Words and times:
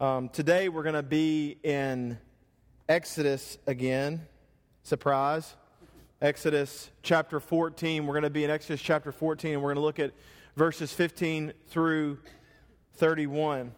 Um, 0.00 0.30
today 0.30 0.70
we're 0.70 0.82
going 0.82 0.94
to 0.94 1.02
be 1.02 1.58
in 1.62 2.16
Exodus 2.88 3.58
again. 3.66 4.26
Surprise. 4.82 5.56
Exodus 6.22 6.88
chapter 7.02 7.38
14. 7.38 8.06
We're 8.06 8.14
going 8.14 8.22
to 8.22 8.30
be 8.30 8.42
in 8.42 8.50
Exodus 8.50 8.80
chapter 8.80 9.12
14, 9.12 9.52
and 9.52 9.62
we're 9.62 9.74
going 9.74 9.82
to 9.82 9.82
look 9.82 9.98
at 9.98 10.12
verses 10.56 10.90
15 10.94 11.52
through 11.68 12.16
31. 12.94 13.72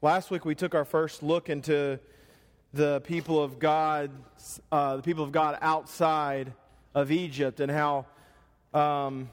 Last 0.00 0.32
week 0.32 0.44
we 0.44 0.56
took 0.56 0.74
our 0.74 0.84
first 0.84 1.22
look 1.22 1.48
into 1.48 2.00
the 2.74 3.00
people 3.02 3.40
of 3.40 3.60
God, 3.60 4.10
uh, 4.72 4.96
the 4.96 5.02
people 5.02 5.22
of 5.22 5.30
God 5.30 5.58
outside 5.62 6.52
of 6.92 7.12
Egypt, 7.12 7.60
and 7.60 7.70
how 7.70 8.06
um, 8.74 9.30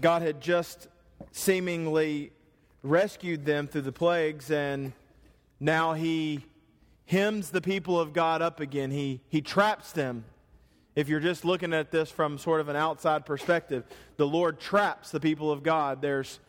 God 0.00 0.22
had 0.22 0.40
just 0.40 0.88
seemingly 1.30 2.32
rescued 2.82 3.44
them 3.44 3.68
through 3.68 3.82
the 3.82 3.92
plagues, 3.92 4.50
and 4.50 4.94
now 5.60 5.94
he 5.94 6.44
hems 7.06 7.50
the 7.50 7.60
people 7.60 7.98
of 7.98 8.12
God 8.12 8.42
up 8.42 8.60
again. 8.60 8.90
He, 8.90 9.20
he 9.28 9.40
traps 9.40 9.92
them. 9.92 10.24
If 10.94 11.08
you're 11.08 11.20
just 11.20 11.44
looking 11.44 11.72
at 11.72 11.90
this 11.90 12.10
from 12.10 12.38
sort 12.38 12.60
of 12.60 12.68
an 12.68 12.76
outside 12.76 13.24
perspective, 13.24 13.84
the 14.16 14.26
Lord 14.26 14.60
traps 14.60 15.10
the 15.10 15.20
people 15.20 15.50
of 15.50 15.62
God. 15.62 16.02
There's 16.02 16.40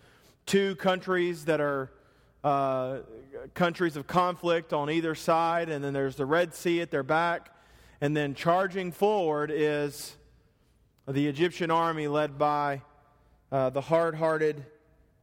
two 0.45 0.75
countries 0.75 1.45
that 1.45 1.61
are 1.61 1.91
uh, 2.43 2.99
countries 3.53 3.95
of 3.95 4.07
conflict 4.07 4.73
on 4.73 4.89
either 4.89 5.13
side, 5.13 5.69
and 5.69 5.83
then 5.83 5.93
there's 5.93 6.15
the 6.15 6.25
Red 6.25 6.53
Sea 6.53 6.81
at 6.81 6.91
their 6.91 7.03
back. 7.03 7.53
And 8.01 8.15
then 8.15 8.33
charging 8.33 8.91
forward 8.91 9.51
is 9.53 10.15
the 11.07 11.27
Egyptian 11.27 11.69
army 11.69 12.07
led 12.07 12.37
by 12.37 12.81
uh, 13.51 13.69
the 13.69 13.81
hard 13.81 14.15
hearted 14.15 14.65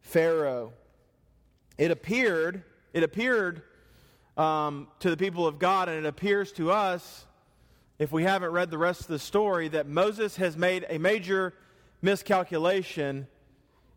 Pharaoh. 0.01 0.73
It 1.79 1.91
appeared, 1.91 2.63
it 2.93 3.03
appeared 3.03 3.63
um, 4.37 4.89
to 5.01 5.11
the 5.11 5.17
people 5.17 5.47
of 5.47 5.59
God, 5.59 5.89
and 5.89 6.05
it 6.05 6.09
appears 6.09 6.53
to 6.53 6.71
us, 6.71 7.27
if 7.99 8.13
we 8.13 8.25
haven't 8.25 8.51
read 8.51 8.71
the 8.71 8.79
rest 8.79 9.01
of 9.03 9.07
the 9.07 9.19
story, 9.19 9.69
that 9.69 9.87
Moses 9.87 10.37
has 10.37 10.57
made 10.57 10.85
a 10.89 10.99
major 10.99 11.55
miscalculation 12.03 13.27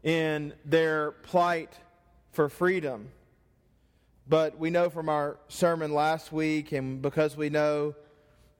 in 0.03 0.53
their 0.63 1.11
plight 1.11 1.73
for 2.31 2.47
freedom. 2.47 3.09
But 4.27 4.57
we 4.57 4.69
know 4.69 4.89
from 4.89 5.09
our 5.09 5.37
sermon 5.49 5.93
last 5.93 6.31
week, 6.31 6.71
and 6.71 7.01
because 7.01 7.35
we 7.35 7.49
know 7.49 7.95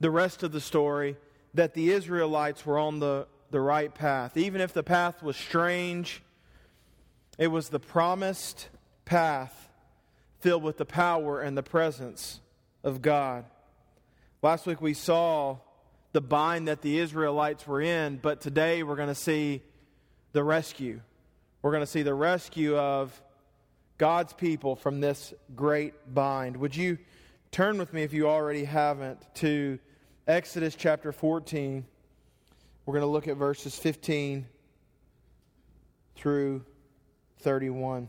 the 0.00 0.10
rest 0.10 0.42
of 0.42 0.52
the 0.52 0.60
story, 0.60 1.16
that 1.54 1.74
the 1.74 1.90
Israelites 1.90 2.66
were 2.66 2.78
on 2.78 2.98
the, 2.98 3.26
the 3.50 3.60
right 3.60 3.94
path. 3.94 4.36
Even 4.36 4.60
if 4.60 4.72
the 4.74 4.82
path 4.82 5.22
was 5.22 5.36
strange, 5.36 6.22
it 7.38 7.46
was 7.46 7.70
the 7.70 7.80
promised 7.80 8.68
path 9.04 9.69
filled 10.40 10.62
with 10.62 10.78
the 10.78 10.84
power 10.84 11.40
and 11.40 11.56
the 11.56 11.62
presence 11.62 12.40
of 12.82 13.02
God. 13.02 13.44
Last 14.42 14.66
week 14.66 14.80
we 14.80 14.94
saw 14.94 15.58
the 16.12 16.20
bind 16.20 16.68
that 16.68 16.80
the 16.80 16.98
Israelites 16.98 17.66
were 17.66 17.80
in, 17.80 18.16
but 18.16 18.40
today 18.40 18.82
we're 18.82 18.96
going 18.96 19.08
to 19.08 19.14
see 19.14 19.62
the 20.32 20.42
rescue. 20.42 21.00
We're 21.62 21.72
going 21.72 21.82
to 21.82 21.90
see 21.90 22.02
the 22.02 22.14
rescue 22.14 22.76
of 22.76 23.20
God's 23.98 24.32
people 24.32 24.76
from 24.76 25.00
this 25.00 25.34
great 25.54 25.92
bind. 26.12 26.56
Would 26.56 26.74
you 26.74 26.96
turn 27.52 27.76
with 27.76 27.92
me, 27.92 28.02
if 28.02 28.14
you 28.14 28.28
already 28.28 28.64
haven't, 28.64 29.18
to 29.36 29.78
Exodus 30.26 30.74
chapter 30.74 31.12
14? 31.12 31.84
We're 32.86 32.94
going 32.94 33.02
to 33.02 33.12
look 33.12 33.28
at 33.28 33.36
verses 33.36 33.76
15 33.76 34.46
through 36.16 36.64
31. 37.40 38.08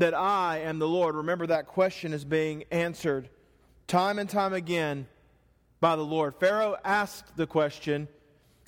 that 0.00 0.14
I 0.14 0.60
am 0.60 0.78
the 0.78 0.88
Lord. 0.88 1.14
Remember, 1.14 1.46
that 1.46 1.66
question 1.66 2.14
is 2.14 2.24
being 2.24 2.64
answered 2.70 3.28
time 3.86 4.18
and 4.18 4.30
time 4.30 4.54
again 4.54 5.06
by 5.78 5.94
the 5.94 6.04
Lord. 6.04 6.34
Pharaoh 6.36 6.76
asked 6.84 7.36
the 7.36 7.46
question. 7.46 8.08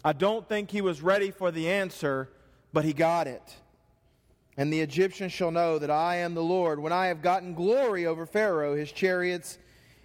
I 0.04 0.12
don't 0.12 0.47
think 0.47 0.70
he 0.70 0.82
was 0.82 1.00
ready 1.00 1.31
for 1.31 1.50
the 1.50 1.70
answer, 1.70 2.28
but 2.72 2.84
he 2.84 2.93
got 2.93 3.26
it. 3.26 3.56
And 4.59 4.70
the 4.70 4.81
Egyptians 4.81 5.32
shall 5.32 5.50
know 5.50 5.78
that 5.78 5.91
I 5.91 6.16
am 6.16 6.34
the 6.34 6.43
Lord 6.43 6.81
when 6.81 6.93
I 6.93 7.06
have 7.06 7.22
gotten 7.22 7.54
glory 7.54 8.04
over 8.04 8.26
Pharaoh, 8.26 8.76
his 8.76 8.93
chariots, 8.93 9.59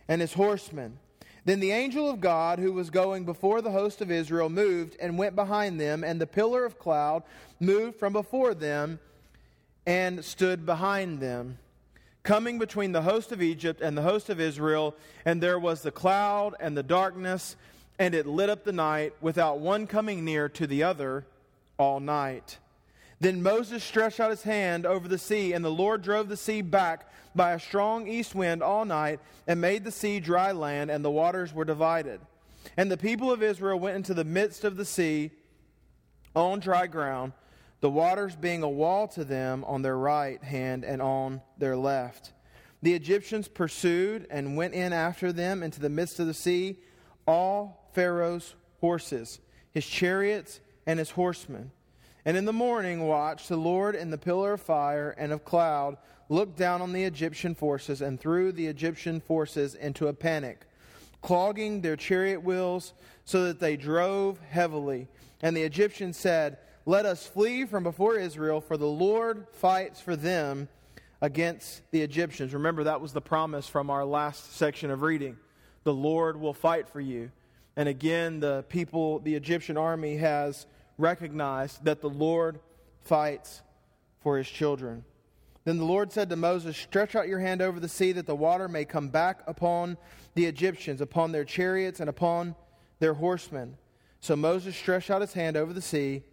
and 0.07 0.21
his 0.21 0.33
horsemen. 0.33 0.97
Then 1.43 1.59
the 1.59 1.71
angel 1.71 2.09
of 2.09 2.21
God, 2.21 2.57
who 2.57 2.71
was 2.71 2.89
going 2.89 3.25
before 3.25 3.61
the 3.61 3.71
host 3.71 3.99
of 3.99 4.11
Israel, 4.11 4.47
moved 4.47 4.95
and 5.01 5.17
went 5.17 5.35
behind 5.35 5.77
them, 5.77 6.05
and 6.05 6.21
the 6.21 6.27
pillar 6.27 6.63
of 6.63 6.79
cloud 6.79 7.23
moved 7.59 7.99
from 7.99 8.13
before 8.13 8.53
them 8.53 8.99
and 9.87 10.23
stood 10.23 10.65
behind 10.65 11.21
them, 11.21 11.57
coming 12.21 12.59
between 12.59 12.91
the 12.91 13.03
host 13.03 13.31
of 13.31 13.41
Egypt 13.41 13.79
and 13.81 13.97
the 13.97 14.01
host 14.01 14.29
of 14.29 14.41
Israel. 14.41 14.93
And 15.23 15.41
there 15.41 15.57
was 15.57 15.81
the 15.81 15.91
cloud 15.91 16.55
and 16.59 16.77
the 16.77 16.83
darkness, 16.83 17.55
and 17.97 18.13
it 18.13 18.27
lit 18.27 18.49
up 18.49 18.65
the 18.65 18.73
night 18.73 19.13
without 19.21 19.59
one 19.59 19.87
coming 19.87 20.25
near 20.25 20.49
to 20.49 20.67
the 20.67 20.83
other 20.83 21.25
all 21.79 22.01
night. 22.01 22.59
Then 23.21 23.41
Moses 23.41 23.83
stretched 23.83 24.19
out 24.19 24.29
his 24.29 24.43
hand 24.43 24.85
over 24.85 25.07
the 25.07 25.17
sea, 25.17 25.53
and 25.53 25.63
the 25.63 25.71
Lord 25.71 26.01
drove 26.01 26.27
the 26.27 26.37
sea 26.37 26.61
back 26.61 27.09
by 27.33 27.53
a 27.53 27.59
strong 27.59 28.07
east 28.07 28.35
wind 28.35 28.61
all 28.61 28.83
night, 28.83 29.21
and 29.47 29.61
made 29.61 29.85
the 29.85 29.91
sea 29.91 30.19
dry 30.19 30.51
land, 30.51 30.91
and 30.91 31.03
the 31.03 31.09
waters 31.09 31.53
were 31.53 31.65
divided. 31.65 32.19
And 32.75 32.91
the 32.91 32.97
people 32.97 33.31
of 33.31 33.41
Israel 33.41 33.79
went 33.79 33.95
into 33.95 34.13
the 34.13 34.25
midst 34.25 34.65
of 34.65 34.75
the 34.75 34.85
sea 34.85 35.31
on 36.35 36.59
dry 36.59 36.87
ground 36.87 37.31
the 37.79 37.89
waters 37.89 38.35
being 38.35 38.63
a 38.63 38.69
wall 38.69 39.07
to 39.09 39.23
them 39.23 39.63
on 39.65 39.81
their 39.81 39.97
right 39.97 40.43
hand 40.43 40.83
and 40.83 41.01
on 41.01 41.41
their 41.57 41.77
left. 41.77 42.33
The 42.81 42.93
Egyptians 42.93 43.47
pursued 43.47 44.27
and 44.29 44.57
went 44.57 44.73
in 44.73 44.93
after 44.93 45.31
them 45.31 45.63
into 45.63 45.79
the 45.79 45.89
midst 45.89 46.19
of 46.19 46.27
the 46.27 46.33
sea, 46.33 46.79
all 47.27 47.89
Pharaoh's 47.93 48.55
horses, 48.81 49.39
his 49.71 49.85
chariots, 49.85 50.59
and 50.85 50.99
his 50.99 51.11
horsemen. 51.11 51.71
And 52.25 52.35
in 52.35 52.45
the 52.45 52.53
morning 52.53 53.07
watch, 53.07 53.47
the 53.47 53.57
Lord 53.57 53.95
in 53.95 54.09
the 54.09 54.17
pillar 54.17 54.53
of 54.53 54.61
fire 54.61 55.15
and 55.17 55.31
of 55.31 55.45
cloud 55.45 55.97
looked 56.29 56.57
down 56.57 56.81
on 56.81 56.93
the 56.93 57.03
Egyptian 57.03 57.55
forces 57.55 58.01
and 58.01 58.19
threw 58.19 58.51
the 58.51 58.67
Egyptian 58.67 59.21
forces 59.21 59.75
into 59.75 60.07
a 60.07 60.13
panic, 60.13 60.65
clogging 61.21 61.81
their 61.81 61.95
chariot 61.95 62.43
wheels 62.43 62.93
so 63.23 63.45
that 63.45 63.59
they 63.59 63.77
drove 63.77 64.39
heavily. 64.49 65.07
And 65.41 65.55
the 65.55 65.63
Egyptians 65.63 66.17
said, 66.17 66.57
let 66.87 67.05
us 67.05 67.27
flee 67.27 67.65
from 67.65 67.83
before 67.83 68.15
Israel, 68.15 68.61
for 68.61 68.77
the 68.77 68.87
Lord 68.87 69.45
fights 69.51 69.99
for 69.99 70.15
them 70.15 70.69
against 71.21 71.81
the 71.91 72.01
Egyptians. 72.01 72.53
Remember, 72.53 72.85
that 72.85 73.01
was 73.01 73.11
the 73.11 73.19
promise 73.19 73.67
from 73.67 73.89
our 73.89 74.05
last 74.05 74.55
section 74.55 74.89
of 74.89 75.01
reading. 75.01 75.35
The 75.83 75.93
Lord 75.93 76.39
will 76.39 76.53
fight 76.53 76.87
for 76.87 77.01
you. 77.01 77.29
And 77.75 77.89
again, 77.89 78.39
the 78.39 78.63
people, 78.69 79.19
the 79.19 79.35
Egyptian 79.35 79.75
army 79.75 80.15
has 80.15 80.65
recognized 80.97 81.83
that 81.83 81.99
the 81.99 82.09
Lord 82.09 82.61
fights 83.01 83.63
for 84.21 84.37
his 84.37 84.47
children. 84.47 85.03
Then 85.65 85.79
the 85.79 85.83
Lord 85.83 86.13
said 86.13 86.29
to 86.29 86.37
Moses, 86.37 86.77
Stretch 86.77 87.15
out 87.15 87.27
your 87.27 87.41
hand 87.41 87.61
over 87.61 87.81
the 87.81 87.89
sea 87.89 88.13
that 88.13 88.27
the 88.27 88.33
water 88.33 88.69
may 88.69 88.85
come 88.85 89.09
back 89.09 89.41
upon 89.45 89.97
the 90.35 90.45
Egyptians, 90.45 91.01
upon 91.01 91.33
their 91.33 91.43
chariots, 91.43 91.99
and 91.99 92.09
upon 92.09 92.55
their 92.99 93.15
horsemen. 93.15 93.75
So 94.21 94.37
Moses 94.37 94.73
stretched 94.73 95.11
out 95.11 95.19
his 95.19 95.33
hand 95.33 95.57
over 95.57 95.73
the 95.73 95.81
sea 95.81 96.23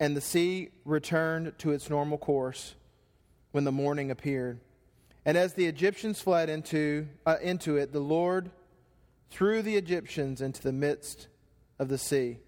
and 0.00 0.16
the 0.16 0.20
sea 0.22 0.70
returned 0.86 1.52
to 1.58 1.72
its 1.72 1.90
normal 1.90 2.16
course 2.16 2.74
when 3.52 3.64
the 3.64 3.72
morning 3.72 4.10
appeared. 4.10 4.58
And 5.26 5.36
as 5.36 5.52
the 5.52 5.66
Egyptians 5.66 6.20
fled 6.20 6.48
into, 6.48 7.06
uh, 7.26 7.36
into 7.42 7.76
it, 7.76 7.92
the 7.92 8.00
Lord 8.00 8.50
threw 9.28 9.60
the 9.60 9.76
Egyptians 9.76 10.40
into 10.40 10.62
the 10.62 10.72
midst 10.72 11.28
of 11.78 11.88
the 11.88 11.98
sea. 11.98 12.38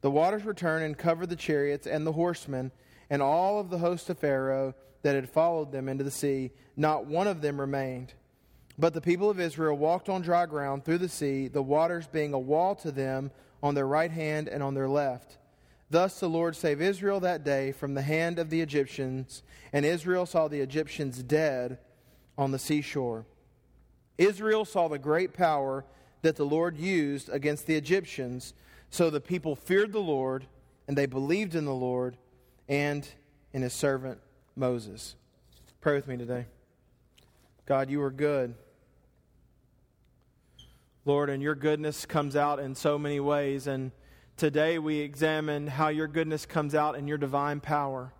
The 0.00 0.10
waters 0.10 0.44
returned 0.44 0.84
and 0.84 0.98
covered 0.98 1.30
the 1.30 1.36
chariots 1.36 1.86
and 1.86 2.04
the 2.04 2.12
horsemen 2.12 2.72
and 3.08 3.22
all 3.22 3.60
of 3.60 3.70
the 3.70 3.78
host 3.78 4.10
of 4.10 4.18
Pharaoh 4.18 4.74
that 5.02 5.14
had 5.14 5.30
followed 5.30 5.70
them 5.70 5.88
into 5.88 6.04
the 6.04 6.10
sea. 6.10 6.50
Not 6.76 7.06
one 7.06 7.28
of 7.28 7.40
them 7.40 7.60
remained. 7.60 8.14
But 8.78 8.94
the 8.94 9.00
people 9.00 9.30
of 9.30 9.38
Israel 9.38 9.76
walked 9.76 10.08
on 10.08 10.22
dry 10.22 10.46
ground 10.46 10.84
through 10.84 10.98
the 10.98 11.08
sea, 11.08 11.48
the 11.48 11.62
waters 11.62 12.06
being 12.06 12.32
a 12.32 12.38
wall 12.38 12.74
to 12.76 12.90
them 12.90 13.30
on 13.62 13.74
their 13.74 13.86
right 13.86 14.10
hand 14.10 14.48
and 14.48 14.62
on 14.62 14.74
their 14.74 14.88
left. 14.88 15.38
Thus 15.90 16.20
the 16.20 16.28
Lord 16.28 16.54
saved 16.54 16.80
Israel 16.80 17.18
that 17.20 17.44
day 17.44 17.72
from 17.72 17.94
the 17.94 18.02
hand 18.02 18.38
of 18.38 18.48
the 18.48 18.60
Egyptians, 18.60 19.42
and 19.72 19.84
Israel 19.84 20.24
saw 20.24 20.46
the 20.46 20.60
Egyptians 20.60 21.22
dead 21.22 21.78
on 22.38 22.52
the 22.52 22.58
seashore. 22.58 23.26
Israel 24.16 24.64
saw 24.64 24.86
the 24.86 24.98
great 24.98 25.34
power 25.34 25.84
that 26.22 26.36
the 26.36 26.46
Lord 26.46 26.76
used 26.76 27.28
against 27.28 27.66
the 27.66 27.74
Egyptians, 27.74 28.54
so 28.88 29.10
the 29.10 29.20
people 29.20 29.56
feared 29.56 29.92
the 29.92 29.98
Lord, 29.98 30.46
and 30.86 30.96
they 30.96 31.06
believed 31.06 31.56
in 31.56 31.64
the 31.64 31.74
Lord 31.74 32.16
and 32.68 33.06
in 33.52 33.62
his 33.62 33.72
servant 33.72 34.20
Moses. 34.54 35.16
Pray 35.80 35.94
with 35.94 36.06
me 36.06 36.16
today. 36.16 36.46
God, 37.66 37.90
you 37.90 38.00
are 38.02 38.10
good. 38.10 38.54
Lord, 41.04 41.30
and 41.30 41.42
your 41.42 41.54
goodness 41.54 42.04
comes 42.04 42.36
out 42.36 42.60
in 42.60 42.74
so 42.74 42.98
many 42.98 43.18
ways. 43.18 43.66
And 43.66 43.90
today 44.40 44.78
we 44.78 45.00
examine 45.00 45.66
how 45.66 45.88
your 45.88 46.08
goodness 46.08 46.46
comes 46.46 46.74
out 46.74 46.96
in 46.96 47.06
your 47.06 47.18
divine 47.18 47.60
power 47.60 48.10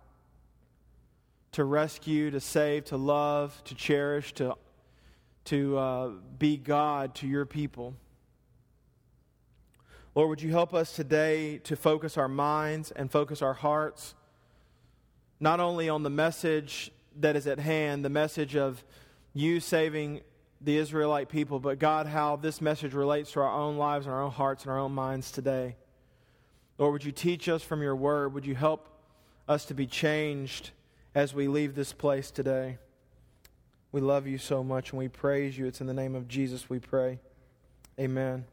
to 1.51 1.63
rescue, 1.63 2.29
to 2.29 2.39
save, 2.39 2.85
to 2.85 2.95
love, 2.95 3.59
to 3.63 3.73
cherish, 3.73 4.31
to, 4.31 4.53
to 5.45 5.75
uh, 5.79 6.09
be 6.37 6.57
God 6.57 7.15
to 7.15 7.27
your 7.27 7.47
people. 7.47 7.95
Lord, 10.13 10.29
would 10.29 10.43
you 10.43 10.51
help 10.51 10.75
us 10.75 10.95
today 10.95 11.57
to 11.63 11.75
focus 11.75 12.19
our 12.19 12.27
minds 12.27 12.91
and 12.91 13.11
focus 13.11 13.41
our 13.41 13.55
hearts 13.55 14.13
not 15.39 15.59
only 15.59 15.89
on 15.89 16.03
the 16.03 16.11
message 16.11 16.91
that 17.19 17.35
is 17.35 17.47
at 17.47 17.57
hand, 17.57 18.05
the 18.05 18.09
message 18.09 18.55
of 18.55 18.85
you 19.33 19.59
saving 19.59 20.21
the 20.63 20.77
Israelite 20.77 21.29
people, 21.29 21.59
but 21.59 21.79
God, 21.79 22.05
how 22.05 22.35
this 22.35 22.61
message 22.61 22.93
relates 22.93 23.31
to 23.31 23.39
our 23.39 23.51
own 23.51 23.77
lives 23.77 24.05
and 24.05 24.13
our 24.13 24.21
own 24.21 24.29
hearts 24.29 24.65
and 24.65 24.71
our 24.71 24.77
own 24.77 24.91
minds 24.91 25.31
today. 25.31 25.77
Lord, 26.81 26.93
would 26.93 27.05
you 27.05 27.11
teach 27.11 27.47
us 27.47 27.61
from 27.61 27.83
your 27.83 27.95
word? 27.95 28.33
Would 28.33 28.47
you 28.47 28.55
help 28.55 28.89
us 29.47 29.65
to 29.65 29.75
be 29.75 29.85
changed 29.85 30.71
as 31.13 31.31
we 31.31 31.47
leave 31.47 31.75
this 31.75 31.93
place 31.93 32.31
today? 32.31 32.79
We 33.91 34.01
love 34.01 34.25
you 34.25 34.39
so 34.39 34.63
much 34.63 34.89
and 34.89 34.97
we 34.97 35.07
praise 35.07 35.55
you. 35.55 35.67
It's 35.67 35.79
in 35.79 35.85
the 35.85 35.93
name 35.93 36.15
of 36.15 36.27
Jesus 36.27 36.71
we 36.71 36.79
pray. 36.79 37.19
Amen. 37.99 38.45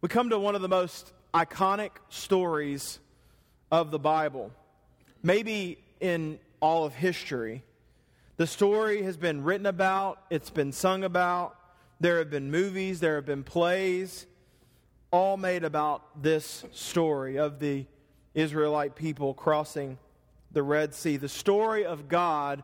We 0.00 0.08
come 0.08 0.30
to 0.30 0.38
one 0.38 0.54
of 0.54 0.62
the 0.62 0.68
most 0.68 1.12
iconic 1.34 1.90
stories 2.10 3.00
of 3.72 3.90
the 3.90 3.98
Bible, 3.98 4.52
maybe 5.20 5.78
in 5.98 6.38
all 6.60 6.84
of 6.84 6.94
history. 6.94 7.64
The 8.36 8.46
story 8.46 9.02
has 9.02 9.16
been 9.16 9.42
written 9.42 9.66
about, 9.66 10.22
it's 10.30 10.50
been 10.50 10.70
sung 10.70 11.02
about, 11.02 11.56
there 11.98 12.18
have 12.18 12.30
been 12.30 12.52
movies, 12.52 13.00
there 13.00 13.16
have 13.16 13.26
been 13.26 13.42
plays, 13.42 14.26
all 15.16 15.38
made 15.38 15.64
about 15.64 16.22
this 16.22 16.66
story 16.72 17.38
of 17.38 17.58
the 17.58 17.86
Israelite 18.34 18.94
people 18.94 19.32
crossing 19.32 19.96
the 20.52 20.62
Red 20.62 20.92
Sea. 20.92 21.16
The 21.16 21.26
story 21.26 21.86
of 21.86 22.06
God 22.06 22.62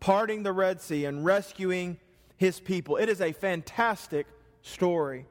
parting 0.00 0.42
the 0.42 0.52
Red 0.52 0.82
Sea 0.82 1.06
and 1.06 1.24
rescuing 1.24 1.96
his 2.36 2.60
people. 2.60 2.98
It 2.98 3.08
is 3.08 3.22
a 3.22 3.32
fantastic 3.32 4.26
story. 4.60 5.24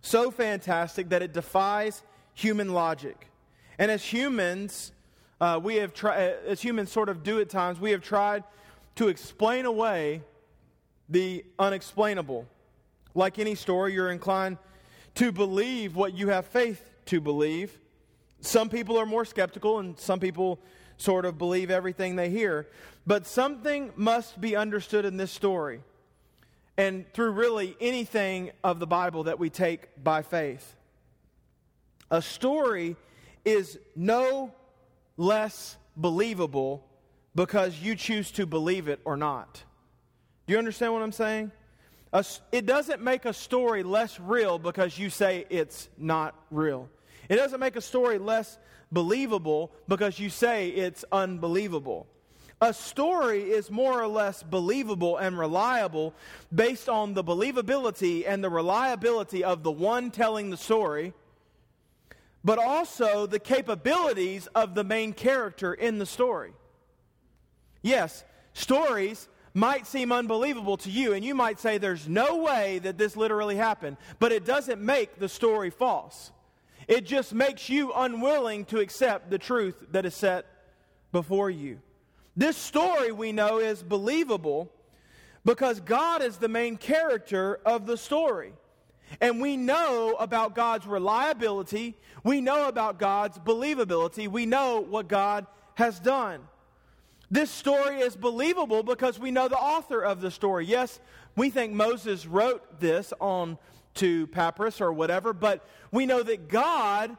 So 0.00 0.30
fantastic 0.30 1.10
that 1.10 1.20
it 1.20 1.34
defies 1.34 2.02
human 2.32 2.72
logic. 2.72 3.28
And 3.78 3.90
as 3.90 4.02
humans, 4.02 4.92
uh, 5.42 5.60
we 5.62 5.76
have 5.76 5.92
tried, 5.92 6.36
as 6.46 6.62
humans 6.62 6.90
sort 6.90 7.10
of 7.10 7.22
do 7.22 7.38
at 7.38 7.50
times, 7.50 7.78
we 7.78 7.90
have 7.90 8.00
tried 8.00 8.44
to 8.94 9.08
explain 9.08 9.66
away 9.66 10.22
the 11.10 11.44
unexplainable. 11.58 12.46
Like 13.14 13.38
any 13.38 13.54
story, 13.54 13.92
you're 13.92 14.10
inclined 14.10 14.56
to 15.18 15.32
believe 15.32 15.96
what 15.96 16.14
you 16.14 16.28
have 16.28 16.46
faith 16.46 16.80
to 17.06 17.20
believe. 17.20 17.76
Some 18.40 18.68
people 18.68 18.96
are 18.98 19.04
more 19.04 19.24
skeptical, 19.24 19.80
and 19.80 19.98
some 19.98 20.20
people 20.20 20.60
sort 20.96 21.24
of 21.24 21.36
believe 21.36 21.72
everything 21.72 22.14
they 22.14 22.30
hear. 22.30 22.68
But 23.04 23.26
something 23.26 23.92
must 23.96 24.40
be 24.40 24.54
understood 24.54 25.04
in 25.04 25.16
this 25.16 25.32
story, 25.32 25.80
and 26.76 27.04
through 27.14 27.32
really 27.32 27.76
anything 27.80 28.52
of 28.62 28.78
the 28.78 28.86
Bible 28.86 29.24
that 29.24 29.40
we 29.40 29.50
take 29.50 29.88
by 30.04 30.22
faith. 30.22 30.76
A 32.12 32.22
story 32.22 32.94
is 33.44 33.76
no 33.96 34.52
less 35.16 35.76
believable 35.96 36.86
because 37.34 37.80
you 37.80 37.96
choose 37.96 38.30
to 38.32 38.46
believe 38.46 38.86
it 38.86 39.00
or 39.04 39.16
not. 39.16 39.64
Do 40.46 40.52
you 40.52 40.58
understand 40.58 40.92
what 40.92 41.02
I'm 41.02 41.10
saying? 41.10 41.50
It 42.12 42.66
doesn't 42.66 43.02
make 43.02 43.24
a 43.24 43.32
story 43.32 43.82
less 43.82 44.18
real 44.18 44.58
because 44.58 44.98
you 44.98 45.10
say 45.10 45.44
it's 45.50 45.88
not 45.98 46.34
real. 46.50 46.88
It 47.28 47.36
doesn't 47.36 47.60
make 47.60 47.76
a 47.76 47.80
story 47.80 48.18
less 48.18 48.58
believable 48.90 49.70
because 49.86 50.18
you 50.18 50.30
say 50.30 50.68
it's 50.68 51.04
unbelievable. 51.12 52.06
A 52.60 52.72
story 52.74 53.42
is 53.42 53.70
more 53.70 54.02
or 54.02 54.08
less 54.08 54.42
believable 54.42 55.16
and 55.16 55.38
reliable 55.38 56.14
based 56.52 56.88
on 56.88 57.14
the 57.14 57.22
believability 57.22 58.24
and 58.26 58.42
the 58.42 58.50
reliability 58.50 59.44
of 59.44 59.62
the 59.62 59.70
one 59.70 60.10
telling 60.10 60.50
the 60.50 60.56
story, 60.56 61.12
but 62.42 62.58
also 62.58 63.26
the 63.26 63.38
capabilities 63.38 64.48
of 64.56 64.74
the 64.74 64.82
main 64.82 65.12
character 65.12 65.72
in 65.72 65.98
the 65.98 66.06
story. 66.06 66.52
Yes, 67.82 68.24
stories 68.54 69.28
might 69.54 69.86
seem 69.86 70.12
unbelievable 70.12 70.76
to 70.78 70.90
you, 70.90 71.12
and 71.12 71.24
you 71.24 71.34
might 71.34 71.58
say 71.58 71.78
there's 71.78 72.08
no 72.08 72.36
way 72.36 72.78
that 72.80 72.98
this 72.98 73.16
literally 73.16 73.56
happened, 73.56 73.96
but 74.18 74.32
it 74.32 74.44
doesn't 74.44 74.80
make 74.80 75.18
the 75.18 75.28
story 75.28 75.70
false. 75.70 76.30
It 76.86 77.04
just 77.04 77.34
makes 77.34 77.68
you 77.68 77.92
unwilling 77.92 78.64
to 78.66 78.80
accept 78.80 79.30
the 79.30 79.38
truth 79.38 79.86
that 79.90 80.06
is 80.06 80.14
set 80.14 80.46
before 81.12 81.50
you. 81.50 81.80
This 82.36 82.56
story 82.56 83.12
we 83.12 83.32
know 83.32 83.58
is 83.58 83.82
believable 83.82 84.72
because 85.44 85.80
God 85.80 86.22
is 86.22 86.36
the 86.36 86.48
main 86.48 86.76
character 86.76 87.60
of 87.66 87.86
the 87.86 87.96
story. 87.96 88.52
And 89.20 89.40
we 89.40 89.56
know 89.56 90.16
about 90.18 90.54
God's 90.54 90.86
reliability, 90.86 91.96
we 92.22 92.40
know 92.40 92.68
about 92.68 92.98
God's 92.98 93.38
believability, 93.38 94.28
we 94.28 94.46
know 94.46 94.80
what 94.80 95.08
God 95.08 95.46
has 95.74 95.98
done. 95.98 96.40
This 97.30 97.50
story 97.50 98.00
is 98.00 98.16
believable 98.16 98.82
because 98.82 99.18
we 99.18 99.30
know 99.30 99.48
the 99.48 99.56
author 99.58 100.00
of 100.00 100.20
the 100.20 100.30
story. 100.30 100.64
Yes, 100.64 100.98
we 101.36 101.50
think 101.50 101.74
Moses 101.74 102.26
wrote 102.26 102.80
this 102.80 103.12
on 103.20 103.58
to 103.94 104.26
papyrus 104.28 104.80
or 104.80 104.92
whatever, 104.92 105.32
but 105.32 105.66
we 105.92 106.06
know 106.06 106.22
that 106.22 106.48
God, 106.48 107.16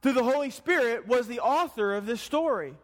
through 0.00 0.14
the 0.14 0.24
Holy 0.24 0.50
Spirit, 0.50 1.06
was 1.06 1.26
the 1.26 1.40
author 1.40 1.94
of 1.94 2.06
this 2.06 2.20
story. 2.22 2.74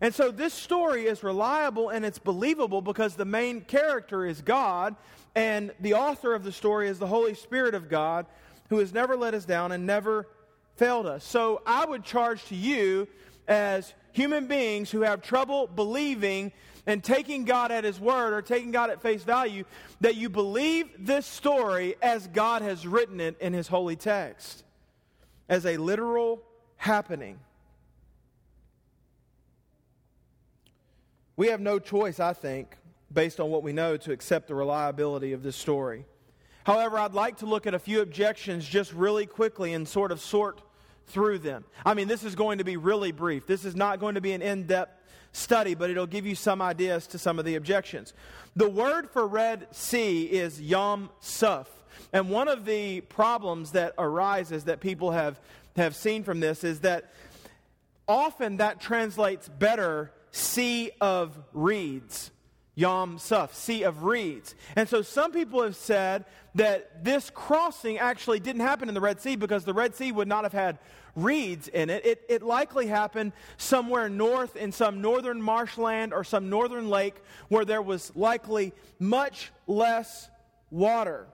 And 0.00 0.14
so 0.14 0.30
this 0.30 0.52
story 0.52 1.06
is 1.06 1.22
reliable 1.22 1.90
and 1.90 2.04
it's 2.04 2.18
believable 2.18 2.82
because 2.82 3.14
the 3.14 3.24
main 3.24 3.60
character 3.60 4.26
is 4.26 4.42
God, 4.42 4.96
and 5.34 5.72
the 5.80 5.94
author 5.94 6.34
of 6.34 6.42
the 6.42 6.52
story 6.52 6.88
is 6.88 6.98
the 6.98 7.06
Holy 7.06 7.34
Spirit 7.34 7.74
of 7.74 7.88
God, 7.88 8.26
who 8.68 8.78
has 8.78 8.92
never 8.92 9.16
let 9.16 9.32
us 9.32 9.44
down 9.44 9.72
and 9.72 9.86
never 9.86 10.26
failed 10.74 11.06
us. 11.06 11.24
So 11.24 11.62
I 11.66 11.84
would 11.84 12.04
charge 12.04 12.44
to 12.46 12.54
you 12.54 13.06
as 13.48 13.94
human 14.16 14.46
beings 14.46 14.90
who 14.90 15.02
have 15.02 15.20
trouble 15.20 15.66
believing 15.66 16.50
and 16.86 17.04
taking 17.04 17.44
God 17.44 17.70
at 17.70 17.84
His 17.84 18.00
word 18.00 18.32
or 18.32 18.40
taking 18.40 18.70
God 18.70 18.88
at 18.88 19.02
face 19.02 19.22
value, 19.22 19.64
that 20.00 20.16
you 20.16 20.30
believe 20.30 20.88
this 20.98 21.26
story 21.26 21.96
as 22.00 22.26
God 22.28 22.62
has 22.62 22.86
written 22.86 23.20
it 23.20 23.36
in 23.40 23.52
His 23.52 23.68
holy 23.68 23.94
text, 23.94 24.64
as 25.50 25.66
a 25.66 25.76
literal 25.76 26.42
happening. 26.76 27.38
We 31.36 31.48
have 31.48 31.60
no 31.60 31.78
choice, 31.78 32.18
I 32.18 32.32
think, 32.32 32.74
based 33.12 33.38
on 33.38 33.50
what 33.50 33.62
we 33.62 33.74
know, 33.74 33.98
to 33.98 34.12
accept 34.12 34.48
the 34.48 34.54
reliability 34.54 35.34
of 35.34 35.42
this 35.42 35.56
story. 35.56 36.06
However, 36.64 36.98
I'd 36.98 37.12
like 37.12 37.36
to 37.38 37.46
look 37.46 37.66
at 37.66 37.74
a 37.74 37.78
few 37.78 38.00
objections 38.00 38.66
just 38.66 38.94
really 38.94 39.26
quickly 39.26 39.74
and 39.74 39.86
sort 39.86 40.10
of 40.10 40.20
sort 40.20 40.62
through 41.06 41.38
them. 41.38 41.64
I 41.84 41.94
mean, 41.94 42.08
this 42.08 42.24
is 42.24 42.34
going 42.34 42.58
to 42.58 42.64
be 42.64 42.76
really 42.76 43.12
brief. 43.12 43.46
This 43.46 43.64
is 43.64 43.76
not 43.76 44.00
going 44.00 44.16
to 44.16 44.20
be 44.20 44.32
an 44.32 44.42
in 44.42 44.66
depth 44.66 44.92
study, 45.32 45.74
but 45.74 45.90
it'll 45.90 46.06
give 46.06 46.26
you 46.26 46.34
some 46.34 46.62
ideas 46.62 47.06
to 47.08 47.18
some 47.18 47.38
of 47.38 47.44
the 47.44 47.54
objections. 47.54 48.14
The 48.56 48.68
word 48.68 49.10
for 49.10 49.26
Red 49.26 49.68
Sea 49.74 50.24
is 50.24 50.60
Yam 50.60 51.10
Suf. 51.20 51.68
And 52.12 52.30
one 52.30 52.48
of 52.48 52.64
the 52.64 53.02
problems 53.02 53.72
that 53.72 53.94
arises 53.98 54.64
that 54.64 54.80
people 54.80 55.10
have, 55.12 55.40
have 55.76 55.94
seen 55.94 56.24
from 56.24 56.40
this 56.40 56.64
is 56.64 56.80
that 56.80 57.12
often 58.08 58.58
that 58.58 58.80
translates 58.80 59.48
better 59.48 60.12
Sea 60.30 60.90
of 61.00 61.38
Reeds. 61.52 62.30
Yam 62.76 63.16
Suf, 63.18 63.54
Sea 63.54 63.84
of 63.84 64.04
Reeds. 64.04 64.54
And 64.76 64.86
so 64.86 65.00
some 65.00 65.32
people 65.32 65.62
have 65.62 65.74
said 65.74 66.26
that 66.54 67.02
this 67.02 67.30
crossing 67.30 67.98
actually 67.98 68.38
didn't 68.38 68.60
happen 68.60 68.88
in 68.88 68.94
the 68.94 69.00
Red 69.00 69.18
Sea 69.18 69.34
because 69.34 69.64
the 69.64 69.72
Red 69.72 69.94
Sea 69.94 70.12
would 70.12 70.28
not 70.28 70.44
have 70.44 70.52
had 70.52 70.78
reeds 71.16 71.68
in 71.68 71.88
it. 71.88 72.04
It, 72.04 72.24
it 72.28 72.42
likely 72.42 72.86
happened 72.86 73.32
somewhere 73.56 74.10
north 74.10 74.56
in 74.56 74.72
some 74.72 75.00
northern 75.00 75.40
marshland 75.40 76.12
or 76.12 76.22
some 76.22 76.50
northern 76.50 76.90
lake 76.90 77.16
where 77.48 77.64
there 77.64 77.80
was 77.80 78.14
likely 78.14 78.74
much 78.98 79.50
less 79.66 80.28
water. 80.70 81.26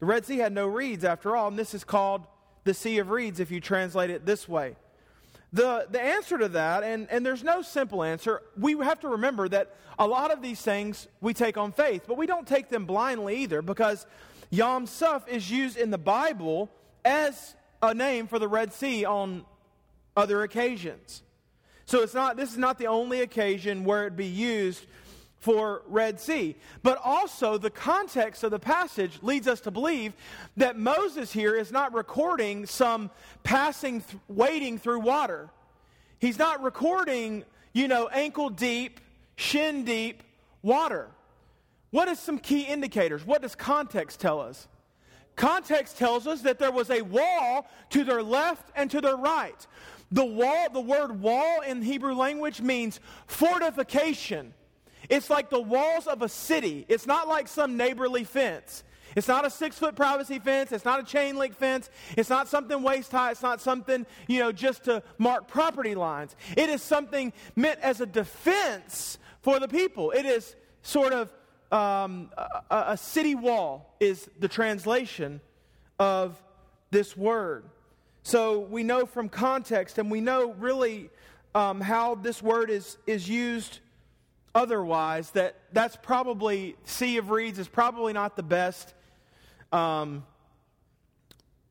The 0.00 0.06
Red 0.06 0.24
Sea 0.24 0.38
had 0.38 0.52
no 0.52 0.66
reeds 0.66 1.04
after 1.04 1.36
all, 1.36 1.48
and 1.48 1.58
this 1.58 1.74
is 1.74 1.84
called 1.84 2.26
the 2.64 2.72
Sea 2.72 2.98
of 2.98 3.10
Reeds 3.10 3.38
if 3.38 3.50
you 3.50 3.60
translate 3.60 4.08
it 4.08 4.24
this 4.24 4.48
way. 4.48 4.76
The, 5.54 5.86
the 5.88 6.02
answer 6.02 6.36
to 6.36 6.48
that, 6.48 6.82
and, 6.82 7.06
and 7.10 7.24
there's 7.24 7.44
no 7.44 7.62
simple 7.62 8.02
answer, 8.02 8.42
we 8.58 8.72
have 8.78 8.98
to 9.00 9.08
remember 9.08 9.48
that 9.48 9.76
a 10.00 10.06
lot 10.06 10.32
of 10.32 10.42
these 10.42 10.60
things 10.60 11.06
we 11.20 11.32
take 11.32 11.56
on 11.56 11.70
faith, 11.70 12.02
but 12.08 12.16
we 12.16 12.26
don't 12.26 12.46
take 12.46 12.70
them 12.70 12.86
blindly 12.86 13.36
either 13.36 13.62
because 13.62 14.04
Yam 14.50 14.86
Suf 14.86 15.28
is 15.28 15.48
used 15.48 15.76
in 15.76 15.90
the 15.92 15.98
Bible 15.98 16.70
as 17.04 17.54
a 17.80 17.94
name 17.94 18.26
for 18.26 18.40
the 18.40 18.48
Red 18.48 18.72
Sea 18.72 19.04
on 19.04 19.44
other 20.16 20.42
occasions. 20.42 21.22
So 21.86 22.02
it's 22.02 22.14
not, 22.14 22.36
this 22.36 22.50
is 22.50 22.58
not 22.58 22.78
the 22.78 22.88
only 22.88 23.20
occasion 23.20 23.84
where 23.84 24.08
it 24.08 24.16
be 24.16 24.26
used 24.26 24.84
for 25.44 25.82
Red 25.88 26.18
Sea. 26.18 26.56
But 26.82 26.98
also, 27.04 27.58
the 27.58 27.68
context 27.68 28.42
of 28.44 28.50
the 28.50 28.58
passage 28.58 29.18
leads 29.20 29.46
us 29.46 29.60
to 29.60 29.70
believe 29.70 30.14
that 30.56 30.78
Moses 30.78 31.30
here 31.30 31.54
is 31.54 31.70
not 31.70 31.92
recording 31.92 32.64
some 32.64 33.10
passing, 33.42 34.00
th- 34.00 34.16
wading 34.26 34.78
through 34.78 35.00
water. 35.00 35.50
He's 36.18 36.38
not 36.38 36.62
recording, 36.62 37.44
you 37.74 37.88
know, 37.88 38.08
ankle 38.08 38.48
deep, 38.48 39.00
shin 39.36 39.84
deep 39.84 40.22
water. 40.62 41.08
What 41.90 42.08
is 42.08 42.18
some 42.18 42.38
key 42.38 42.62
indicators? 42.62 43.26
What 43.26 43.42
does 43.42 43.54
context 43.54 44.20
tell 44.20 44.40
us? 44.40 44.66
Context 45.36 45.98
tells 45.98 46.26
us 46.26 46.40
that 46.40 46.58
there 46.58 46.72
was 46.72 46.88
a 46.88 47.02
wall 47.02 47.68
to 47.90 48.02
their 48.02 48.22
left 48.22 48.70
and 48.74 48.90
to 48.90 49.02
their 49.02 49.16
right. 49.16 49.66
The 50.10 50.24
wall, 50.24 50.70
the 50.72 50.80
word 50.80 51.20
wall 51.20 51.60
in 51.60 51.82
Hebrew 51.82 52.14
language 52.14 52.62
means 52.62 52.98
fortification. 53.26 54.54
It's 55.08 55.30
like 55.30 55.50
the 55.50 55.60
walls 55.60 56.06
of 56.06 56.22
a 56.22 56.28
city. 56.28 56.86
It's 56.88 57.06
not 57.06 57.28
like 57.28 57.48
some 57.48 57.76
neighborly 57.76 58.24
fence. 58.24 58.84
It's 59.16 59.28
not 59.28 59.46
a 59.46 59.50
six 59.50 59.78
foot 59.78 59.94
privacy 59.94 60.38
fence. 60.38 60.72
It's 60.72 60.84
not 60.84 61.00
a 61.00 61.04
chain 61.04 61.36
link 61.36 61.54
fence. 61.54 61.88
It's 62.16 62.30
not 62.30 62.48
something 62.48 62.82
waist 62.82 63.12
high. 63.12 63.30
It's 63.30 63.42
not 63.42 63.60
something, 63.60 64.06
you 64.26 64.40
know, 64.40 64.52
just 64.52 64.84
to 64.84 65.02
mark 65.18 65.46
property 65.46 65.94
lines. 65.94 66.34
It 66.56 66.68
is 66.68 66.82
something 66.82 67.32
meant 67.54 67.80
as 67.80 68.00
a 68.00 68.06
defense 68.06 69.18
for 69.42 69.60
the 69.60 69.68
people. 69.68 70.10
It 70.10 70.26
is 70.26 70.56
sort 70.82 71.12
of 71.12 71.32
um, 71.70 72.30
a, 72.70 72.84
a 72.88 72.96
city 72.96 73.34
wall, 73.34 73.94
is 74.00 74.28
the 74.38 74.48
translation 74.48 75.40
of 75.98 76.40
this 76.90 77.16
word. 77.16 77.64
So 78.22 78.60
we 78.60 78.82
know 78.82 79.06
from 79.06 79.28
context 79.28 79.98
and 79.98 80.10
we 80.10 80.20
know 80.20 80.52
really 80.54 81.10
um, 81.54 81.80
how 81.80 82.14
this 82.14 82.42
word 82.42 82.70
is, 82.70 82.96
is 83.06 83.28
used 83.28 83.80
otherwise 84.54 85.30
that 85.30 85.56
that's 85.72 85.96
probably, 85.96 86.76
Sea 86.84 87.16
of 87.18 87.30
Reeds 87.30 87.58
is 87.58 87.68
probably 87.68 88.12
not 88.12 88.36
the 88.36 88.42
best 88.42 88.94
um, 89.72 90.24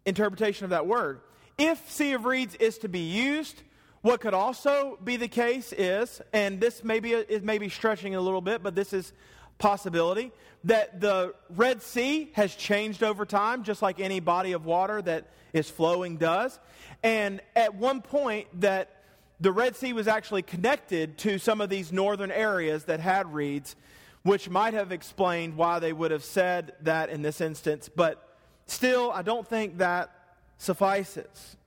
interpretation 0.06 0.66
of 0.66 0.72
that 0.72 0.86
word. 0.86 1.22
If 1.58 1.90
Sea 1.92 2.14
of 2.14 2.26
Reeds 2.26 2.56
is 2.56 2.80
to 2.80 2.90
be 2.90 3.00
used, 3.00 3.62
what 4.02 4.20
could 4.20 4.34
also 4.34 5.00
be 5.04 5.16
the 5.16 5.30
case 5.30 5.72
is, 5.72 6.22
and 6.34 6.60
this 6.60 6.84
may 6.84 7.00
be, 7.00 7.14
it 7.14 7.44
may 7.44 7.58
be 7.58 7.70
stretching 7.70 8.16
a 8.16 8.22
little 8.22 8.42
bit, 8.42 8.62
but 8.62 8.76
this 8.76 8.92
is 8.92 9.14
possibility, 9.60 10.32
that 10.66 11.00
the 11.00 11.34
Red 11.50 11.82
Sea 11.82 12.30
has 12.34 12.56
changed 12.56 13.04
over 13.04 13.26
time, 13.26 13.64
just 13.64 13.82
like 13.82 14.00
any 14.00 14.20
body 14.20 14.52
of 14.52 14.66
water 14.66 15.02
that 15.02 15.28
is 15.54 15.70
flowing 15.70 16.18
does. 16.18 16.60
And 17.02 17.42
at 17.56 17.76
one 17.76 18.02
point, 18.02 18.48
that 18.62 19.03
the 19.44 19.52
Red 19.52 19.76
Sea 19.76 19.92
was 19.92 20.08
actually 20.08 20.42
connected 20.42 21.18
to 21.18 21.38
some 21.38 21.60
of 21.60 21.70
these 21.70 21.92
northern 21.92 22.32
areas 22.32 22.86
that 22.86 23.02
had 23.02 23.34
reeds, 23.34 23.76
which 24.22 24.50
might 24.50 24.74
have 24.74 24.94
explained 24.94 25.58
why 25.58 25.80
they 25.80 25.92
would 25.92 26.12
have 26.12 26.24
said 26.24 26.72
that 26.84 27.10
in 27.10 27.24
this 27.24 27.42
instance. 27.42 27.90
But 27.94 28.38
still, 28.68 29.12
I 29.12 29.22
don't 29.22 29.46
think 29.46 29.80
that 29.80 30.12
suffices. 30.58 31.58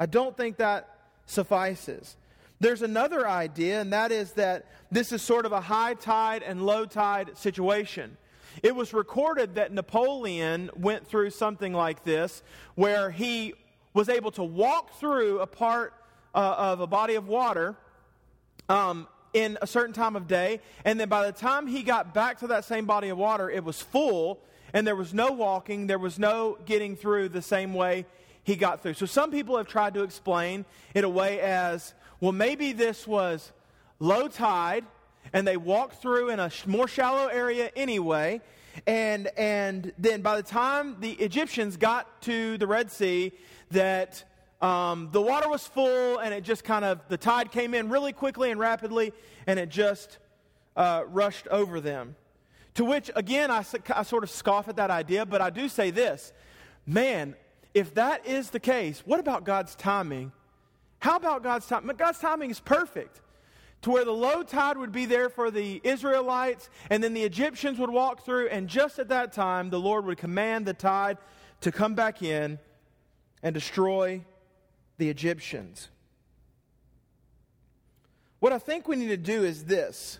I 0.00 0.06
don't 0.06 0.34
think 0.34 0.56
that 0.56 0.88
suffices. 1.26 2.16
There's 2.58 2.80
another 2.80 3.28
idea, 3.28 3.82
and 3.82 3.92
that 3.92 4.12
is 4.12 4.32
that 4.32 4.64
this 4.90 5.12
is 5.12 5.20
sort 5.20 5.44
of 5.44 5.52
a 5.52 5.60
high 5.60 5.92
tide 5.92 6.42
and 6.42 6.64
low 6.64 6.86
tide 6.86 7.36
situation. 7.36 8.16
It 8.62 8.74
was 8.74 8.94
recorded 8.94 9.56
that 9.56 9.74
Napoleon 9.74 10.70
went 10.74 11.06
through 11.06 11.28
something 11.30 11.74
like 11.74 12.02
this, 12.02 12.42
where 12.76 13.10
he 13.10 13.52
was 13.92 14.08
able 14.08 14.30
to 14.30 14.42
walk 14.42 14.98
through 14.98 15.40
a 15.40 15.46
part 15.46 15.92
uh, 16.36 16.54
of 16.58 16.80
a 16.80 16.86
body 16.86 17.14
of 17.14 17.26
water 17.26 17.74
um, 18.68 19.08
in 19.32 19.58
a 19.62 19.66
certain 19.66 19.94
time 19.94 20.14
of 20.14 20.28
day. 20.28 20.60
And 20.84 21.00
then 21.00 21.08
by 21.08 21.26
the 21.26 21.32
time 21.32 21.66
he 21.66 21.82
got 21.82 22.14
back 22.14 22.38
to 22.40 22.48
that 22.48 22.64
same 22.64 22.84
body 22.84 23.08
of 23.08 23.18
water, 23.18 23.50
it 23.50 23.64
was 23.64 23.80
full, 23.80 24.38
and 24.72 24.86
there 24.86 24.94
was 24.94 25.14
no 25.14 25.32
walking, 25.32 25.86
there 25.86 25.98
was 25.98 26.18
no 26.18 26.58
getting 26.66 26.94
through 26.94 27.30
the 27.30 27.42
same 27.42 27.74
way 27.74 28.04
he 28.44 28.54
got 28.54 28.82
through. 28.82 28.94
So 28.94 29.06
some 29.06 29.30
people 29.30 29.56
have 29.56 29.66
tried 29.66 29.94
to 29.94 30.02
explain 30.02 30.66
it 30.94 31.02
away 31.02 31.40
as 31.40 31.94
well, 32.20 32.32
maybe 32.32 32.72
this 32.72 33.06
was 33.06 33.52
low 33.98 34.28
tide, 34.28 34.84
and 35.32 35.46
they 35.46 35.56
walked 35.56 36.00
through 36.00 36.30
in 36.30 36.38
a 36.38 36.50
more 36.66 36.88
shallow 36.88 37.26
area 37.26 37.70
anyway. 37.76 38.40
And, 38.86 39.28
and 39.36 39.92
then 39.98 40.20
by 40.22 40.36
the 40.36 40.42
time 40.42 40.96
the 41.00 41.12
Egyptians 41.12 41.76
got 41.76 42.22
to 42.22 42.58
the 42.58 42.66
Red 42.66 42.90
Sea, 42.90 43.32
that 43.70 44.24
um, 44.60 45.10
the 45.12 45.20
water 45.20 45.48
was 45.48 45.66
full 45.66 46.18
and 46.18 46.32
it 46.32 46.42
just 46.42 46.64
kind 46.64 46.84
of, 46.84 47.00
the 47.08 47.16
tide 47.18 47.50
came 47.50 47.74
in 47.74 47.88
really 47.88 48.12
quickly 48.12 48.50
and 48.50 48.58
rapidly 48.58 49.12
and 49.46 49.58
it 49.58 49.68
just 49.68 50.18
uh, 50.76 51.04
rushed 51.08 51.46
over 51.48 51.80
them. 51.80 52.16
To 52.74 52.84
which, 52.84 53.10
again, 53.14 53.50
I, 53.50 53.64
I 53.94 54.02
sort 54.02 54.22
of 54.22 54.30
scoff 54.30 54.68
at 54.68 54.76
that 54.76 54.90
idea, 54.90 55.24
but 55.26 55.40
I 55.40 55.50
do 55.50 55.68
say 55.68 55.90
this 55.90 56.32
man, 56.86 57.34
if 57.74 57.94
that 57.94 58.26
is 58.26 58.50
the 58.50 58.60
case, 58.60 59.02
what 59.04 59.20
about 59.20 59.44
God's 59.44 59.74
timing? 59.74 60.32
How 61.00 61.16
about 61.16 61.42
God's 61.42 61.66
timing? 61.66 61.94
God's 61.96 62.18
timing 62.18 62.50
is 62.50 62.60
perfect 62.60 63.20
to 63.82 63.90
where 63.90 64.04
the 64.04 64.12
low 64.12 64.42
tide 64.42 64.78
would 64.78 64.92
be 64.92 65.04
there 65.04 65.28
for 65.28 65.50
the 65.50 65.80
Israelites, 65.84 66.70
and 66.90 67.04
then 67.04 67.12
the 67.12 67.22
Egyptians 67.22 67.78
would 67.78 67.90
walk 67.90 68.24
through, 68.24 68.48
and 68.48 68.68
just 68.68 68.98
at 68.98 69.08
that 69.08 69.32
time, 69.32 69.70
the 69.70 69.78
Lord 69.78 70.06
would 70.06 70.18
command 70.18 70.66
the 70.66 70.74
tide 70.74 71.18
to 71.60 71.70
come 71.70 71.94
back 71.94 72.22
in 72.22 72.58
and 73.42 73.54
destroy 73.54 74.22
the 74.98 75.08
Egyptians. 75.08 75.88
What 78.38 78.52
I 78.52 78.58
think 78.58 78.88
we 78.88 78.96
need 78.96 79.08
to 79.08 79.16
do 79.16 79.44
is 79.44 79.64
this 79.64 80.18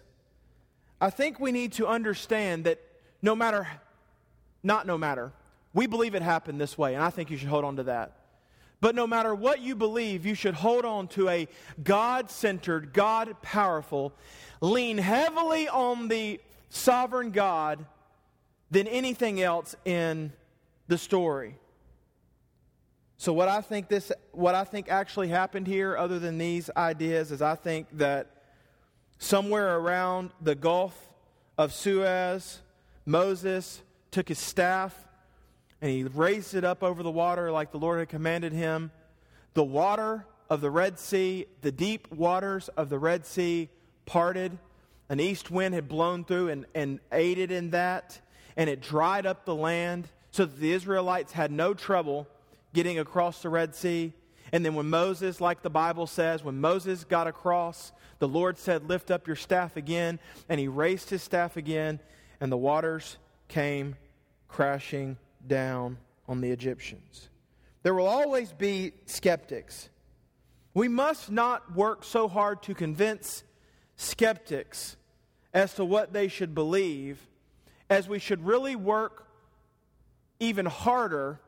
I 1.00 1.10
think 1.10 1.38
we 1.38 1.52
need 1.52 1.72
to 1.72 1.86
understand 1.86 2.64
that 2.64 2.80
no 3.22 3.34
matter, 3.34 3.68
not 4.62 4.86
no 4.86 4.96
matter, 4.96 5.32
we 5.74 5.86
believe 5.86 6.14
it 6.14 6.22
happened 6.22 6.60
this 6.60 6.78
way, 6.78 6.94
and 6.94 7.02
I 7.02 7.10
think 7.10 7.30
you 7.30 7.36
should 7.36 7.48
hold 7.48 7.64
on 7.64 7.76
to 7.76 7.82
that. 7.84 8.12
But 8.80 8.94
no 8.94 9.06
matter 9.06 9.34
what 9.34 9.60
you 9.60 9.74
believe, 9.74 10.26
you 10.26 10.34
should 10.34 10.54
hold 10.54 10.84
on 10.84 11.08
to 11.08 11.28
a 11.28 11.48
God 11.82 12.30
centered, 12.30 12.92
God 12.92 13.40
powerful, 13.42 14.12
lean 14.60 14.98
heavily 14.98 15.68
on 15.68 16.08
the 16.08 16.40
sovereign 16.68 17.30
God 17.30 17.84
than 18.70 18.86
anything 18.86 19.40
else 19.40 19.74
in 19.84 20.32
the 20.88 20.98
story. 20.98 21.56
So 23.18 23.32
what 23.32 23.48
I 23.48 23.60
think 23.60 23.88
this 23.88 24.12
what 24.32 24.54
I 24.54 24.64
think 24.64 24.88
actually 24.90 25.28
happened 25.28 25.66
here 25.66 25.96
other 25.96 26.18
than 26.18 26.38
these 26.38 26.68
ideas 26.76 27.32
is 27.32 27.40
I 27.40 27.54
think 27.54 27.86
that 27.92 28.30
somewhere 29.18 29.78
around 29.78 30.30
the 30.40 30.54
Gulf 30.54 30.94
of 31.56 31.72
Suez 31.72 32.60
Moses 33.06 33.82
took 34.10 34.28
his 34.28 34.38
staff 34.38 34.94
and 35.80 35.90
he 35.90 36.04
raised 36.04 36.54
it 36.54 36.64
up 36.64 36.82
over 36.82 37.02
the 37.02 37.10
water 37.10 37.50
like 37.50 37.70
the 37.70 37.78
Lord 37.78 38.00
had 38.00 38.08
commanded 38.08 38.52
him. 38.52 38.90
The 39.54 39.64
water 39.64 40.26
of 40.50 40.60
the 40.60 40.70
Red 40.70 40.98
Sea, 40.98 41.46
the 41.62 41.72
deep 41.72 42.12
waters 42.12 42.68
of 42.76 42.88
the 42.88 42.98
Red 42.98 43.26
Sea 43.26 43.68
parted. 44.04 44.58
An 45.08 45.20
east 45.20 45.50
wind 45.50 45.74
had 45.74 45.88
blown 45.88 46.24
through 46.24 46.48
and, 46.48 46.66
and 46.74 46.98
aided 47.12 47.50
in 47.50 47.70
that, 47.70 48.20
and 48.56 48.68
it 48.68 48.80
dried 48.80 49.24
up 49.24 49.44
the 49.44 49.54
land 49.54 50.08
so 50.32 50.44
that 50.44 50.58
the 50.58 50.72
Israelites 50.72 51.32
had 51.32 51.52
no 51.52 51.74
trouble 51.74 52.26
getting 52.76 52.98
across 52.98 53.40
the 53.40 53.48
Red 53.48 53.74
Sea. 53.74 54.12
And 54.52 54.62
then 54.62 54.74
when 54.74 54.90
Moses, 54.90 55.40
like 55.40 55.62
the 55.62 55.70
Bible 55.70 56.06
says, 56.06 56.44
when 56.44 56.60
Moses 56.60 57.04
got 57.04 57.26
across, 57.26 57.90
the 58.18 58.28
Lord 58.28 58.58
said, 58.58 58.86
Lift 58.86 59.10
up 59.10 59.26
your 59.26 59.34
staff 59.34 59.78
again. 59.78 60.20
And 60.50 60.60
he 60.60 60.68
raised 60.68 61.08
his 61.08 61.22
staff 61.22 61.56
again, 61.56 62.00
and 62.38 62.52
the 62.52 62.56
waters 62.58 63.16
came 63.48 63.96
crashing 64.46 65.16
down 65.46 65.96
on 66.28 66.42
the 66.42 66.50
Egyptians. 66.50 67.30
There 67.82 67.94
will 67.94 68.06
always 68.06 68.52
be 68.52 68.92
skeptics. 69.06 69.88
We 70.74 70.88
must 70.88 71.30
not 71.30 71.74
work 71.74 72.04
so 72.04 72.28
hard 72.28 72.62
to 72.64 72.74
convince 72.74 73.42
skeptics 73.96 74.98
as 75.54 75.72
to 75.74 75.84
what 75.84 76.12
they 76.12 76.28
should 76.28 76.54
believe 76.54 77.26
as 77.88 78.06
we 78.06 78.18
should 78.18 78.44
really 78.44 78.76
work 78.76 79.26
even 80.38 80.66
harder 80.66 81.40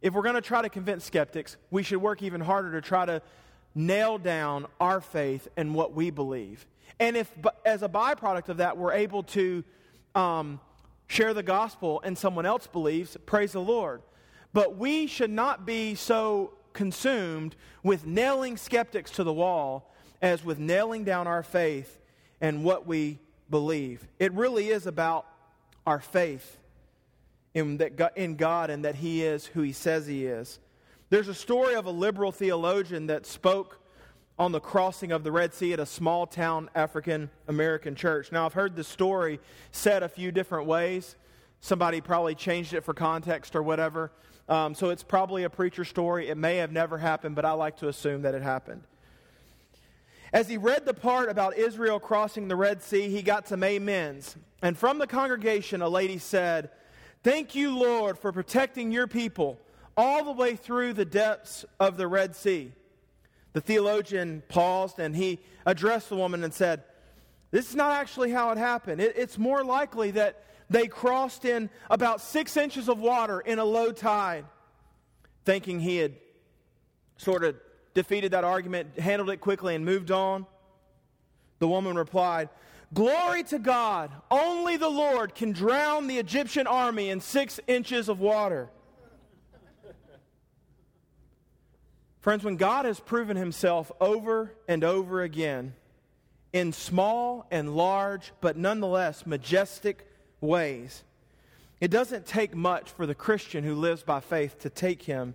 if 0.00 0.14
we're 0.14 0.22
going 0.22 0.34
to 0.34 0.40
try 0.40 0.62
to 0.62 0.68
convince 0.68 1.04
skeptics, 1.04 1.56
we 1.70 1.82
should 1.82 1.98
work 1.98 2.22
even 2.22 2.40
harder 2.40 2.72
to 2.72 2.80
try 2.80 3.04
to 3.06 3.22
nail 3.74 4.18
down 4.18 4.66
our 4.80 5.00
faith 5.00 5.48
and 5.56 5.74
what 5.74 5.94
we 5.94 6.10
believe. 6.10 6.66
And 7.00 7.16
if, 7.16 7.32
as 7.64 7.82
a 7.82 7.88
byproduct 7.88 8.48
of 8.48 8.58
that, 8.58 8.76
we're 8.76 8.92
able 8.92 9.22
to 9.24 9.64
um, 10.14 10.60
share 11.06 11.34
the 11.34 11.42
gospel 11.42 12.00
and 12.04 12.16
someone 12.16 12.46
else 12.46 12.66
believes, 12.66 13.16
praise 13.26 13.52
the 13.52 13.60
Lord. 13.60 14.02
But 14.52 14.76
we 14.76 15.06
should 15.06 15.30
not 15.30 15.66
be 15.66 15.94
so 15.94 16.54
consumed 16.72 17.56
with 17.82 18.06
nailing 18.06 18.56
skeptics 18.56 19.10
to 19.12 19.24
the 19.24 19.32
wall 19.32 19.92
as 20.22 20.44
with 20.44 20.58
nailing 20.58 21.04
down 21.04 21.26
our 21.26 21.42
faith 21.42 21.98
and 22.40 22.64
what 22.64 22.86
we 22.86 23.18
believe. 23.50 24.06
It 24.18 24.32
really 24.32 24.70
is 24.70 24.86
about 24.86 25.26
our 25.86 26.00
faith 26.00 26.58
in, 27.58 27.76
that 27.78 27.96
God, 27.96 28.12
in 28.16 28.36
God 28.36 28.70
and 28.70 28.84
that 28.84 28.96
He 28.96 29.22
is 29.22 29.46
who 29.46 29.62
He 29.62 29.72
says 29.72 30.06
He 30.06 30.26
is. 30.26 30.58
There's 31.10 31.28
a 31.28 31.34
story 31.34 31.74
of 31.74 31.86
a 31.86 31.90
liberal 31.90 32.32
theologian 32.32 33.06
that 33.06 33.26
spoke 33.26 33.80
on 34.38 34.52
the 34.52 34.60
crossing 34.60 35.10
of 35.10 35.24
the 35.24 35.32
Red 35.32 35.52
Sea 35.52 35.72
at 35.72 35.80
a 35.80 35.86
small 35.86 36.26
town 36.26 36.70
African 36.74 37.30
American 37.48 37.94
church. 37.94 38.30
Now, 38.30 38.46
I've 38.46 38.52
heard 38.52 38.76
the 38.76 38.84
story 38.84 39.40
said 39.72 40.02
a 40.02 40.08
few 40.08 40.30
different 40.30 40.66
ways. 40.66 41.16
Somebody 41.60 42.00
probably 42.00 42.34
changed 42.34 42.72
it 42.72 42.84
for 42.84 42.94
context 42.94 43.56
or 43.56 43.62
whatever. 43.62 44.12
Um, 44.48 44.74
so 44.74 44.90
it's 44.90 45.02
probably 45.02 45.42
a 45.42 45.50
preacher 45.50 45.84
story. 45.84 46.28
It 46.28 46.36
may 46.36 46.56
have 46.56 46.72
never 46.72 46.98
happened, 46.98 47.34
but 47.34 47.44
I 47.44 47.52
like 47.52 47.78
to 47.78 47.88
assume 47.88 48.22
that 48.22 48.34
it 48.34 48.42
happened. 48.42 48.82
As 50.32 50.48
he 50.48 50.56
read 50.56 50.84
the 50.84 50.94
part 50.94 51.30
about 51.30 51.56
Israel 51.56 51.98
crossing 51.98 52.48
the 52.48 52.56
Red 52.56 52.82
Sea, 52.82 53.08
he 53.08 53.22
got 53.22 53.48
some 53.48 53.62
amens. 53.62 54.36
And 54.62 54.76
from 54.76 54.98
the 54.98 55.06
congregation, 55.06 55.82
a 55.82 55.88
lady 55.88 56.18
said, 56.18 56.70
Thank 57.22 57.54
you, 57.54 57.76
Lord, 57.76 58.18
for 58.18 58.32
protecting 58.32 58.92
your 58.92 59.06
people 59.06 59.58
all 59.96 60.24
the 60.24 60.32
way 60.32 60.54
through 60.54 60.92
the 60.92 61.04
depths 61.04 61.64
of 61.80 61.96
the 61.96 62.06
Red 62.06 62.36
Sea. 62.36 62.72
The 63.52 63.60
theologian 63.60 64.42
paused 64.48 65.00
and 65.00 65.16
he 65.16 65.40
addressed 65.66 66.08
the 66.08 66.16
woman 66.16 66.44
and 66.44 66.54
said, 66.54 66.84
This 67.50 67.70
is 67.70 67.74
not 67.74 67.92
actually 67.92 68.30
how 68.30 68.50
it 68.50 68.58
happened. 68.58 69.00
It, 69.00 69.16
it's 69.16 69.36
more 69.36 69.64
likely 69.64 70.12
that 70.12 70.44
they 70.70 70.86
crossed 70.86 71.44
in 71.44 71.70
about 71.90 72.20
six 72.20 72.56
inches 72.56 72.88
of 72.88 73.00
water 73.00 73.40
in 73.40 73.58
a 73.58 73.64
low 73.64 73.90
tide, 73.90 74.44
thinking 75.44 75.80
he 75.80 75.96
had 75.96 76.14
sort 77.16 77.42
of 77.42 77.56
defeated 77.94 78.30
that 78.32 78.44
argument, 78.44 78.98
handled 78.98 79.30
it 79.30 79.38
quickly, 79.38 79.74
and 79.74 79.84
moved 79.84 80.10
on. 80.10 80.46
The 81.58 81.66
woman 81.66 81.96
replied, 81.96 82.48
Glory 82.94 83.42
to 83.44 83.58
God! 83.58 84.10
Only 84.30 84.76
the 84.76 84.88
Lord 84.88 85.34
can 85.34 85.52
drown 85.52 86.06
the 86.06 86.18
Egyptian 86.18 86.66
army 86.66 87.10
in 87.10 87.20
six 87.20 87.60
inches 87.66 88.08
of 88.08 88.20
water. 88.20 88.70
Friends, 92.20 92.44
when 92.44 92.56
God 92.56 92.84
has 92.84 92.98
proven 92.98 93.36
himself 93.36 93.92
over 94.00 94.52
and 94.66 94.82
over 94.82 95.22
again 95.22 95.74
in 96.52 96.72
small 96.72 97.46
and 97.50 97.76
large, 97.76 98.32
but 98.40 98.56
nonetheless 98.56 99.26
majestic 99.26 100.06
ways, 100.40 101.04
it 101.80 101.90
doesn't 101.90 102.26
take 102.26 102.54
much 102.56 102.90
for 102.90 103.06
the 103.06 103.14
Christian 103.14 103.64
who 103.64 103.74
lives 103.74 104.02
by 104.02 104.20
faith 104.20 104.58
to 104.60 104.70
take 104.70 105.02
him 105.02 105.34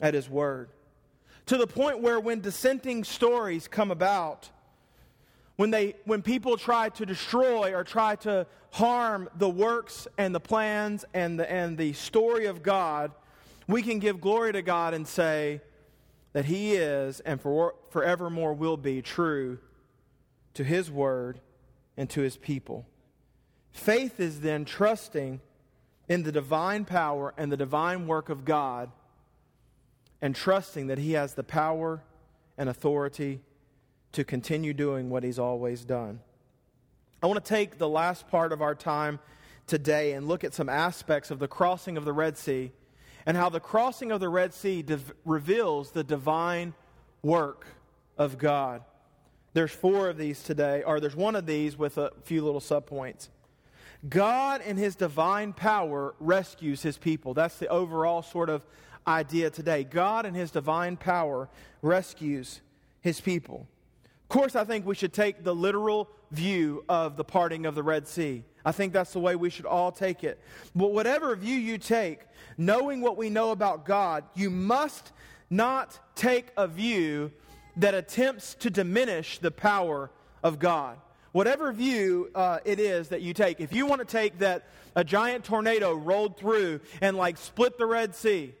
at 0.00 0.14
his 0.14 0.28
word. 0.28 0.70
To 1.46 1.56
the 1.56 1.66
point 1.66 2.00
where 2.00 2.18
when 2.18 2.40
dissenting 2.40 3.04
stories 3.04 3.68
come 3.68 3.90
about, 3.90 4.50
when, 5.60 5.70
they, 5.70 5.94
when 6.06 6.22
people 6.22 6.56
try 6.56 6.88
to 6.88 7.04
destroy 7.04 7.74
or 7.74 7.84
try 7.84 8.16
to 8.16 8.46
harm 8.70 9.28
the 9.36 9.50
works 9.50 10.08
and 10.16 10.34
the 10.34 10.40
plans 10.40 11.04
and 11.12 11.38
the, 11.38 11.52
and 11.52 11.76
the 11.76 11.92
story 11.92 12.46
of 12.46 12.62
God, 12.62 13.12
we 13.68 13.82
can 13.82 13.98
give 13.98 14.22
glory 14.22 14.54
to 14.54 14.62
God 14.62 14.94
and 14.94 15.06
say 15.06 15.60
that 16.32 16.46
He 16.46 16.72
is 16.72 17.20
and 17.20 17.38
for, 17.38 17.74
forevermore 17.90 18.54
will 18.54 18.78
be 18.78 19.02
true 19.02 19.58
to 20.54 20.64
His 20.64 20.90
word 20.90 21.42
and 21.94 22.08
to 22.08 22.22
His 22.22 22.38
people. 22.38 22.86
Faith 23.70 24.18
is 24.18 24.40
then 24.40 24.64
trusting 24.64 25.42
in 26.08 26.22
the 26.22 26.32
divine 26.32 26.86
power 26.86 27.34
and 27.36 27.52
the 27.52 27.58
divine 27.58 28.06
work 28.06 28.30
of 28.30 28.46
God 28.46 28.90
and 30.22 30.34
trusting 30.34 30.86
that 30.86 30.96
He 30.96 31.12
has 31.12 31.34
the 31.34 31.44
power 31.44 32.02
and 32.56 32.70
authority 32.70 33.42
to 34.12 34.24
continue 34.24 34.74
doing 34.74 35.10
what 35.10 35.22
he's 35.22 35.38
always 35.38 35.84
done. 35.84 36.20
I 37.22 37.26
want 37.26 37.44
to 37.44 37.48
take 37.48 37.78
the 37.78 37.88
last 37.88 38.28
part 38.28 38.52
of 38.52 38.62
our 38.62 38.74
time 38.74 39.18
today 39.66 40.12
and 40.12 40.26
look 40.26 40.42
at 40.42 40.54
some 40.54 40.68
aspects 40.68 41.30
of 41.30 41.38
the 41.38 41.48
crossing 41.48 41.96
of 41.96 42.04
the 42.04 42.12
Red 42.12 42.36
Sea 42.36 42.72
and 43.26 43.36
how 43.36 43.48
the 43.48 43.60
crossing 43.60 44.10
of 44.10 44.20
the 44.20 44.28
Red 44.28 44.54
Sea 44.54 44.84
reveals 45.24 45.92
the 45.92 46.02
divine 46.02 46.74
work 47.22 47.66
of 48.16 48.38
God. 48.38 48.82
There's 49.52 49.70
four 49.70 50.08
of 50.08 50.16
these 50.16 50.42
today, 50.42 50.82
or 50.82 51.00
there's 51.00 51.16
one 51.16 51.36
of 51.36 51.46
these 51.46 51.76
with 51.76 51.98
a 51.98 52.12
few 52.24 52.42
little 52.42 52.60
subpoints. 52.60 53.28
God 54.08 54.62
in 54.62 54.76
his 54.76 54.96
divine 54.96 55.52
power 55.52 56.14
rescues 56.18 56.82
his 56.82 56.96
people. 56.96 57.34
That's 57.34 57.58
the 57.58 57.68
overall 57.68 58.22
sort 58.22 58.48
of 58.48 58.64
idea 59.06 59.50
today. 59.50 59.84
God 59.84 60.24
in 60.24 60.34
his 60.34 60.50
divine 60.50 60.96
power 60.96 61.48
rescues 61.82 62.60
his 63.02 63.20
people 63.20 63.66
course, 64.30 64.56
I 64.56 64.64
think 64.64 64.86
we 64.86 64.94
should 64.94 65.12
take 65.12 65.44
the 65.44 65.54
literal 65.54 66.08
view 66.30 66.84
of 66.88 67.16
the 67.16 67.24
parting 67.24 67.66
of 67.66 67.74
the 67.74 67.82
Red 67.82 68.08
Sea. 68.08 68.44
I 68.64 68.72
think 68.72 68.92
that's 68.92 69.12
the 69.12 69.20
way 69.20 69.36
we 69.36 69.50
should 69.50 69.66
all 69.66 69.92
take 69.92 70.24
it. 70.24 70.40
But 70.74 70.92
whatever 70.92 71.34
view 71.36 71.56
you 71.56 71.76
take, 71.76 72.20
knowing 72.56 73.00
what 73.00 73.16
we 73.16 73.28
know 73.28 73.50
about 73.50 73.84
God, 73.84 74.24
you 74.34 74.48
must 74.48 75.12
not 75.50 75.98
take 76.14 76.48
a 76.56 76.66
view 76.66 77.32
that 77.76 77.94
attempts 77.94 78.54
to 78.54 78.70
diminish 78.70 79.38
the 79.38 79.50
power 79.50 80.10
of 80.42 80.58
God. 80.58 80.98
Whatever 81.32 81.72
view 81.72 82.30
uh, 82.34 82.58
it 82.64 82.80
is 82.80 83.08
that 83.08 83.22
you 83.22 83.32
take, 83.32 83.60
if 83.60 83.72
you 83.72 83.86
want 83.86 84.00
to 84.00 84.04
take 84.04 84.38
that 84.38 84.68
a 84.96 85.04
giant 85.04 85.44
tornado 85.44 85.94
rolled 85.94 86.36
through 86.36 86.80
and 87.00 87.16
like 87.16 87.36
split 87.36 87.78
the 87.78 87.86
Red 87.86 88.14
Sea, 88.14 88.54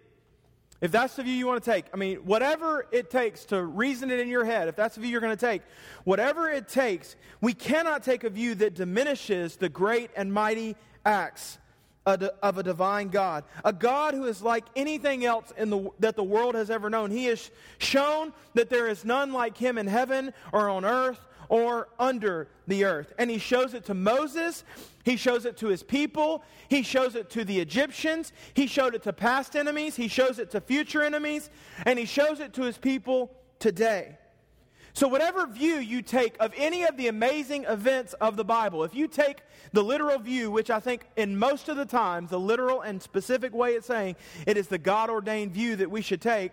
if 0.80 0.90
that's 0.90 1.16
the 1.16 1.22
view 1.22 1.34
you 1.34 1.46
want 1.46 1.62
to 1.62 1.70
take, 1.70 1.86
I 1.92 1.96
mean, 1.96 2.18
whatever 2.18 2.86
it 2.90 3.10
takes 3.10 3.44
to 3.46 3.62
reason 3.62 4.10
it 4.10 4.18
in 4.18 4.28
your 4.28 4.44
head, 4.44 4.68
if 4.68 4.76
that's 4.76 4.94
the 4.94 5.02
view 5.02 5.10
you're 5.10 5.20
going 5.20 5.36
to 5.36 5.46
take, 5.46 5.62
whatever 6.04 6.48
it 6.48 6.68
takes, 6.68 7.16
we 7.40 7.52
cannot 7.52 8.02
take 8.02 8.24
a 8.24 8.30
view 8.30 8.54
that 8.56 8.74
diminishes 8.74 9.56
the 9.56 9.68
great 9.68 10.10
and 10.16 10.32
mighty 10.32 10.76
acts 11.04 11.58
of 12.06 12.58
a 12.58 12.62
divine 12.62 13.08
God, 13.08 13.44
a 13.64 13.72
God 13.72 14.14
who 14.14 14.24
is 14.24 14.42
like 14.42 14.64
anything 14.74 15.24
else 15.24 15.52
in 15.56 15.70
the, 15.70 15.90
that 16.00 16.16
the 16.16 16.24
world 16.24 16.54
has 16.54 16.70
ever 16.70 16.88
known. 16.88 17.10
He 17.10 17.26
has 17.26 17.50
shown 17.78 18.32
that 18.54 18.70
there 18.70 18.88
is 18.88 19.04
none 19.04 19.32
like 19.32 19.56
him 19.56 19.78
in 19.78 19.86
heaven 19.86 20.32
or 20.52 20.70
on 20.70 20.84
earth 20.84 21.20
or 21.50 21.88
under 21.98 22.48
the 22.68 22.84
earth. 22.84 23.12
And 23.18 23.28
he 23.28 23.38
shows 23.38 23.74
it 23.74 23.84
to 23.86 23.94
Moses, 23.94 24.64
he 25.04 25.16
shows 25.16 25.44
it 25.44 25.56
to 25.58 25.66
his 25.66 25.82
people, 25.82 26.42
he 26.68 26.82
shows 26.82 27.16
it 27.16 27.28
to 27.30 27.44
the 27.44 27.58
Egyptians, 27.58 28.32
he 28.54 28.66
showed 28.66 28.94
it 28.94 29.02
to 29.02 29.12
past 29.12 29.56
enemies, 29.56 29.96
he 29.96 30.08
shows 30.08 30.38
it 30.38 30.50
to 30.52 30.60
future 30.60 31.02
enemies, 31.02 31.50
and 31.84 31.98
he 31.98 32.06
shows 32.06 32.38
it 32.40 32.54
to 32.54 32.62
his 32.62 32.78
people 32.78 33.32
today. 33.58 34.16
So, 34.92 35.08
whatever 35.08 35.46
view 35.46 35.76
you 35.76 36.02
take 36.02 36.36
of 36.40 36.52
any 36.56 36.84
of 36.84 36.96
the 36.96 37.08
amazing 37.08 37.64
events 37.64 38.12
of 38.14 38.36
the 38.36 38.44
Bible, 38.44 38.84
if 38.84 38.94
you 38.94 39.08
take 39.08 39.42
the 39.72 39.82
literal 39.82 40.18
view, 40.18 40.50
which 40.50 40.70
I 40.70 40.80
think 40.80 41.06
in 41.16 41.36
most 41.36 41.68
of 41.68 41.76
the 41.76 41.84
times, 41.84 42.30
the 42.30 42.40
literal 42.40 42.80
and 42.80 43.02
specific 43.02 43.52
way 43.54 43.74
it's 43.74 43.86
saying, 43.86 44.16
it 44.46 44.56
is 44.56 44.68
the 44.68 44.78
God 44.78 45.10
ordained 45.10 45.52
view 45.52 45.76
that 45.76 45.90
we 45.90 46.00
should 46.00 46.20
take, 46.20 46.52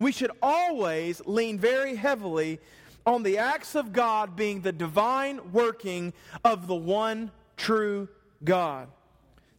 we 0.00 0.12
should 0.12 0.30
always 0.42 1.20
lean 1.26 1.58
very 1.58 1.96
heavily 1.96 2.60
on 3.08 3.22
the 3.22 3.38
acts 3.38 3.74
of 3.74 3.92
God 3.92 4.36
being 4.36 4.60
the 4.60 4.70
divine 4.70 5.52
working 5.52 6.12
of 6.44 6.66
the 6.66 6.74
one 6.74 7.30
true 7.56 8.06
God. 8.44 8.88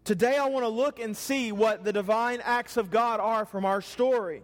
Today, 0.04 0.38
I 0.38 0.48
want 0.48 0.64
to 0.64 0.70
look 0.70 1.00
and 1.00 1.18
see 1.18 1.52
what 1.52 1.84
the 1.84 1.92
divine 1.92 2.42
acts 2.44 2.78
of 2.78 2.92
God 2.92 3.20
are 3.20 3.46
from 3.46 3.66
our 3.66 3.82
story 3.82 4.44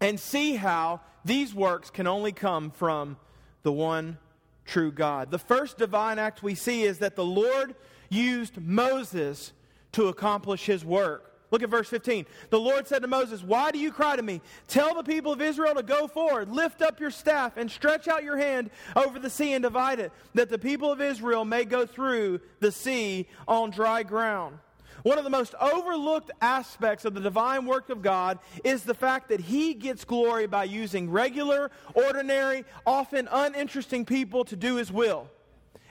and 0.00 0.20
see 0.20 0.56
how 0.56 1.00
these 1.24 1.54
works 1.54 1.88
can 1.88 2.06
only 2.06 2.32
come 2.32 2.70
from 2.70 3.16
the 3.62 3.72
one 3.72 4.18
true 4.66 4.92
God. 4.92 5.30
The 5.30 5.38
first 5.38 5.78
divine 5.78 6.18
act 6.18 6.42
we 6.42 6.54
see 6.54 6.82
is 6.82 6.98
that 6.98 7.16
the 7.16 7.24
Lord 7.24 7.74
used 8.10 8.60
Moses 8.60 9.54
to 9.92 10.08
accomplish 10.08 10.66
his 10.66 10.84
work. 10.84 11.31
Look 11.52 11.62
at 11.62 11.68
verse 11.68 11.88
15. 11.88 12.24
The 12.48 12.58
Lord 12.58 12.88
said 12.88 13.02
to 13.02 13.08
Moses, 13.08 13.42
Why 13.42 13.70
do 13.70 13.78
you 13.78 13.92
cry 13.92 14.16
to 14.16 14.22
me? 14.22 14.40
Tell 14.68 14.94
the 14.94 15.02
people 15.02 15.32
of 15.32 15.42
Israel 15.42 15.74
to 15.74 15.82
go 15.82 16.08
forward. 16.08 16.50
Lift 16.50 16.80
up 16.80 16.98
your 16.98 17.10
staff 17.10 17.58
and 17.58 17.70
stretch 17.70 18.08
out 18.08 18.24
your 18.24 18.38
hand 18.38 18.70
over 18.96 19.18
the 19.18 19.28
sea 19.28 19.52
and 19.52 19.62
divide 19.62 20.00
it, 20.00 20.12
that 20.32 20.48
the 20.48 20.58
people 20.58 20.90
of 20.90 21.02
Israel 21.02 21.44
may 21.44 21.66
go 21.66 21.84
through 21.84 22.40
the 22.60 22.72
sea 22.72 23.28
on 23.46 23.70
dry 23.70 24.02
ground. 24.02 24.58
One 25.02 25.18
of 25.18 25.24
the 25.24 25.30
most 25.30 25.54
overlooked 25.60 26.30
aspects 26.40 27.04
of 27.04 27.12
the 27.12 27.20
divine 27.20 27.66
work 27.66 27.90
of 27.90 28.00
God 28.00 28.38
is 28.64 28.84
the 28.84 28.94
fact 28.94 29.28
that 29.28 29.40
He 29.40 29.74
gets 29.74 30.06
glory 30.06 30.46
by 30.46 30.64
using 30.64 31.10
regular, 31.10 31.70
ordinary, 31.92 32.64
often 32.86 33.28
uninteresting 33.30 34.06
people 34.06 34.46
to 34.46 34.56
do 34.56 34.76
His 34.76 34.90
will. 34.90 35.28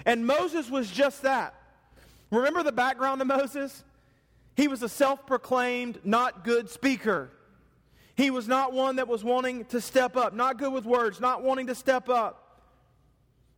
And 0.08 0.26
Moses 0.26 0.72
was 0.72 0.90
just 0.90 1.22
that. 1.22 1.54
Remember 2.32 2.64
the 2.64 2.72
background 2.72 3.22
of 3.22 3.28
Moses? 3.28 3.84
He 4.62 4.68
was 4.68 4.84
a 4.84 4.90
self 4.90 5.26
proclaimed 5.26 5.98
not 6.04 6.44
good 6.44 6.70
speaker. 6.70 7.32
He 8.14 8.30
was 8.30 8.48
not 8.48 8.74
one 8.74 8.98
that 8.98 9.08
was 9.08 9.24
wanting 9.24 9.66
to 9.66 9.82
step 9.82 10.16
up, 10.16 10.36
not 10.36 10.60
good 10.60 10.72
with 10.72 10.86
words, 10.86 11.20
not 11.20 11.42
wanting 11.42 11.66
to 11.66 11.74
step 11.74 12.10
up. 12.10 12.62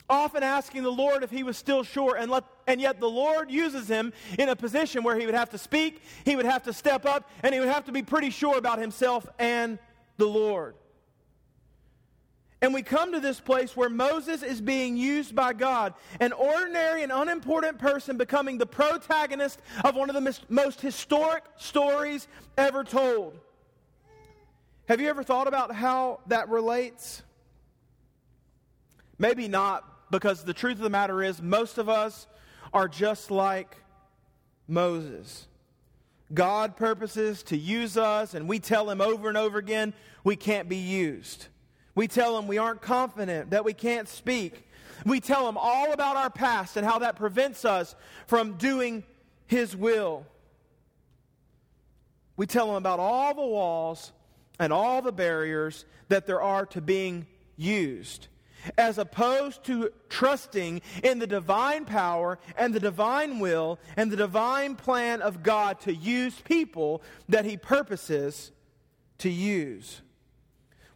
often 0.09 0.43
asking 0.43 0.83
the 0.83 0.91
Lord 0.91 1.21
if 1.21 1.29
he 1.29 1.43
was 1.43 1.57
still 1.57 1.83
sure, 1.83 2.15
and, 2.15 2.31
let, 2.31 2.45
and 2.67 2.79
yet 2.79 3.01
the 3.01 3.09
Lord 3.09 3.51
uses 3.51 3.89
him 3.89 4.13
in 4.39 4.47
a 4.47 4.55
position 4.55 5.03
where 5.03 5.19
he 5.19 5.25
would 5.25 5.35
have 5.35 5.49
to 5.49 5.57
speak, 5.57 6.01
he 6.23 6.37
would 6.37 6.45
have 6.45 6.63
to 6.63 6.71
step 6.71 7.05
up, 7.05 7.29
and 7.41 7.53
he 7.53 7.59
would 7.59 7.67
have 7.67 7.83
to 7.83 7.91
be 7.91 8.01
pretty 8.01 8.29
sure 8.29 8.57
about 8.57 8.79
himself 8.79 9.27
and 9.37 9.79
the 10.15 10.25
Lord. 10.25 10.75
And 12.63 12.73
we 12.73 12.81
come 12.81 13.11
to 13.11 13.19
this 13.19 13.41
place 13.41 13.75
where 13.75 13.89
Moses 13.89 14.41
is 14.41 14.61
being 14.61 14.95
used 14.95 15.35
by 15.35 15.51
God, 15.51 15.95
an 16.21 16.31
ordinary 16.31 17.03
and 17.03 17.11
unimportant 17.11 17.77
person 17.77 18.15
becoming 18.17 18.57
the 18.57 18.65
protagonist 18.65 19.61
of 19.83 19.95
one 19.95 20.09
of 20.09 20.15
the 20.15 20.39
most 20.47 20.79
historic 20.79 21.43
stories 21.57 22.25
ever 22.57 22.85
told. 22.85 23.37
Have 24.87 25.01
you 25.01 25.09
ever 25.09 25.23
thought 25.23 25.49
about 25.49 25.75
how 25.75 26.21
that 26.27 26.47
relates? 26.47 27.21
Maybe 29.19 29.49
not, 29.49 30.09
because 30.09 30.45
the 30.45 30.53
truth 30.53 30.77
of 30.77 30.83
the 30.83 30.89
matter 30.89 31.21
is, 31.21 31.41
most 31.41 31.77
of 31.77 31.89
us 31.89 32.27
are 32.73 32.87
just 32.87 33.29
like 33.29 33.75
Moses. 34.69 35.49
God 36.33 36.77
purposes 36.77 37.43
to 37.43 37.57
use 37.57 37.97
us, 37.97 38.33
and 38.33 38.47
we 38.47 38.59
tell 38.59 38.89
him 38.89 39.01
over 39.01 39.27
and 39.27 39.37
over 39.37 39.57
again 39.57 39.93
we 40.23 40.37
can't 40.37 40.69
be 40.69 40.77
used. 40.77 41.47
We 41.95 42.07
tell 42.07 42.35
them 42.35 42.47
we 42.47 42.57
aren't 42.57 42.81
confident, 42.81 43.51
that 43.51 43.65
we 43.65 43.73
can't 43.73 44.07
speak. 44.07 44.67
We 45.05 45.19
tell 45.19 45.45
them 45.45 45.57
all 45.57 45.91
about 45.93 46.15
our 46.15 46.29
past 46.29 46.77
and 46.77 46.85
how 46.85 46.99
that 46.99 47.15
prevents 47.15 47.65
us 47.65 47.95
from 48.25 48.53
doing 48.53 49.03
his 49.45 49.75
will. 49.75 50.25
We 52.35 52.47
tell 52.47 52.67
them 52.67 52.75
about 52.75 52.99
all 52.99 53.33
the 53.33 53.41
walls 53.41 54.11
and 54.59 54.73
all 54.73 55.01
the 55.01 55.11
barriers 55.11 55.85
that 56.09 56.25
there 56.25 56.41
are 56.41 56.65
to 56.67 56.81
being 56.81 57.27
used 57.57 58.27
as 58.77 58.97
opposed 58.97 59.63
to 59.65 59.91
trusting 60.09 60.81
in 61.03 61.19
the 61.19 61.27
divine 61.27 61.85
power 61.85 62.39
and 62.57 62.73
the 62.73 62.79
divine 62.79 63.39
will 63.39 63.79
and 63.97 64.11
the 64.11 64.15
divine 64.15 64.75
plan 64.75 65.21
of 65.21 65.43
God 65.43 65.79
to 65.81 65.93
use 65.93 66.39
people 66.41 67.01
that 67.29 67.45
He 67.45 67.57
purposes 67.57 68.51
to 69.19 69.29
use. 69.29 70.01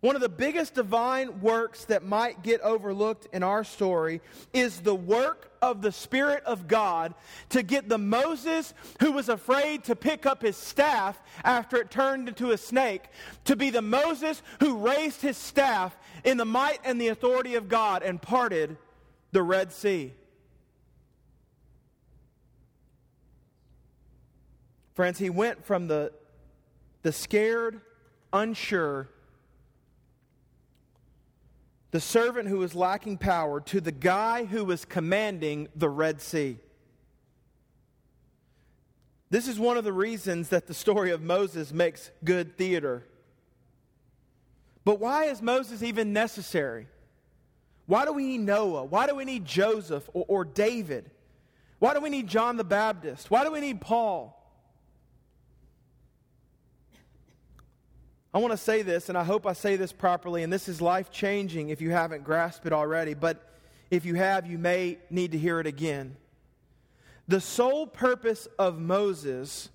One 0.07 0.15
of 0.15 0.21
the 0.21 0.29
biggest 0.29 0.73
divine 0.73 1.41
works 1.41 1.83
that 1.83 2.01
might 2.01 2.41
get 2.41 2.61
overlooked 2.61 3.27
in 3.33 3.43
our 3.43 3.65
story 3.65 4.21
is 4.53 4.79
the 4.79 4.95
work 4.95 5.51
of 5.61 5.81
the 5.81 5.91
Spirit 5.91 6.45
of 6.45 6.65
God 6.65 7.13
to 7.49 7.61
get 7.61 7.89
the 7.89 7.97
Moses 7.97 8.73
who 9.01 9.11
was 9.11 9.27
afraid 9.27 9.83
to 9.83 9.97
pick 9.97 10.25
up 10.25 10.43
his 10.43 10.55
staff 10.55 11.21
after 11.43 11.75
it 11.75 11.91
turned 11.91 12.29
into 12.29 12.51
a 12.51 12.57
snake 12.57 13.03
to 13.43 13.57
be 13.57 13.69
the 13.69 13.81
Moses 13.81 14.41
who 14.61 14.77
raised 14.77 15.21
his 15.21 15.35
staff 15.35 15.93
in 16.23 16.37
the 16.37 16.45
might 16.45 16.79
and 16.85 17.01
the 17.01 17.09
authority 17.09 17.55
of 17.55 17.67
God 17.67 18.01
and 18.01 18.21
parted 18.21 18.77
the 19.33 19.43
Red 19.43 19.73
Sea. 19.73 20.13
Friends, 24.93 25.19
he 25.19 25.29
went 25.29 25.65
from 25.65 25.89
the, 25.89 26.13
the 27.01 27.11
scared, 27.11 27.81
unsure, 28.31 29.09
the 31.91 31.99
servant 31.99 32.47
who 32.47 32.57
was 32.57 32.75
lacking 32.75 33.17
power 33.17 33.61
to 33.61 33.79
the 33.79 33.91
guy 33.91 34.45
who 34.45 34.65
was 34.65 34.85
commanding 34.85 35.69
the 35.75 35.89
Red 35.89 36.21
Sea. 36.21 36.57
This 39.29 39.47
is 39.47 39.59
one 39.59 39.77
of 39.77 39.83
the 39.83 39.93
reasons 39.93 40.49
that 40.49 40.67
the 40.67 40.73
story 40.73 41.11
of 41.11 41.21
Moses 41.21 41.73
makes 41.73 42.11
good 42.23 42.57
theater. 42.57 43.05
But 44.85 44.99
why 44.99 45.25
is 45.25 45.41
Moses 45.41 45.83
even 45.83 46.13
necessary? 46.13 46.87
Why 47.87 48.05
do 48.05 48.13
we 48.13 48.25
need 48.25 48.41
Noah? 48.41 48.85
Why 48.85 49.07
do 49.07 49.15
we 49.15 49.25
need 49.25 49.45
Joseph 49.45 50.09
or, 50.13 50.25
or 50.27 50.45
David? 50.45 51.11
Why 51.79 51.93
do 51.93 51.99
we 51.99 52.09
need 52.09 52.27
John 52.27 52.57
the 52.57 52.63
Baptist? 52.63 53.29
Why 53.29 53.43
do 53.43 53.51
we 53.51 53.59
need 53.59 53.81
Paul? 53.81 54.36
I 58.37 58.39
want 58.39 58.51
to 58.51 58.57
say 58.57 58.83
this, 58.83 59.09
and 59.09 59.17
I 59.17 59.23
hope 59.23 59.47
I 59.47 59.53
say 59.53 59.77
this 59.77 59.91
properly, 59.91 60.43
and 60.43 60.53
this 60.53 60.69
is 60.69 60.79
life 60.79 61.09
changing 61.09 61.69
if 61.69 61.81
you 61.81 61.89
haven't 61.89 62.23
grasped 62.23 62.67
it 62.67 62.71
already, 62.71 63.15
but 63.15 63.43
if 63.89 64.05
you 64.05 64.13
have, 64.13 64.45
you 64.45 64.59
may 64.59 64.99
need 65.09 65.31
to 65.31 65.39
hear 65.39 65.59
it 65.59 65.65
again. 65.65 66.15
The 67.27 67.41
sole 67.41 67.87
purpose 67.87 68.47
of 68.59 68.79
Moses 68.79 69.69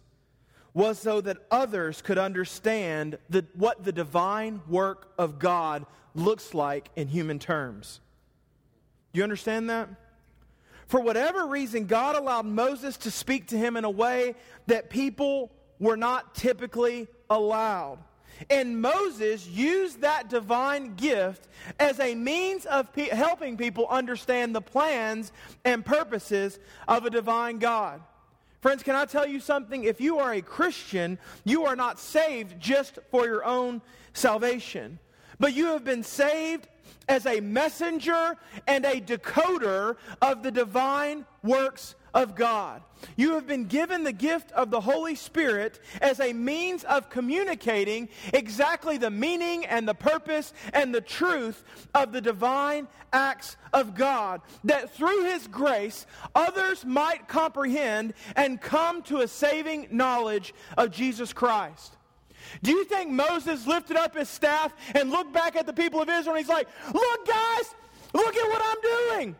was 0.74 1.00
so 1.00 1.20
that 1.22 1.38
others 1.50 2.02
could 2.02 2.18
understand 2.18 3.18
the, 3.28 3.44
what 3.54 3.82
the 3.82 3.90
divine 3.90 4.62
work 4.68 5.12
of 5.18 5.40
God 5.40 5.84
looks 6.14 6.54
like 6.54 6.88
in 6.94 7.08
human 7.08 7.40
terms. 7.40 7.98
Do 9.12 9.18
you 9.18 9.24
understand 9.24 9.70
that? 9.70 9.88
For 10.86 11.00
whatever 11.00 11.46
reason, 11.46 11.86
God 11.86 12.14
allowed 12.14 12.46
Moses 12.46 12.96
to 12.98 13.10
speak 13.10 13.48
to 13.48 13.58
him 13.58 13.76
in 13.76 13.82
a 13.82 13.90
way 13.90 14.36
that 14.68 14.88
people 14.88 15.50
were 15.80 15.96
not 15.96 16.36
typically 16.36 17.08
allowed. 17.28 17.98
And 18.50 18.80
Moses 18.80 19.46
used 19.46 20.00
that 20.00 20.28
divine 20.28 20.94
gift 20.94 21.48
as 21.78 22.00
a 22.00 22.14
means 22.14 22.66
of 22.66 22.92
pe- 22.92 23.08
helping 23.08 23.56
people 23.56 23.86
understand 23.88 24.54
the 24.54 24.60
plans 24.60 25.32
and 25.64 25.84
purposes 25.84 26.58
of 26.88 27.04
a 27.04 27.10
divine 27.10 27.58
God. 27.58 28.00
Friends, 28.60 28.82
can 28.82 28.94
I 28.94 29.06
tell 29.06 29.26
you 29.26 29.40
something? 29.40 29.84
If 29.84 30.00
you 30.00 30.18
are 30.20 30.34
a 30.34 30.40
Christian, 30.40 31.18
you 31.44 31.64
are 31.66 31.74
not 31.74 31.98
saved 31.98 32.60
just 32.60 32.98
for 33.10 33.26
your 33.26 33.44
own 33.44 33.82
salvation, 34.12 35.00
but 35.40 35.52
you 35.52 35.66
have 35.66 35.82
been 35.82 36.04
saved 36.04 36.68
as 37.08 37.26
a 37.26 37.40
messenger 37.40 38.36
and 38.68 38.84
a 38.84 39.00
decoder 39.00 39.96
of 40.20 40.42
the 40.42 40.52
divine 40.52 41.26
works 41.42 41.96
of 42.14 42.34
God. 42.34 42.82
You 43.16 43.34
have 43.34 43.46
been 43.46 43.64
given 43.64 44.04
the 44.04 44.12
gift 44.12 44.52
of 44.52 44.70
the 44.70 44.80
Holy 44.80 45.14
Spirit 45.14 45.80
as 46.00 46.20
a 46.20 46.32
means 46.32 46.84
of 46.84 47.10
communicating 47.10 48.08
exactly 48.32 48.96
the 48.96 49.10
meaning 49.10 49.64
and 49.66 49.88
the 49.88 49.94
purpose 49.94 50.52
and 50.72 50.94
the 50.94 51.00
truth 51.00 51.64
of 51.94 52.12
the 52.12 52.20
divine 52.20 52.86
acts 53.12 53.56
of 53.72 53.94
God, 53.94 54.40
that 54.64 54.94
through 54.94 55.24
His 55.24 55.46
grace 55.48 56.06
others 56.34 56.84
might 56.84 57.28
comprehend 57.28 58.14
and 58.36 58.60
come 58.60 59.02
to 59.02 59.20
a 59.20 59.28
saving 59.28 59.88
knowledge 59.90 60.54
of 60.76 60.90
Jesus 60.90 61.32
Christ. 61.32 61.96
Do 62.62 62.72
you 62.72 62.84
think 62.84 63.10
Moses 63.10 63.66
lifted 63.66 63.96
up 63.96 64.16
his 64.16 64.28
staff 64.28 64.74
and 64.94 65.10
looked 65.10 65.32
back 65.32 65.56
at 65.56 65.64
the 65.64 65.72
people 65.72 66.02
of 66.02 66.08
Israel 66.08 66.36
and 66.36 66.44
he's 66.44 66.50
like, 66.50 66.68
Look, 66.92 67.26
guys, 67.26 67.74
look 68.12 68.36
at 68.36 68.48
what 68.48 68.62
I'm 68.64 69.16
doing? 69.18 69.36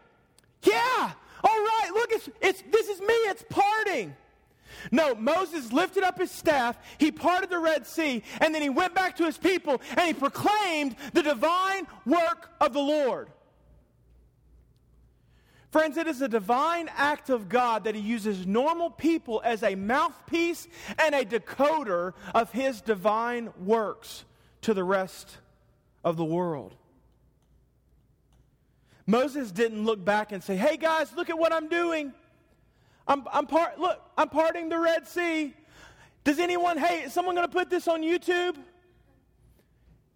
Yeah, 0.63 1.13
all 1.45 1.59
right, 1.59 1.91
look, 1.93 2.13
it's, 2.13 2.29
it's, 2.41 2.63
this 2.71 2.89
is 2.89 3.01
me, 3.01 3.15
it's 3.15 3.45
parting. 3.49 4.15
No, 4.91 5.15
Moses 5.15 5.73
lifted 5.73 6.03
up 6.03 6.19
his 6.19 6.31
staff, 6.31 6.77
he 6.99 7.13
parted 7.13 7.51
the 7.51 7.59
Red 7.59 7.87
Sea, 7.87 8.23
and 8.41 8.55
then 8.55 8.63
he 8.63 8.71
went 8.71 8.95
back 8.95 9.17
to 9.17 9.25
his 9.25 9.39
people 9.39 9.81
and 9.91 10.07
he 10.07 10.15
proclaimed 10.15 10.97
the 11.13 11.23
divine 11.23 11.87
work 12.05 12.51
of 12.61 12.73
the 12.73 12.81
Lord. 12.81 13.29
Friends, 15.71 15.97
it 15.97 16.07
is 16.07 16.21
a 16.21 16.29
divine 16.29 16.91
act 16.97 17.31
of 17.31 17.49
God 17.49 17.85
that 17.85 17.95
he 17.95 18.01
uses 18.03 18.47
normal 18.47 18.91
people 18.91 19.41
as 19.43 19.63
a 19.63 19.75
mouthpiece 19.75 20.69
and 20.99 21.15
a 21.15 21.25
decoder 21.25 22.13
of 22.35 22.53
his 22.53 22.83
divine 22.83 23.51
works 23.59 24.27
to 24.61 24.75
the 24.75 24.85
rest 24.85 25.39
of 26.05 26.19
the 26.19 26.25
world. 26.25 26.75
Moses 29.07 29.51
didn't 29.51 29.85
look 29.85 30.05
back 30.05 30.33
and 30.33 30.43
say, 30.43 30.57
hey 30.57 30.77
guys, 30.77 31.13
look 31.15 31.31
at 31.31 31.39
what 31.39 31.53
I'm 31.53 31.69
doing. 31.69 32.13
I'm, 33.07 33.25
I'm 33.33 33.47
part, 33.47 33.79
look, 33.79 34.01
I'm 34.17 34.29
parting 34.29 34.69
the 34.69 34.79
Red 34.79 35.09
Sea. 35.09 35.55
Does 36.25 36.39
anyone, 36.39 36.79
hey, 36.79 37.03
is 37.03 37.13
someone 37.13 37.35
going 37.35 37.47
to 37.47 37.53
put 37.53 37.69
this 37.69 37.89
on 37.89 38.03
YouTube? 38.03 38.57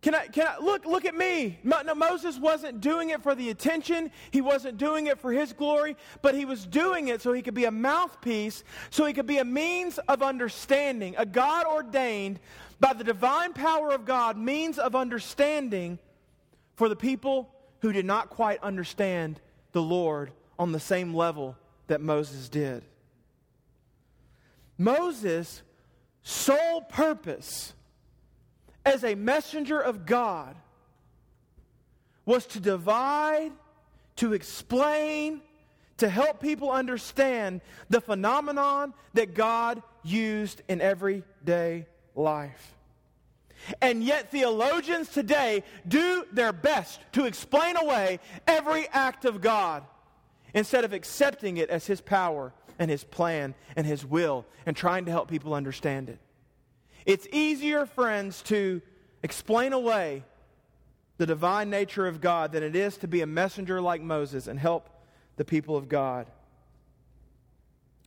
Can 0.02 0.14
I, 0.14 0.28
can 0.28 0.46
I, 0.46 0.62
look, 0.62 0.84
look 0.84 1.04
at 1.04 1.16
me. 1.16 1.58
No, 1.64 1.82
Moses 1.96 2.38
wasn't 2.38 2.80
doing 2.80 3.10
it 3.10 3.24
for 3.24 3.34
the 3.34 3.50
attention. 3.50 4.12
He 4.30 4.40
wasn't 4.40 4.78
doing 4.78 5.08
it 5.08 5.18
for 5.18 5.32
his 5.32 5.52
glory, 5.52 5.96
but 6.22 6.36
he 6.36 6.44
was 6.44 6.64
doing 6.64 7.08
it 7.08 7.22
so 7.22 7.32
he 7.32 7.42
could 7.42 7.54
be 7.54 7.64
a 7.64 7.72
mouthpiece, 7.72 8.62
so 8.90 9.04
he 9.04 9.12
could 9.12 9.26
be 9.26 9.38
a 9.38 9.44
means 9.44 9.98
of 10.06 10.22
understanding, 10.22 11.16
a 11.18 11.26
God 11.26 11.66
ordained 11.66 12.38
by 12.78 12.92
the 12.92 13.02
divine 13.02 13.52
power 13.52 13.90
of 13.90 14.04
God, 14.04 14.36
means 14.36 14.78
of 14.78 14.94
understanding 14.94 15.98
for 16.76 16.88
the 16.88 16.94
people 16.94 17.50
who 17.80 17.92
did 17.92 18.06
not 18.06 18.30
quite 18.30 18.62
understand 18.62 19.40
the 19.72 19.82
Lord 19.82 20.32
on 20.58 20.72
the 20.72 20.80
same 20.80 21.14
level 21.14 21.56
that 21.86 22.00
Moses 22.00 22.48
did. 22.48 22.82
Moses' 24.78 25.62
sole 26.22 26.82
purpose 26.82 27.72
as 28.84 29.04
a 29.04 29.14
messenger 29.14 29.80
of 29.80 30.06
God 30.06 30.56
was 32.24 32.46
to 32.46 32.60
divide, 32.60 33.52
to 34.16 34.32
explain, 34.32 35.40
to 35.98 36.08
help 36.08 36.40
people 36.40 36.70
understand 36.70 37.60
the 37.88 38.00
phenomenon 38.00 38.92
that 39.14 39.34
God 39.34 39.82
used 40.02 40.62
in 40.68 40.80
everyday 40.80 41.86
life. 42.14 42.75
And 43.80 44.02
yet, 44.02 44.30
theologians 44.30 45.08
today 45.08 45.62
do 45.86 46.24
their 46.32 46.52
best 46.52 47.00
to 47.12 47.26
explain 47.26 47.76
away 47.76 48.20
every 48.46 48.88
act 48.88 49.24
of 49.24 49.40
God 49.40 49.84
instead 50.54 50.84
of 50.84 50.92
accepting 50.92 51.56
it 51.56 51.70
as 51.70 51.86
His 51.86 52.00
power 52.00 52.52
and 52.78 52.90
His 52.90 53.04
plan 53.04 53.54
and 53.76 53.86
His 53.86 54.04
will 54.04 54.46
and 54.64 54.76
trying 54.76 55.04
to 55.06 55.10
help 55.10 55.28
people 55.28 55.54
understand 55.54 56.08
it. 56.08 56.18
It's 57.04 57.26
easier, 57.32 57.86
friends, 57.86 58.42
to 58.42 58.82
explain 59.22 59.72
away 59.72 60.24
the 61.18 61.26
divine 61.26 61.70
nature 61.70 62.06
of 62.06 62.20
God 62.20 62.52
than 62.52 62.62
it 62.62 62.76
is 62.76 62.96
to 62.98 63.08
be 63.08 63.22
a 63.22 63.26
messenger 63.26 63.80
like 63.80 64.02
Moses 64.02 64.46
and 64.46 64.58
help 64.58 64.90
the 65.36 65.44
people 65.44 65.76
of 65.76 65.88
God 65.88 66.26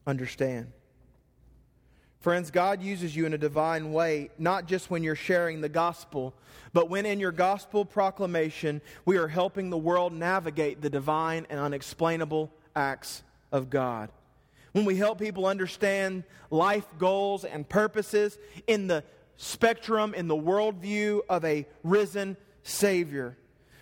understand. 0.05 0.71
Friends, 2.19 2.51
God 2.51 2.81
uses 2.81 3.15
you 3.15 3.25
in 3.25 3.33
a 3.33 3.37
divine 3.37 3.93
way, 3.93 4.29
not 4.37 4.67
just 4.67 4.91
when 4.91 5.03
you're 5.03 5.15
sharing 5.15 5.61
the 5.61 5.69
gospel, 5.69 6.33
but 6.73 6.89
when 6.89 7.05
in 7.05 7.19
your 7.19 7.31
gospel 7.31 7.85
proclamation, 7.85 8.81
we 9.05 9.17
are 9.17 9.29
helping 9.29 9.69
the 9.69 9.77
world 9.77 10.11
navigate 10.11 10.81
the 10.81 10.89
divine 10.89 11.47
and 11.49 11.59
unexplainable 11.59 12.51
acts 12.75 13.23
of 13.53 13.69
God. 13.69 14.09
When 14.73 14.83
we 14.83 14.97
help 14.97 15.17
people 15.17 15.45
understand 15.45 16.25
life 16.51 16.85
goals 16.97 17.45
and 17.45 17.67
purposes 17.67 18.37
in 18.67 18.87
the 18.87 19.05
spectrum, 19.37 20.13
in 20.13 20.27
the 20.27 20.35
worldview 20.35 21.21
of 21.29 21.45
a 21.45 21.65
risen 21.83 22.35
Savior. 22.63 23.37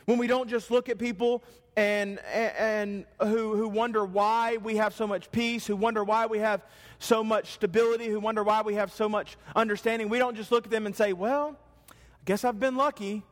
When 0.06 0.19
we 0.19 0.28
don't 0.28 0.47
just 0.47 0.69
look 0.69 0.89
at 0.89 1.00
people 1.00 1.43
and, 1.77 2.19
and 2.25 3.05
who, 3.21 3.55
who 3.55 3.69
wonder 3.69 4.03
why 4.03 4.57
we 4.57 4.77
have 4.77 4.95
so 4.95 5.05
much 5.05 5.31
peace, 5.31 5.67
who 5.67 5.75
wonder 5.75 6.03
why 6.03 6.25
we 6.25 6.39
have 6.39 6.63
so 6.97 7.23
much 7.23 7.51
stability, 7.51 8.07
who 8.07 8.19
wonder 8.19 8.43
why 8.43 8.63
we 8.63 8.73
have 8.73 8.91
so 8.91 9.07
much 9.07 9.37
understanding. 9.55 10.09
We 10.09 10.17
don't 10.17 10.35
just 10.35 10.51
look 10.51 10.65
at 10.65 10.71
them 10.71 10.87
and 10.87 10.95
say, 10.95 11.13
well, 11.13 11.55
I 11.91 11.93
guess 12.25 12.43
I've 12.43 12.59
been 12.59 12.75
lucky. 12.75 13.23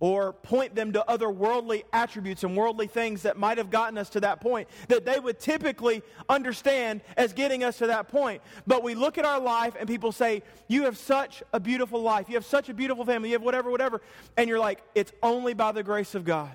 Or 0.00 0.34
point 0.34 0.74
them 0.74 0.92
to 0.92 1.08
other 1.08 1.30
worldly 1.30 1.84
attributes 1.92 2.44
and 2.44 2.56
worldly 2.56 2.88
things 2.88 3.22
that 3.22 3.38
might 3.38 3.56
have 3.58 3.70
gotten 3.70 3.96
us 3.96 4.10
to 4.10 4.20
that 4.20 4.40
point 4.40 4.68
that 4.88 5.06
they 5.06 5.18
would 5.18 5.38
typically 5.38 6.02
understand 6.28 7.00
as 7.16 7.32
getting 7.32 7.64
us 7.64 7.78
to 7.78 7.86
that 7.86 8.08
point. 8.08 8.42
But 8.66 8.82
we 8.82 8.94
look 8.94 9.18
at 9.18 9.24
our 9.24 9.40
life 9.40 9.74
and 9.78 9.88
people 9.88 10.12
say, 10.12 10.42
You 10.68 10.84
have 10.84 10.98
such 10.98 11.42
a 11.54 11.60
beautiful 11.60 12.02
life. 12.02 12.28
You 12.28 12.34
have 12.34 12.44
such 12.44 12.68
a 12.68 12.74
beautiful 12.74 13.06
family. 13.06 13.30
You 13.30 13.36
have 13.36 13.42
whatever, 13.42 13.70
whatever. 13.70 14.02
And 14.36 14.48
you're 14.48 14.58
like, 14.58 14.82
It's 14.94 15.12
only 15.22 15.54
by 15.54 15.72
the 15.72 15.82
grace 15.82 16.14
of 16.14 16.24
God. 16.24 16.54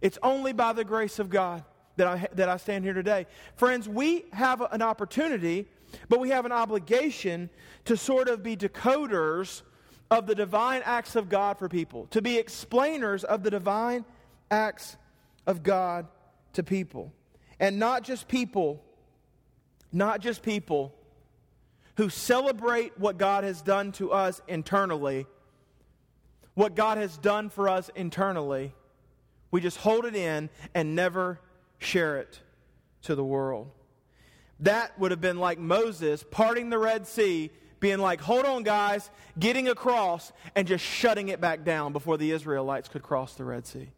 It's 0.00 0.18
only 0.22 0.52
by 0.52 0.72
the 0.72 0.84
grace 0.84 1.18
of 1.18 1.30
God 1.30 1.64
that 1.96 2.06
I, 2.06 2.28
that 2.34 2.48
I 2.48 2.56
stand 2.56 2.84
here 2.84 2.94
today. 2.94 3.26
Friends, 3.56 3.88
we 3.88 4.24
have 4.32 4.60
an 4.60 4.82
opportunity, 4.82 5.66
but 6.08 6.20
we 6.20 6.30
have 6.30 6.44
an 6.44 6.52
obligation 6.52 7.50
to 7.84 7.96
sort 7.96 8.28
of 8.28 8.42
be 8.42 8.56
decoders 8.56 9.62
of 10.10 10.26
the 10.26 10.34
divine 10.34 10.82
acts 10.84 11.16
of 11.16 11.28
God 11.28 11.58
for 11.58 11.68
people, 11.68 12.06
to 12.10 12.20
be 12.20 12.36
explainers 12.38 13.24
of 13.24 13.42
the 13.42 13.50
divine 13.50 14.04
acts 14.50 14.96
of 15.46 15.62
God 15.62 16.06
to 16.54 16.62
people. 16.62 17.12
And 17.58 17.78
not 17.78 18.02
just 18.02 18.28
people, 18.28 18.82
not 19.92 20.20
just 20.20 20.42
people 20.42 20.94
who 21.96 22.08
celebrate 22.08 22.98
what 22.98 23.18
God 23.18 23.44
has 23.44 23.62
done 23.62 23.92
to 23.92 24.12
us 24.12 24.40
internally, 24.48 25.26
what 26.54 26.74
God 26.74 26.98
has 26.98 27.16
done 27.16 27.48
for 27.48 27.68
us 27.68 27.90
internally 27.94 28.74
we 29.54 29.60
just 29.60 29.76
hold 29.76 30.04
it 30.04 30.16
in 30.16 30.50
and 30.74 30.96
never 30.96 31.38
share 31.78 32.18
it 32.18 32.40
to 33.02 33.14
the 33.14 33.24
world. 33.24 33.70
That 34.58 34.98
would 34.98 35.12
have 35.12 35.20
been 35.20 35.38
like 35.38 35.60
Moses 35.60 36.24
parting 36.28 36.70
the 36.70 36.78
Red 36.78 37.06
Sea, 37.06 37.52
being 37.78 38.00
like, 38.00 38.20
hold 38.20 38.46
on, 38.46 38.64
guys, 38.64 39.08
getting 39.38 39.68
across, 39.68 40.32
and 40.56 40.66
just 40.66 40.84
shutting 40.84 41.28
it 41.28 41.40
back 41.40 41.62
down 41.62 41.92
before 41.92 42.18
the 42.18 42.32
Israelites 42.32 42.88
could 42.88 43.04
cross 43.04 43.34
the 43.34 43.44
Red 43.44 43.64
Sea. 43.64 43.92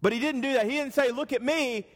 But 0.00 0.12
he 0.12 0.18
didn't 0.18 0.40
do 0.40 0.54
that. 0.54 0.64
He 0.64 0.72
didn't 0.72 0.94
say, 0.94 1.12
look 1.12 1.32
at 1.32 1.42
me. 1.42 1.86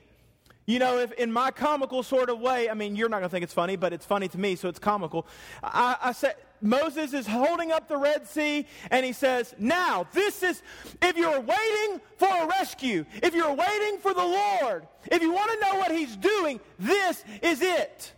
You 0.65 0.79
know, 0.79 0.99
if 0.99 1.11
in 1.15 1.33
my 1.33 1.51
comical 1.51 2.05
sort 2.05 2.31
of 2.31 2.39
way, 2.39 2.71
I 2.71 2.75
mean, 2.75 2.95
you're 2.95 3.09
not 3.09 3.19
going 3.19 3.31
to 3.31 3.33
think 3.33 3.43
it's 3.43 3.53
funny, 3.53 3.75
but 3.75 3.93
it's 3.93 4.07
funny 4.07 4.29
to 4.29 4.39
me, 4.39 4.55
so 4.55 4.69
it's 4.69 4.79
comical. 4.79 5.27
I, 5.61 5.97
I 6.01 6.13
said, 6.13 6.37
Moses 6.61 7.13
is 7.13 7.27
holding 7.27 7.73
up 7.73 7.89
the 7.89 7.97
Red 7.97 8.27
Sea 8.27 8.67
and 8.91 9.05
he 9.05 9.13
says, 9.13 9.55
Now, 9.59 10.07
this 10.13 10.43
is, 10.43 10.63
if 11.03 11.17
you're 11.17 11.41
waiting 11.41 12.01
for 12.17 12.29
a 12.29 12.47
rescue, 12.47 13.05
if 13.23 13.35
you're 13.35 13.53
waiting 13.53 13.99
for 13.99 14.15
the 14.15 14.25
Lord, 14.25 14.87
if 15.11 15.23
you 15.23 15.33
want 15.33 15.51
to 15.53 15.67
know 15.67 15.79
what 15.79 15.91
he's 15.91 16.17
doing, 16.17 16.61
this 16.79 17.25
is 17.43 17.63
it. 17.63 18.13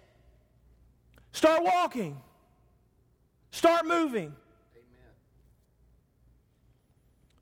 Start 1.33 1.62
walking, 1.62 2.20
start 3.51 3.87
moving. 3.87 4.35
Amen. 4.74 5.12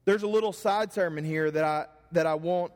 There's 0.05 0.23
a 0.23 0.29
little 0.29 0.53
side 0.53 0.93
sermon 0.93 1.25
here 1.25 1.51
that 1.51 1.65
I, 1.65 1.87
that 2.13 2.27
I 2.27 2.35
want. 2.35 2.73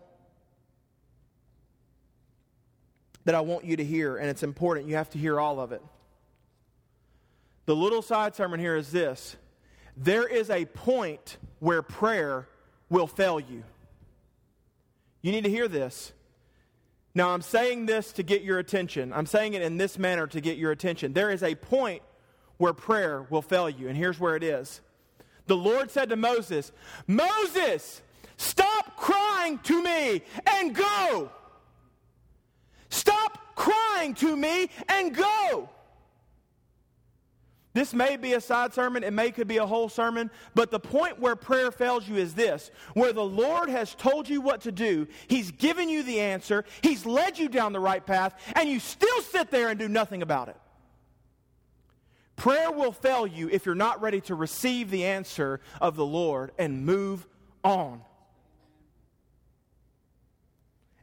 That 3.27 3.35
I 3.35 3.41
want 3.43 3.67
you 3.67 3.77
to 3.77 3.85
hear, 3.85 4.17
and 4.17 4.31
it's 4.31 4.43
important. 4.43 4.89
You 4.89 4.97
have 4.97 5.11
to 5.11 5.19
hear 5.19 5.39
all 5.39 5.61
of 5.61 5.73
it. 5.73 5.83
The 7.71 7.77
little 7.77 8.03
side 8.03 8.35
sermon 8.35 8.59
here 8.59 8.75
is 8.75 8.91
this 8.91 9.37
there 9.97 10.27
is 10.27 10.51
a 10.51 10.65
point 10.65 11.37
where 11.61 11.83
prayer 11.83 12.49
will 12.89 13.07
fail 13.07 13.39
you. 13.39 13.63
You 15.23 15.31
need 15.31 15.45
to 15.45 15.51
hear 15.51 15.69
this. 15.69 16.13
Now, 17.15 17.29
I'm 17.29 17.43
saying 17.43 17.87
this 17.87 18.11
to 18.15 18.25
get 18.25 18.43
your 18.43 18.59
attention. 18.59 19.13
I'm 19.13 19.25
saying 19.25 19.55
it 19.55 19.63
in 19.63 19.77
this 19.77 20.01
manner 20.01 20.27
to 20.27 20.41
get 20.41 20.59
your 20.59 20.73
attention. 20.73 21.13
There 21.13 21.31
is 21.31 21.45
a 21.45 21.55
point 21.55 22.03
where 22.57 22.73
prayer 22.73 23.25
will 23.31 23.41
fail 23.41 23.71
you, 23.71 23.87
and 23.87 23.97
here's 23.97 24.19
where 24.19 24.35
it 24.35 24.43
is. 24.43 24.81
The 25.47 25.57
Lord 25.57 25.93
said 25.93 26.09
to 26.09 26.17
Moses, 26.17 26.73
Moses, 27.07 28.03
stop 28.37 28.97
crying 28.97 29.59
to 29.59 29.81
me 29.81 30.23
and 30.45 30.75
go. 30.75 31.31
Stop 32.89 33.55
crying 33.55 34.15
to 34.15 34.35
me 34.35 34.71
and 34.89 35.15
go. 35.15 35.69
This 37.73 37.95
may 37.95 38.17
be 38.17 38.33
a 38.33 38.41
side 38.41 38.75
sermon, 38.75 39.05
it 39.05 39.13
may 39.13 39.31
could 39.31 39.47
be 39.47 39.59
a 39.59 39.67
whole 39.67 39.89
sermon, 39.89 40.31
but 40.57 40.73
the 40.73 40.81
point 40.81 41.21
where 41.21 41.37
prayer 41.37 41.71
fails 41.71 42.09
you 42.09 42.17
is 42.17 42.35
this 42.35 42.71
where 42.95 43.13
the 43.13 43.25
Lord 43.25 43.69
has 43.69 43.95
told 43.95 44.29
you 44.29 44.41
what 44.41 44.63
to 44.63 44.73
do, 44.73 45.07
He's 45.29 45.53
given 45.53 45.89
you 45.89 46.03
the 46.03 46.21
answer, 46.21 46.65
He's 46.83 47.07
led 47.07 47.39
you 47.39 47.49
down 47.49 47.73
the 47.73 47.81
right 47.81 48.05
path, 48.05 48.35
and 48.57 48.69
you 48.69 48.81
still 48.81 49.21
sit 49.23 49.51
there 49.53 49.69
and 49.69 49.79
do 49.79 49.89
nothing 49.89 50.23
about 50.23 50.49
it. 50.49 50.57
Prayer 52.35 52.73
will 52.73 52.93
fail 52.93 53.27
you 53.27 53.49
if 53.51 53.67
you're 53.67 53.75
not 53.77 54.01
ready 54.01 54.21
to 54.23 54.35
receive 54.35 54.91
the 54.91 55.05
answer 55.05 55.61
of 55.81 55.95
the 55.95 56.07
Lord 56.07 56.51
and 56.59 56.85
move 56.85 57.29
on. 57.63 58.01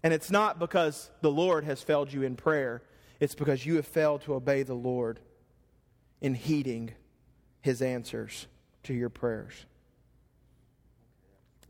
And 0.03 0.13
it's 0.13 0.31
not 0.31 0.59
because 0.59 1.11
the 1.21 1.31
Lord 1.31 1.63
has 1.63 1.81
failed 1.81 2.11
you 2.11 2.23
in 2.23 2.35
prayer, 2.35 2.81
it's 3.21 3.35
because 3.35 3.65
you 3.65 3.77
have 3.77 3.87
failed 3.87 4.23
to 4.23 4.33
obey 4.33 4.63
the 4.63 4.73
Lord 4.73 5.21
in 6.21 6.33
heeding 6.33 6.91
his 7.61 7.81
answers 7.81 8.47
to 8.83 8.93
your 8.93 9.09
prayers. 9.09 9.65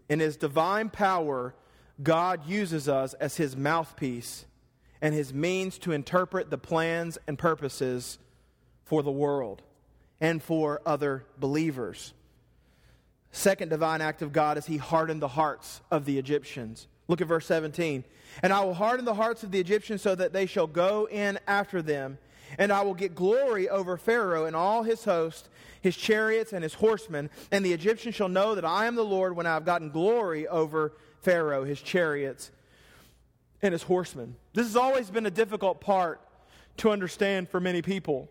In 0.10 0.20
his 0.20 0.38
divine 0.38 0.90
power, 0.90 1.54
God 2.02 2.48
uses 2.48 2.88
us 2.88 3.14
as 3.16 3.38
his 3.38 3.56
mouthpiece 3.56 4.46
and 5.02 5.14
his 5.14 5.34
means 5.34 5.78
to 5.80 5.92
interpret 5.92 6.50
the 6.50 6.58
plans 6.58 7.18
and 7.28 7.38
purposes 7.38 8.20
for 8.86 9.04
the 9.04 9.12
world 9.12 9.62
and 10.20 10.42
for 10.42 10.82
other 10.86 11.26
believers. 11.38 12.14
Second 13.32 13.70
divine 13.70 14.02
act 14.02 14.22
of 14.22 14.32
God 14.32 14.58
is 14.58 14.66
he 14.66 14.78
hardened 14.78 15.22
the 15.22 15.28
hearts 15.28 15.82
of 15.92 16.06
the 16.06 16.18
Egyptians. 16.18 16.88
Look 17.08 17.22
at 17.22 17.28
verse 17.28 17.46
17. 17.46 18.04
And 18.42 18.54
I 18.54 18.64
will 18.64 18.74
harden 18.74 19.06
the 19.06 19.14
hearts 19.14 19.44
of 19.44 19.52
the 19.52 19.60
Egyptians 19.60 20.02
so 20.02 20.16
that 20.16 20.34
they 20.34 20.46
shall 20.46 20.68
go 20.68 21.08
in 21.10 21.40
after 21.48 21.82
them 21.82 22.18
and 22.58 22.72
I 22.72 22.82
will 22.82 22.94
get 22.94 23.16
glory 23.16 23.70
over 23.70 23.98
Pharaoh 23.98 24.46
and 24.46 24.56
all 24.56 24.84
his 24.84 25.04
host, 25.04 25.50
his 25.82 25.96
chariots 25.96 26.54
and 26.54 26.64
his 26.64 26.74
horsemen. 26.74 27.30
And 27.52 27.66
the 27.66 27.74
Egyptians 27.74 28.16
shall 28.16 28.30
know 28.30 28.56
that 28.56 28.66
I 28.66 28.86
am 28.86 28.96
the 28.96 29.04
Lord 29.04 29.36
when 29.36 29.46
I 29.46 29.54
have 29.54 29.66
gotten 29.66 29.90
glory 29.90 30.48
over 30.48 30.94
Pharaoh, 31.22 31.64
his 31.64 31.82
chariots, 31.82 32.52
and 33.62 33.72
his 33.72 33.84
horsemen. 33.84 34.36
This 34.54 34.68
has 34.68 34.76
always 34.76 35.10
been 35.10 35.26
a 35.26 35.32
difficult 35.32 35.82
part 35.82 36.22
to 36.78 36.92
understand 36.92 37.50
for 37.50 37.60
many 37.60 37.82
people. 37.82 38.30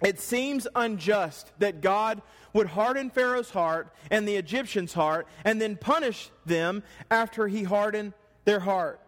It 0.00 0.20
seems 0.20 0.68
unjust 0.76 1.50
that 1.58 1.80
God 1.80 2.22
would 2.52 2.68
harden 2.68 3.10
Pharaoh's 3.10 3.50
heart 3.50 3.92
and 4.10 4.26
the 4.26 4.36
Egyptians' 4.36 4.92
heart 4.92 5.26
and 5.44 5.60
then 5.60 5.76
punish 5.76 6.30
them 6.46 6.84
after 7.10 7.48
he 7.48 7.64
hardened 7.64 8.12
their 8.44 8.60
heart. 8.60 9.00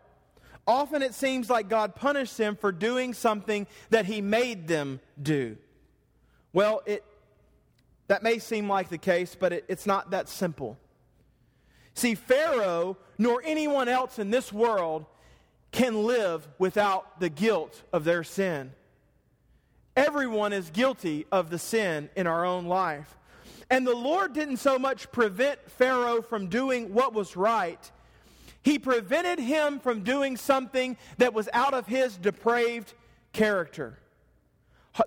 Often 0.70 1.02
it 1.02 1.14
seems 1.14 1.50
like 1.50 1.68
God 1.68 1.96
punished 1.96 2.38
them 2.38 2.54
for 2.54 2.70
doing 2.70 3.12
something 3.12 3.66
that 3.88 4.06
he 4.06 4.20
made 4.20 4.68
them 4.68 5.00
do. 5.20 5.56
Well, 6.52 6.82
it, 6.86 7.04
that 8.06 8.22
may 8.22 8.38
seem 8.38 8.68
like 8.68 8.88
the 8.88 8.96
case, 8.96 9.36
but 9.38 9.52
it, 9.52 9.64
it's 9.66 9.84
not 9.84 10.12
that 10.12 10.28
simple. 10.28 10.78
See, 11.94 12.14
Pharaoh 12.14 12.96
nor 13.18 13.42
anyone 13.44 13.88
else 13.88 14.20
in 14.20 14.30
this 14.30 14.52
world 14.52 15.06
can 15.72 16.04
live 16.04 16.46
without 16.60 17.18
the 17.18 17.28
guilt 17.28 17.82
of 17.92 18.04
their 18.04 18.22
sin. 18.22 18.72
Everyone 19.96 20.52
is 20.52 20.70
guilty 20.70 21.26
of 21.32 21.50
the 21.50 21.58
sin 21.58 22.10
in 22.14 22.28
our 22.28 22.44
own 22.44 22.66
life. 22.66 23.18
And 23.70 23.84
the 23.84 23.96
Lord 23.96 24.34
didn't 24.34 24.58
so 24.58 24.78
much 24.78 25.10
prevent 25.10 25.68
Pharaoh 25.68 26.22
from 26.22 26.46
doing 26.46 26.94
what 26.94 27.12
was 27.12 27.36
right, 27.36 27.90
he 28.62 28.78
prevented 28.78 29.38
him 29.38 29.80
from 29.80 30.02
doing 30.02 30.36
something 30.36 30.96
that 31.18 31.32
was 31.32 31.48
out 31.52 31.74
of 31.74 31.86
his 31.86 32.16
depraved 32.16 32.94
character. 33.32 33.98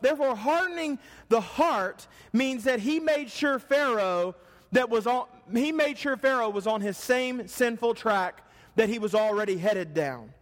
Therefore, 0.01 0.35
hardening 0.35 0.97
the 1.29 1.41
heart 1.41 2.07
means 2.31 2.63
that 2.63 2.79
he 2.79 2.99
made 2.99 3.29
sure 3.29 3.59
Pharaoh 3.59 4.35
that 4.71 4.89
was 4.89 5.05
on, 5.05 5.25
he 5.53 5.71
made 5.71 5.97
sure 5.97 6.17
Pharaoh 6.17 6.49
was 6.49 6.65
on 6.65 6.81
his 6.81 6.97
same 6.97 7.47
sinful 7.47 7.93
track 7.93 8.41
that 8.75 8.89
he 8.89 8.97
was 8.97 9.13
already 9.13 9.57
headed 9.57 9.93
down. 9.93 10.33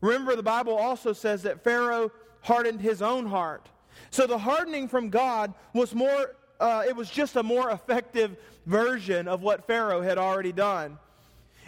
Remember, 0.00 0.34
the 0.34 0.42
Bible 0.42 0.74
also 0.74 1.12
says 1.12 1.42
that 1.42 1.62
Pharaoh 1.62 2.10
hardened 2.40 2.80
his 2.80 3.02
own 3.02 3.26
heart. 3.26 3.68
So 4.10 4.26
the 4.26 4.38
hardening 4.38 4.88
from 4.88 5.10
God 5.10 5.54
was 5.74 5.94
more, 5.94 6.34
uh, 6.58 6.82
it 6.86 6.96
was 6.96 7.08
just 7.08 7.36
a 7.36 7.42
more 7.42 7.70
effective 7.70 8.36
version 8.66 9.28
of 9.28 9.42
what 9.42 9.66
Pharaoh 9.66 10.02
had 10.02 10.18
already 10.18 10.52
done. 10.52 10.98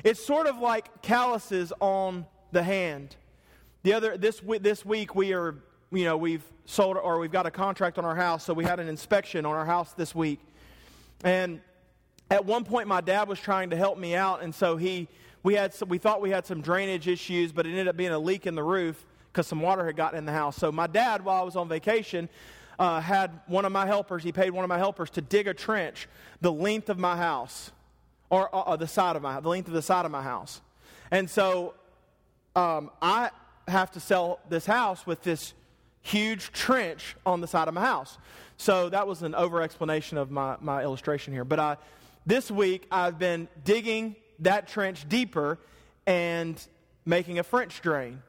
It's 0.04 0.22
sort 0.22 0.46
of 0.46 0.58
like 0.58 1.00
calluses 1.00 1.72
on 1.80 2.26
the 2.52 2.62
hand. 2.62 3.16
The 3.84 3.94
other, 3.94 4.18
this, 4.18 4.42
this 4.60 4.84
week 4.84 5.14
we 5.14 5.32
are, 5.32 5.54
you 5.90 6.04
know, 6.04 6.18
we've 6.18 6.44
sold 6.66 6.98
or 6.98 7.18
we've 7.18 7.32
got 7.32 7.46
a 7.46 7.50
contract 7.50 7.98
on 7.98 8.04
our 8.04 8.14
house, 8.14 8.44
so 8.44 8.52
we 8.52 8.64
had 8.64 8.80
an 8.80 8.88
inspection 8.88 9.46
on 9.46 9.54
our 9.54 9.64
house 9.64 9.94
this 9.94 10.14
week. 10.14 10.40
And 11.24 11.62
at 12.30 12.44
one 12.44 12.64
point 12.64 12.86
my 12.86 13.00
dad 13.00 13.28
was 13.28 13.40
trying 13.40 13.70
to 13.70 13.76
help 13.76 13.96
me 13.96 14.14
out, 14.14 14.42
and 14.42 14.54
so 14.54 14.76
he, 14.76 15.08
we 15.42 15.54
had 15.54 15.72
some, 15.72 15.88
we 15.88 15.96
thought 15.96 16.20
we 16.20 16.28
had 16.28 16.44
some 16.44 16.60
drainage 16.60 17.08
issues, 17.08 17.50
but 17.50 17.66
it 17.66 17.70
ended 17.70 17.88
up 17.88 17.96
being 17.96 18.12
a 18.12 18.18
leak 18.18 18.46
in 18.46 18.54
the 18.54 18.62
roof 18.62 19.06
because 19.32 19.46
some 19.46 19.62
water 19.62 19.86
had 19.86 19.96
gotten 19.96 20.18
in 20.18 20.26
the 20.26 20.32
house. 20.32 20.54
So 20.56 20.70
my 20.70 20.86
dad, 20.86 21.24
while 21.24 21.40
I 21.40 21.44
was 21.44 21.56
on 21.56 21.66
vacation, 21.66 22.28
uh, 22.78 23.00
had 23.00 23.40
one 23.46 23.64
of 23.64 23.72
my 23.72 23.86
helpers, 23.86 24.22
he 24.22 24.32
paid 24.32 24.50
one 24.50 24.64
of 24.64 24.68
my 24.68 24.78
helpers 24.78 25.08
to 25.10 25.22
dig 25.22 25.48
a 25.48 25.54
trench 25.54 26.08
the 26.42 26.52
length 26.52 26.90
of 26.90 26.98
my 26.98 27.16
house, 27.16 27.70
or 28.30 28.48
uh 28.54 28.76
the 28.76 28.88
side 28.88 29.16
of 29.16 29.22
my 29.22 29.40
the 29.40 29.48
length 29.48 29.68
of 29.68 29.74
the 29.74 29.82
side 29.82 30.04
of 30.04 30.10
my 30.10 30.22
house. 30.22 30.60
And 31.10 31.28
so 31.28 31.74
um, 32.56 32.90
I 33.02 33.30
have 33.68 33.90
to 33.92 34.00
sell 34.00 34.40
this 34.48 34.66
house 34.66 35.06
with 35.06 35.22
this 35.22 35.54
huge 36.02 36.52
trench 36.52 37.16
on 37.24 37.40
the 37.40 37.46
side 37.46 37.68
of 37.68 37.74
my 37.74 37.80
house. 37.80 38.18
So 38.56 38.88
that 38.90 39.06
was 39.06 39.22
an 39.22 39.34
over 39.34 39.62
explanation 39.62 40.18
of 40.18 40.30
my, 40.30 40.56
my 40.60 40.82
illustration 40.82 41.32
here. 41.32 41.44
But 41.44 41.58
I, 41.58 41.76
this 42.26 42.50
week 42.50 42.86
I've 42.90 43.18
been 43.18 43.48
digging 43.64 44.16
that 44.40 44.68
trench 44.68 45.08
deeper 45.08 45.58
and 46.06 46.60
making 47.04 47.38
a 47.38 47.42
French 47.42 47.80
drain. 47.80 48.22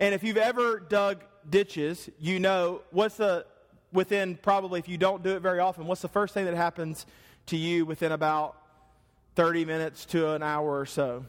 And 0.00 0.14
if 0.14 0.22
you've 0.22 0.36
ever 0.36 0.80
dug 0.80 1.24
ditches, 1.48 2.10
you 2.20 2.40
know 2.40 2.82
what's 2.90 3.16
the, 3.16 3.46
within 3.92 4.36
probably, 4.36 4.80
if 4.80 4.88
you 4.88 4.98
don't 4.98 5.22
do 5.22 5.36
it 5.36 5.40
very 5.40 5.60
often, 5.60 5.86
what's 5.86 6.02
the 6.02 6.08
first 6.08 6.34
thing 6.34 6.44
that 6.44 6.54
happens 6.54 7.06
to 7.46 7.56
you 7.56 7.86
within 7.86 8.12
about 8.12 8.56
30 9.34 9.64
minutes 9.64 10.04
to 10.06 10.32
an 10.32 10.42
hour 10.42 10.78
or 10.78 10.86
so? 10.86 11.24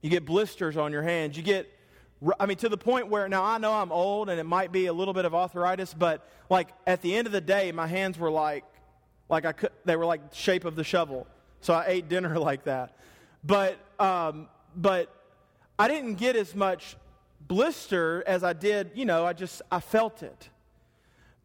You 0.00 0.10
get 0.10 0.24
blisters 0.24 0.76
on 0.76 0.92
your 0.92 1.02
hands. 1.02 1.36
You 1.36 1.42
get, 1.42 1.70
I 2.38 2.46
mean, 2.46 2.56
to 2.58 2.68
the 2.68 2.76
point 2.76 3.08
where 3.08 3.28
now 3.28 3.44
I 3.44 3.58
know 3.58 3.72
I'm 3.72 3.92
old 3.92 4.28
and 4.28 4.38
it 4.38 4.44
might 4.44 4.72
be 4.72 4.86
a 4.86 4.92
little 4.92 5.14
bit 5.14 5.24
of 5.24 5.34
arthritis, 5.34 5.94
but 5.94 6.28
like 6.50 6.68
at 6.86 7.02
the 7.02 7.14
end 7.14 7.26
of 7.26 7.32
the 7.32 7.40
day, 7.40 7.72
my 7.72 7.86
hands 7.86 8.18
were 8.18 8.30
like, 8.30 8.64
like 9.28 9.44
I 9.44 9.52
could, 9.52 9.70
they 9.84 9.96
were 9.96 10.04
like 10.04 10.20
shape 10.32 10.64
of 10.64 10.76
the 10.76 10.84
shovel. 10.84 11.26
So 11.60 11.72
I 11.72 11.86
ate 11.86 12.08
dinner 12.08 12.38
like 12.40 12.64
that. 12.64 12.96
But, 13.44 13.78
um, 13.98 14.48
but 14.76 15.14
I 15.78 15.88
didn't 15.88 16.14
get 16.14 16.36
as 16.36 16.54
much 16.54 16.96
blister 17.48 18.22
as 18.26 18.44
I 18.44 18.52
did, 18.52 18.90
you 18.94 19.04
know, 19.04 19.24
I 19.24 19.32
just, 19.32 19.62
I 19.70 19.80
felt 19.80 20.22
it. 20.22 20.48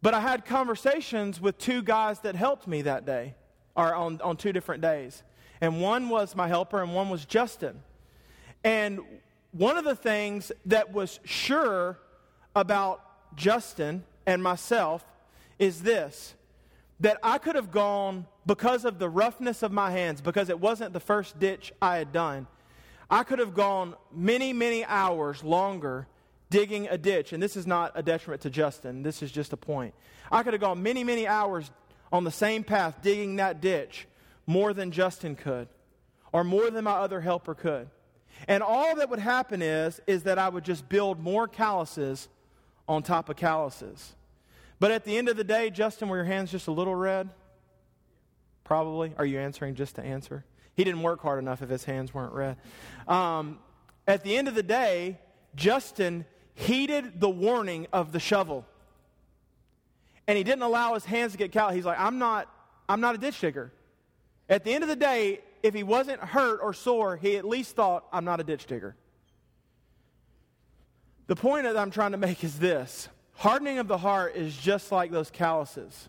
But 0.00 0.14
I 0.14 0.20
had 0.20 0.44
conversations 0.44 1.40
with 1.40 1.58
two 1.58 1.82
guys 1.82 2.20
that 2.20 2.36
helped 2.36 2.68
me 2.68 2.82
that 2.82 3.04
day, 3.04 3.34
or 3.74 3.94
on, 3.94 4.20
on 4.20 4.36
two 4.36 4.52
different 4.52 4.80
days. 4.80 5.22
And 5.60 5.80
one 5.80 6.08
was 6.08 6.36
my 6.36 6.48
helper, 6.48 6.82
and 6.82 6.94
one 6.94 7.08
was 7.08 7.24
Justin. 7.24 7.82
And 8.64 9.00
one 9.52 9.76
of 9.76 9.84
the 9.84 9.96
things 9.96 10.52
that 10.66 10.92
was 10.92 11.20
sure 11.24 11.98
about 12.54 13.02
Justin 13.36 14.04
and 14.26 14.42
myself 14.42 15.04
is 15.58 15.82
this 15.82 16.34
that 17.00 17.16
I 17.22 17.38
could 17.38 17.54
have 17.54 17.70
gone 17.70 18.26
because 18.44 18.84
of 18.84 18.98
the 18.98 19.08
roughness 19.08 19.62
of 19.62 19.70
my 19.70 19.92
hands, 19.92 20.20
because 20.20 20.48
it 20.48 20.58
wasn't 20.58 20.92
the 20.92 21.00
first 21.00 21.38
ditch 21.38 21.72
I 21.80 21.96
had 21.96 22.12
done. 22.12 22.48
I 23.08 23.22
could 23.22 23.38
have 23.38 23.54
gone 23.54 23.94
many, 24.12 24.52
many 24.52 24.84
hours 24.84 25.44
longer 25.44 26.08
digging 26.50 26.88
a 26.88 26.98
ditch. 26.98 27.32
And 27.32 27.42
this 27.42 27.56
is 27.56 27.66
not 27.66 27.92
a 27.94 28.02
detriment 28.02 28.42
to 28.42 28.50
Justin, 28.50 29.02
this 29.02 29.22
is 29.22 29.30
just 29.30 29.52
a 29.52 29.56
point. 29.56 29.94
I 30.30 30.42
could 30.42 30.54
have 30.54 30.60
gone 30.60 30.82
many, 30.82 31.04
many 31.04 31.26
hours 31.26 31.70
on 32.10 32.24
the 32.24 32.30
same 32.30 32.64
path 32.64 33.00
digging 33.00 33.36
that 33.36 33.60
ditch 33.60 34.08
more 34.48 34.72
than 34.72 34.90
Justin 34.90 35.36
could, 35.36 35.68
or 36.32 36.42
more 36.42 36.70
than 36.70 36.84
my 36.84 36.92
other 36.92 37.20
helper 37.20 37.54
could. 37.54 37.88
And 38.48 38.62
all 38.62 38.96
that 38.96 39.10
would 39.10 39.18
happen 39.18 39.60
is, 39.60 40.00
is 40.06 40.22
that 40.22 40.38
I 40.38 40.48
would 40.48 40.64
just 40.64 40.88
build 40.88 41.20
more 41.20 41.46
calluses 41.46 42.28
on 42.88 43.02
top 43.02 43.28
of 43.28 43.36
calluses. 43.36 44.14
But 44.80 44.90
at 44.90 45.04
the 45.04 45.18
end 45.18 45.28
of 45.28 45.36
the 45.36 45.44
day, 45.44 45.68
Justin, 45.68 46.08
were 46.08 46.16
your 46.16 46.24
hands 46.24 46.50
just 46.50 46.66
a 46.66 46.72
little 46.72 46.94
red? 46.94 47.28
Probably. 48.64 49.12
Are 49.18 49.26
you 49.26 49.38
answering 49.38 49.74
just 49.74 49.96
to 49.96 50.02
answer? 50.02 50.44
He 50.74 50.82
didn't 50.82 51.02
work 51.02 51.20
hard 51.20 51.38
enough 51.40 51.60
if 51.60 51.68
his 51.68 51.84
hands 51.84 52.14
weren't 52.14 52.32
red. 52.32 52.56
Um, 53.06 53.58
at 54.06 54.24
the 54.24 54.34
end 54.34 54.48
of 54.48 54.54
the 54.54 54.62
day, 54.62 55.18
Justin 55.56 56.24
heeded 56.54 57.20
the 57.20 57.28
warning 57.28 57.86
of 57.92 58.12
the 58.12 58.20
shovel. 58.20 58.64
And 60.26 60.38
he 60.38 60.44
didn't 60.44 60.62
allow 60.62 60.94
his 60.94 61.04
hands 61.04 61.32
to 61.32 61.38
get 61.38 61.52
calloused. 61.52 61.76
He's 61.76 61.84
like, 61.84 62.00
I'm 62.00 62.18
not, 62.18 62.48
I'm 62.88 63.00
not 63.02 63.14
a 63.14 63.18
ditch 63.18 63.40
digger. 63.40 63.72
At 64.48 64.64
the 64.64 64.72
end 64.72 64.82
of 64.82 64.88
the 64.88 64.96
day, 64.96 65.40
if 65.62 65.74
he 65.74 65.82
wasn't 65.82 66.20
hurt 66.20 66.60
or 66.62 66.72
sore, 66.72 67.16
he 67.16 67.36
at 67.36 67.44
least 67.44 67.76
thought, 67.76 68.04
I'm 68.12 68.24
not 68.24 68.40
a 68.40 68.44
ditch 68.44 68.66
digger. 68.66 68.96
The 71.26 71.36
point 71.36 71.64
that 71.64 71.76
I'm 71.76 71.90
trying 71.90 72.12
to 72.12 72.18
make 72.18 72.42
is 72.42 72.58
this 72.58 73.08
hardening 73.34 73.78
of 73.78 73.86
the 73.86 73.98
heart 73.98 74.34
is 74.34 74.56
just 74.56 74.90
like 74.90 75.10
those 75.10 75.30
calluses. 75.30 76.08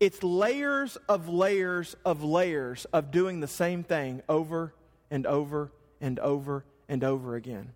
It's 0.00 0.22
layers 0.22 0.96
of 1.08 1.28
layers 1.28 1.94
of 2.04 2.24
layers 2.24 2.86
of 2.86 3.10
doing 3.10 3.40
the 3.40 3.46
same 3.46 3.84
thing 3.84 4.22
over 4.28 4.74
and 5.10 5.26
over 5.26 5.70
and 6.00 6.18
over 6.18 6.64
and 6.88 7.04
over 7.04 7.36
again. 7.36 7.72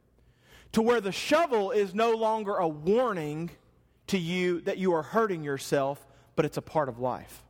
To 0.72 0.82
where 0.82 1.02
the 1.02 1.12
shovel 1.12 1.70
is 1.70 1.94
no 1.94 2.12
longer 2.12 2.56
a 2.56 2.66
warning 2.66 3.50
to 4.06 4.18
you 4.18 4.62
that 4.62 4.78
you 4.78 4.94
are 4.94 5.02
hurting 5.02 5.44
yourself, 5.44 6.04
but 6.34 6.46
it's 6.46 6.56
a 6.56 6.62
part 6.62 6.88
of 6.88 6.98
life. 6.98 7.42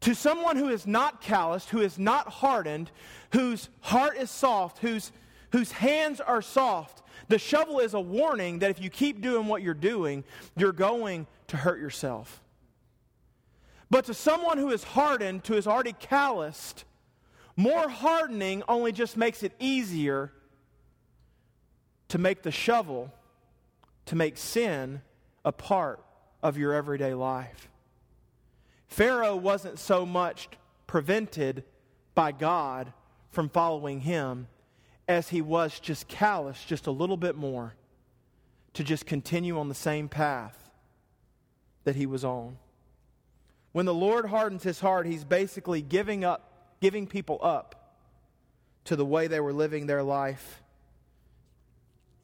To 0.00 0.14
someone 0.14 0.56
who 0.56 0.68
is 0.68 0.86
not 0.86 1.20
calloused, 1.20 1.70
who 1.70 1.80
is 1.80 1.98
not 1.98 2.28
hardened, 2.28 2.90
whose 3.32 3.68
heart 3.80 4.16
is 4.16 4.30
soft, 4.30 4.78
whose, 4.78 5.10
whose 5.50 5.72
hands 5.72 6.20
are 6.20 6.42
soft, 6.42 7.02
the 7.28 7.38
shovel 7.38 7.80
is 7.80 7.94
a 7.94 8.00
warning 8.00 8.60
that 8.60 8.70
if 8.70 8.80
you 8.80 8.90
keep 8.90 9.20
doing 9.20 9.46
what 9.46 9.62
you're 9.62 9.74
doing, 9.74 10.24
you're 10.56 10.72
going 10.72 11.26
to 11.48 11.56
hurt 11.56 11.80
yourself. 11.80 12.42
But 13.90 14.04
to 14.04 14.14
someone 14.14 14.58
who 14.58 14.70
is 14.70 14.84
hardened, 14.84 15.46
who 15.46 15.54
is 15.54 15.66
already 15.66 15.94
calloused, 15.94 16.84
more 17.56 17.88
hardening 17.88 18.62
only 18.68 18.92
just 18.92 19.16
makes 19.16 19.42
it 19.42 19.52
easier 19.58 20.32
to 22.08 22.18
make 22.18 22.42
the 22.42 22.52
shovel, 22.52 23.12
to 24.06 24.14
make 24.14 24.36
sin 24.36 25.02
a 25.44 25.52
part 25.52 26.02
of 26.42 26.56
your 26.56 26.72
everyday 26.72 27.14
life. 27.14 27.68
Pharaoh 28.88 29.36
wasn't 29.36 29.78
so 29.78 30.04
much 30.04 30.48
prevented 30.86 31.64
by 32.14 32.32
God 32.32 32.92
from 33.30 33.48
following 33.48 34.00
him 34.00 34.48
as 35.06 35.28
he 35.28 35.40
was 35.40 35.78
just 35.78 36.08
callous 36.08 36.64
just 36.64 36.86
a 36.86 36.90
little 36.90 37.16
bit 37.16 37.36
more 37.36 37.74
to 38.74 38.84
just 38.84 39.06
continue 39.06 39.58
on 39.58 39.68
the 39.68 39.74
same 39.74 40.08
path 40.08 40.70
that 41.84 41.96
he 41.96 42.06
was 42.06 42.24
on. 42.24 42.58
When 43.72 43.86
the 43.86 43.94
Lord 43.94 44.26
hardens 44.26 44.62
his 44.62 44.80
heart, 44.80 45.06
he's 45.06 45.24
basically 45.24 45.82
giving 45.82 46.24
up, 46.24 46.76
giving 46.80 47.06
people 47.06 47.38
up 47.42 47.94
to 48.84 48.96
the 48.96 49.04
way 49.04 49.26
they 49.26 49.40
were 49.40 49.52
living 49.52 49.86
their 49.86 50.02
life 50.02 50.62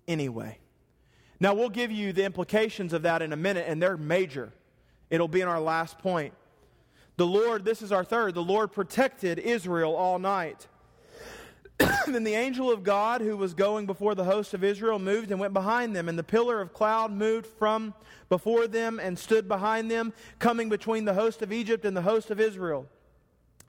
anyway. 0.09 0.59
Now, 1.41 1.55
we'll 1.55 1.69
give 1.69 1.91
you 1.91 2.13
the 2.13 2.25
implications 2.25 2.93
of 2.93 3.03
that 3.03 3.23
in 3.23 3.33
a 3.33 3.37
minute, 3.37 3.67
and 3.69 3.83
they're 3.83 3.97
major. 3.97 4.53
It'll 5.11 5.29
be 5.29 5.41
in 5.41 5.49
our 5.49 5.61
last 5.61 5.99
point. 5.99 6.33
The 7.17 7.27
Lord, 7.27 7.65
this 7.65 7.81
is 7.81 7.93
our 7.93 8.05
third, 8.05 8.35
the 8.35 8.43
Lord 8.43 8.73
protected 8.73 9.39
Israel 9.39 9.95
all 9.95 10.19
night. 10.19 10.67
then 12.07 12.25
the 12.25 12.35
angel 12.35 12.71
of 12.71 12.83
God, 12.83 13.21
who 13.21 13.37
was 13.37 13.55
going 13.55 13.87
before 13.87 14.15
the 14.15 14.25
host 14.25 14.55
of 14.55 14.65
Israel, 14.65 14.99
moved 14.99 15.31
and 15.31 15.41
went 15.41 15.53
behind 15.53 15.95
them, 15.95 16.09
and 16.09 16.19
the 16.19 16.25
pillar 16.25 16.61
of 16.61 16.73
cloud 16.73 17.13
moved 17.13 17.47
from 17.47 17.95
before 18.29 18.67
them 18.67 19.01
and 19.01 19.19
stood 19.19 19.49
behind 19.49 19.91
them, 19.91 20.13
coming 20.39 20.69
between 20.69 21.05
the 21.05 21.15
host 21.15 21.43
of 21.43 21.53
Egypt 21.53 21.85
and 21.85 21.97
the 21.97 22.03
host 22.03 22.31
of 22.31 22.41
Israel. 22.41 22.87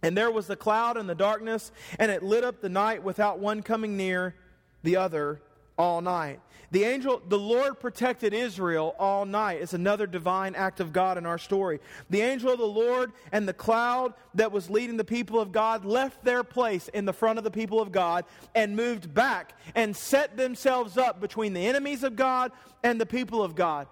And 0.02 0.18
there 0.18 0.32
was 0.32 0.48
the 0.48 0.56
cloud 0.56 0.98
and 0.98 1.10
the 1.10 1.16
darkness, 1.16 1.72
and 1.98 2.12
it 2.12 2.22
lit 2.22 2.44
up 2.44 2.62
the 2.62 2.70
night 2.70 3.04
without 3.04 3.40
one 3.40 3.62
coming 3.62 3.98
near 3.98 4.36
the 4.84 4.98
other 4.98 5.42
all 5.78 6.02
night. 6.02 6.40
The 6.72 6.84
angel, 6.84 7.22
the 7.28 7.40
Lord 7.40 7.80
protected 7.80 8.34
Israel 8.34 8.96
all 9.00 9.26
night. 9.26 9.62
It's 9.62 9.74
another 9.74 10.08
divine 10.08 10.56
act 10.56 10.80
of 10.80 10.92
God 10.92 11.18
in 11.18 11.26
our 11.26 11.38
story. 11.38 11.80
The 12.10 12.22
angel 12.22 12.52
of 12.52 12.60
the 12.60 12.66
Lord 12.66 13.14
and 13.32 13.48
the 13.48 13.54
cloud 13.54 14.14
that 14.34 14.52
was 14.52 14.70
leading 14.70 14.98
the 14.98 15.04
people 15.04 15.40
of 15.40 15.52
God 15.52 15.86
left 15.86 16.24
their 16.26 16.44
place 16.44 16.88
in 16.90 17.06
the 17.06 17.14
front 17.14 17.38
of 17.38 17.44
the 17.44 17.52
people 17.52 17.80
of 17.80 17.92
God 17.92 18.26
and 18.56 18.76
moved 18.76 19.14
back 19.14 19.54
and 19.74 19.96
set 19.96 20.38
themselves 20.38 20.98
up 20.98 21.22
between 21.22 21.54
the 21.54 21.66
enemies 21.66 22.04
of 22.04 22.16
God 22.16 22.52
and 22.84 23.00
the 23.00 23.06
people 23.06 23.42
of 23.42 23.56
God. 23.56 23.88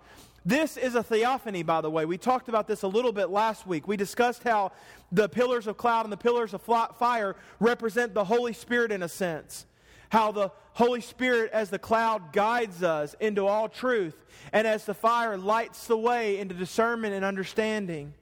This 0.46 0.76
is 0.76 0.96
a 0.96 1.04
theophany, 1.04 1.64
by 1.64 1.80
the 1.80 1.90
way. 1.90 2.04
We 2.04 2.18
talked 2.18 2.50
about 2.50 2.68
this 2.68 2.82
a 2.82 2.88
little 2.88 3.14
bit 3.14 3.30
last 3.30 3.66
week. 3.66 3.88
We 3.88 3.96
discussed 3.96 4.44
how 4.44 4.74
the 5.10 5.30
pillars 5.30 5.68
of 5.68 5.78
cloud 5.78 6.06
and 6.06 6.12
the 6.12 6.18
pillars 6.18 6.54
of 6.54 6.62
fire 6.62 7.38
represent 7.62 8.14
the 8.14 8.26
Holy 8.26 8.52
Spirit 8.52 8.92
in 8.92 9.04
a 9.04 9.08
sense 9.10 9.66
how 10.14 10.32
the 10.32 10.52
Holy 10.74 11.02
Spirit, 11.02 11.50
as 11.54 11.72
the 11.72 11.80
cloud, 11.80 12.34
guides 12.34 12.84
us 12.84 13.16
into 13.20 13.48
all 13.48 13.68
truth, 13.68 14.16
and 14.52 14.68
as 14.68 14.86
the 14.86 14.94
fire 14.94 15.40
lights 15.40 15.88
the 15.88 15.98
way 15.98 16.38
into 16.38 16.54
discernment 16.54 17.16
and 17.16 17.26
understanding. 17.26 18.14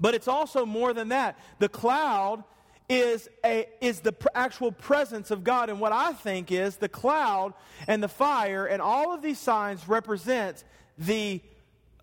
But 0.00 0.16
it's 0.16 0.26
also 0.26 0.66
more 0.66 0.92
than 0.92 1.10
that. 1.10 1.38
The 1.60 1.68
cloud 1.68 2.42
is, 2.88 3.28
a, 3.44 3.68
is 3.80 4.00
the 4.00 4.10
pr- 4.10 4.26
actual 4.34 4.72
presence 4.72 5.30
of 5.30 5.44
God. 5.44 5.70
And 5.70 5.78
what 5.78 5.92
I 5.92 6.12
think 6.14 6.50
is 6.50 6.78
the 6.78 6.88
cloud 6.88 7.54
and 7.86 8.02
the 8.02 8.08
fire 8.08 8.66
and 8.66 8.82
all 8.82 9.14
of 9.14 9.22
these 9.22 9.38
signs 9.38 9.88
represent 9.88 10.64
the 10.98 11.40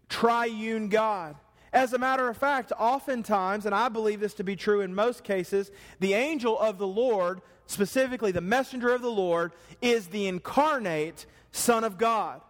triune 0.07 0.87
God. 0.87 1.35
As 1.73 1.91
a 1.91 1.97
matter 1.97 2.29
of 2.29 2.37
fact, 2.37 2.71
oftentimes, 2.79 3.65
and 3.65 3.75
I 3.75 3.89
believe 3.89 4.21
this 4.21 4.35
to 4.35 4.45
be 4.45 4.55
true 4.55 4.79
in 4.79 4.95
most 4.95 5.25
cases, 5.25 5.69
the 5.99 6.13
angel 6.13 6.57
of 6.57 6.77
the 6.77 6.87
Lord 6.87 7.41
specifically 7.67 8.31
the 8.31 8.41
messenger 8.41 8.93
of 8.93 9.01
the 9.01 9.09
Lord, 9.09 9.51
is 9.81 10.07
the 10.07 10.27
incarnate 10.27 11.25
Son 11.51 11.83
of 11.83 11.97
God. 11.97 12.41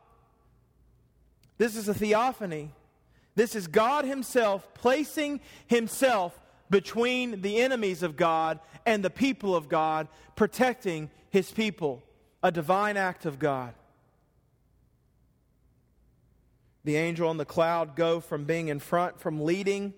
This 1.57 1.75
is 1.75 1.87
a 1.87 1.93
theophany. 1.93 2.71
This 3.35 3.55
is 3.55 3.67
God 3.67 4.05
Himself 4.05 4.67
placing 4.73 5.41
Himself 5.67 6.39
between 6.69 7.41
the 7.41 7.59
enemies 7.59 8.03
of 8.03 8.15
God 8.15 8.59
and 8.85 9.03
the 9.03 9.09
people 9.09 9.55
of 9.55 9.69
God, 9.69 10.07
protecting 10.35 11.09
His 11.29 11.51
people. 11.51 12.03
A 12.43 12.51
divine 12.51 12.95
act 12.95 13.25
of 13.25 13.39
God. 13.39 13.73
The 16.83 16.95
angel 16.95 17.31
and 17.31 17.39
the 17.39 17.45
cloud 17.45 17.95
go 17.95 18.19
from 18.19 18.45
being 18.45 18.67
in 18.67 18.79
front, 18.79 19.19
from 19.19 19.43
leading, 19.43 19.93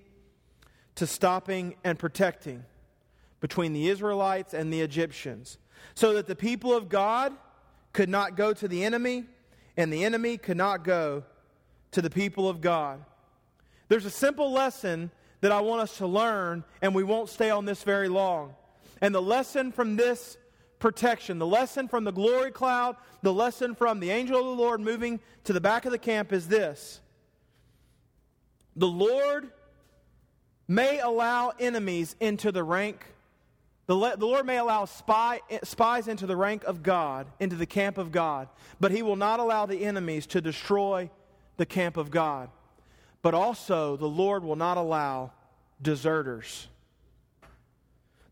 to 0.95 1.05
stopping 1.05 1.75
and 1.83 1.99
protecting 1.99 2.63
between 3.39 3.73
the 3.73 3.87
Israelites 3.87 4.53
and 4.53 4.71
the 4.71 4.81
Egyptians, 4.81 5.57
so 5.95 6.13
that 6.13 6.27
the 6.27 6.35
people 6.35 6.73
of 6.73 6.89
God 6.89 7.33
could 7.93 8.09
not 8.09 8.35
go 8.35 8.53
to 8.53 8.67
the 8.67 8.83
enemy, 8.83 9.25
and 9.75 9.91
the 9.91 10.03
enemy 10.03 10.37
could 10.37 10.57
not 10.57 10.83
go 10.83 11.23
to 11.91 12.01
the 12.01 12.09
people 12.09 12.49
of 12.49 12.61
God. 12.61 13.03
There's 13.89 14.05
a 14.05 14.11
simple 14.11 14.51
lesson 14.51 15.11
that 15.41 15.51
I 15.51 15.61
want 15.61 15.81
us 15.81 15.97
to 15.97 16.07
learn, 16.07 16.63
and 16.81 16.93
we 16.93 17.03
won't 17.03 17.29
stay 17.29 17.49
on 17.49 17.65
this 17.65 17.83
very 17.83 18.09
long. 18.09 18.55
And 19.01 19.13
the 19.13 19.21
lesson 19.21 19.71
from 19.71 19.95
this 19.95 20.37
protection, 20.79 21.39
the 21.39 21.45
lesson 21.45 21.87
from 21.87 22.03
the 22.03 22.11
glory 22.11 22.51
cloud, 22.51 22.95
the 23.21 23.33
lesson 23.33 23.75
from 23.75 23.99
the 23.99 24.09
angel 24.09 24.39
of 24.39 24.45
the 24.57 24.63
Lord 24.63 24.81
moving 24.81 25.19
to 25.43 25.53
the 25.53 25.61
back 25.61 25.85
of 25.85 25.91
the 25.91 25.97
camp 25.97 26.33
is 26.33 26.47
this 26.47 27.01
The 28.75 28.87
Lord 28.87 29.51
may 30.67 30.99
allow 30.99 31.53
enemies 31.59 32.15
into 32.19 32.51
the 32.51 32.63
rank 32.63 33.05
the, 33.87 34.15
the 34.17 34.25
Lord 34.25 34.45
may 34.45 34.57
allow 34.57 34.85
spy, 34.85 35.39
spies 35.63 36.07
into 36.07 36.27
the 36.27 36.35
rank 36.35 36.65
of 36.65 36.83
God, 36.83 37.27
into 37.39 37.55
the 37.55 37.65
camp 37.65 37.97
of 37.97 38.11
God, 38.11 38.49
but 38.79 38.91
He 38.91 39.01
will 39.01 39.15
not 39.15 39.39
allow 39.39 39.65
the 39.65 39.85
enemies 39.85 40.27
to 40.27 40.41
destroy 40.41 41.09
the 41.55 41.65
camp 41.65 41.95
of 41.95 42.11
God. 42.11 42.49
But 43.21 43.33
also, 43.33 43.95
the 43.95 44.07
Lord 44.07 44.43
will 44.43 44.57
not 44.57 44.77
allow 44.77 45.31
deserters. 45.81 46.67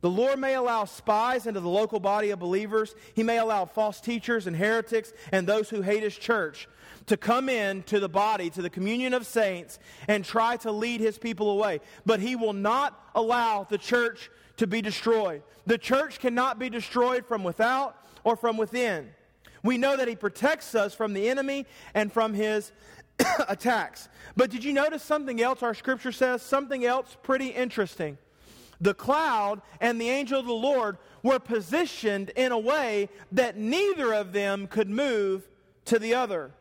The 0.01 0.09
Lord 0.09 0.39
may 0.39 0.53
allow 0.53 0.85
spies 0.85 1.47
into 1.47 1.61
the 1.61 1.69
local 1.69 1.99
body 1.99 2.29
of 2.29 2.37
believers. 2.37 2.93
He 3.15 3.23
may 3.23 3.39
allow 3.39 3.65
false 3.65 3.99
teachers 3.99 4.45
and 4.45 4.55
heretics 4.55 5.13
and 5.31 5.47
those 5.47 5.69
who 5.69 5.81
hate 5.81 6.03
His 6.03 6.15
church 6.15 6.67
to 7.07 7.17
come 7.17 7.49
in 7.49 7.81
to 7.83 7.99
the 7.99 8.09
body, 8.09 8.49
to 8.51 8.61
the 8.61 8.69
communion 8.69 9.13
of 9.13 9.25
saints, 9.25 9.79
and 10.07 10.23
try 10.23 10.57
to 10.57 10.71
lead 10.71 10.99
His 10.99 11.17
people 11.17 11.49
away. 11.49 11.79
But 12.05 12.19
He 12.19 12.35
will 12.35 12.53
not 12.53 12.99
allow 13.15 13.63
the 13.63 13.77
church 13.77 14.29
to 14.57 14.67
be 14.67 14.81
destroyed. 14.81 15.43
The 15.65 15.77
church 15.77 16.19
cannot 16.19 16.59
be 16.59 16.69
destroyed 16.69 17.25
from 17.25 17.43
without 17.43 17.97
or 18.23 18.35
from 18.35 18.57
within. 18.57 19.09
We 19.63 19.77
know 19.77 19.97
that 19.97 20.07
he 20.07 20.15
protects 20.15 20.75
us 20.75 20.93
from 20.93 21.13
the 21.13 21.27
enemy 21.29 21.65
and 21.93 22.11
from 22.11 22.33
his 22.33 22.71
attacks. 23.47 24.09
But 24.35 24.51
did 24.51 24.63
you 24.63 24.73
notice 24.73 25.03
something 25.03 25.41
else 25.41 25.63
our 25.63 25.73
scripture 25.73 26.11
says? 26.11 26.41
Something 26.41 26.85
else 26.85 27.17
pretty 27.23 27.47
interesting. 27.47 28.17
The 28.81 28.93
cloud 28.93 29.61
and 29.79 29.99
the 29.99 30.09
angel 30.09 30.39
of 30.39 30.45
the 30.45 30.53
Lord 30.53 30.97
were 31.23 31.39
positioned 31.39 32.31
in 32.35 32.51
a 32.51 32.59
way 32.59 33.09
that 33.31 33.57
neither 33.57 34.13
of 34.13 34.33
them 34.33 34.67
could 34.67 34.89
move 34.89 35.47
to 35.85 35.97
the 35.97 36.13
other. 36.13 36.51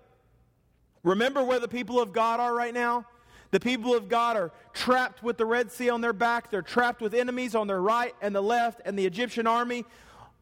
Remember 1.03 1.45
where 1.45 1.61
the 1.61 1.68
people 1.68 2.01
of 2.01 2.12
God 2.12 2.40
are 2.40 2.55
right 2.55 2.72
now? 2.72 3.05
The 3.55 3.61
people 3.61 3.94
of 3.94 4.09
God 4.09 4.36
are 4.36 4.50
trapped 4.72 5.22
with 5.22 5.36
the 5.36 5.46
Red 5.46 5.70
Sea 5.70 5.88
on 5.88 6.00
their 6.00 6.12
back. 6.12 6.50
They're 6.50 6.61
trapped 6.61 7.00
with 7.00 7.14
enemies 7.14 7.55
on 7.55 7.68
their 7.68 7.80
right 7.80 8.12
and 8.20 8.34
the 8.34 8.40
left, 8.40 8.80
and 8.84 8.98
the 8.98 9.07
Egyptian 9.07 9.46
army 9.46 9.84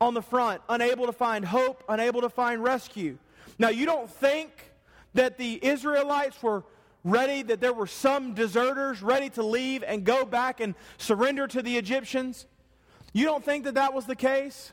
on 0.00 0.14
the 0.14 0.22
front, 0.22 0.62
unable 0.70 1.04
to 1.04 1.12
find 1.12 1.44
hope, 1.44 1.84
unable 1.90 2.22
to 2.22 2.30
find 2.30 2.64
rescue. 2.64 3.18
Now, 3.58 3.68
you 3.68 3.84
don't 3.84 4.08
think 4.08 4.72
that 5.12 5.36
the 5.36 5.62
Israelites 5.62 6.42
were 6.42 6.64
ready, 7.04 7.42
that 7.42 7.60
there 7.60 7.74
were 7.74 7.86
some 7.86 8.32
deserters 8.32 9.02
ready 9.02 9.28
to 9.28 9.42
leave 9.42 9.84
and 9.86 10.04
go 10.04 10.24
back 10.24 10.60
and 10.60 10.74
surrender 10.96 11.46
to 11.48 11.60
the 11.60 11.76
Egyptians? 11.76 12.46
You 13.12 13.26
don't 13.26 13.44
think 13.44 13.64
that 13.64 13.74
that 13.74 13.92
was 13.92 14.06
the 14.06 14.16
case? 14.16 14.72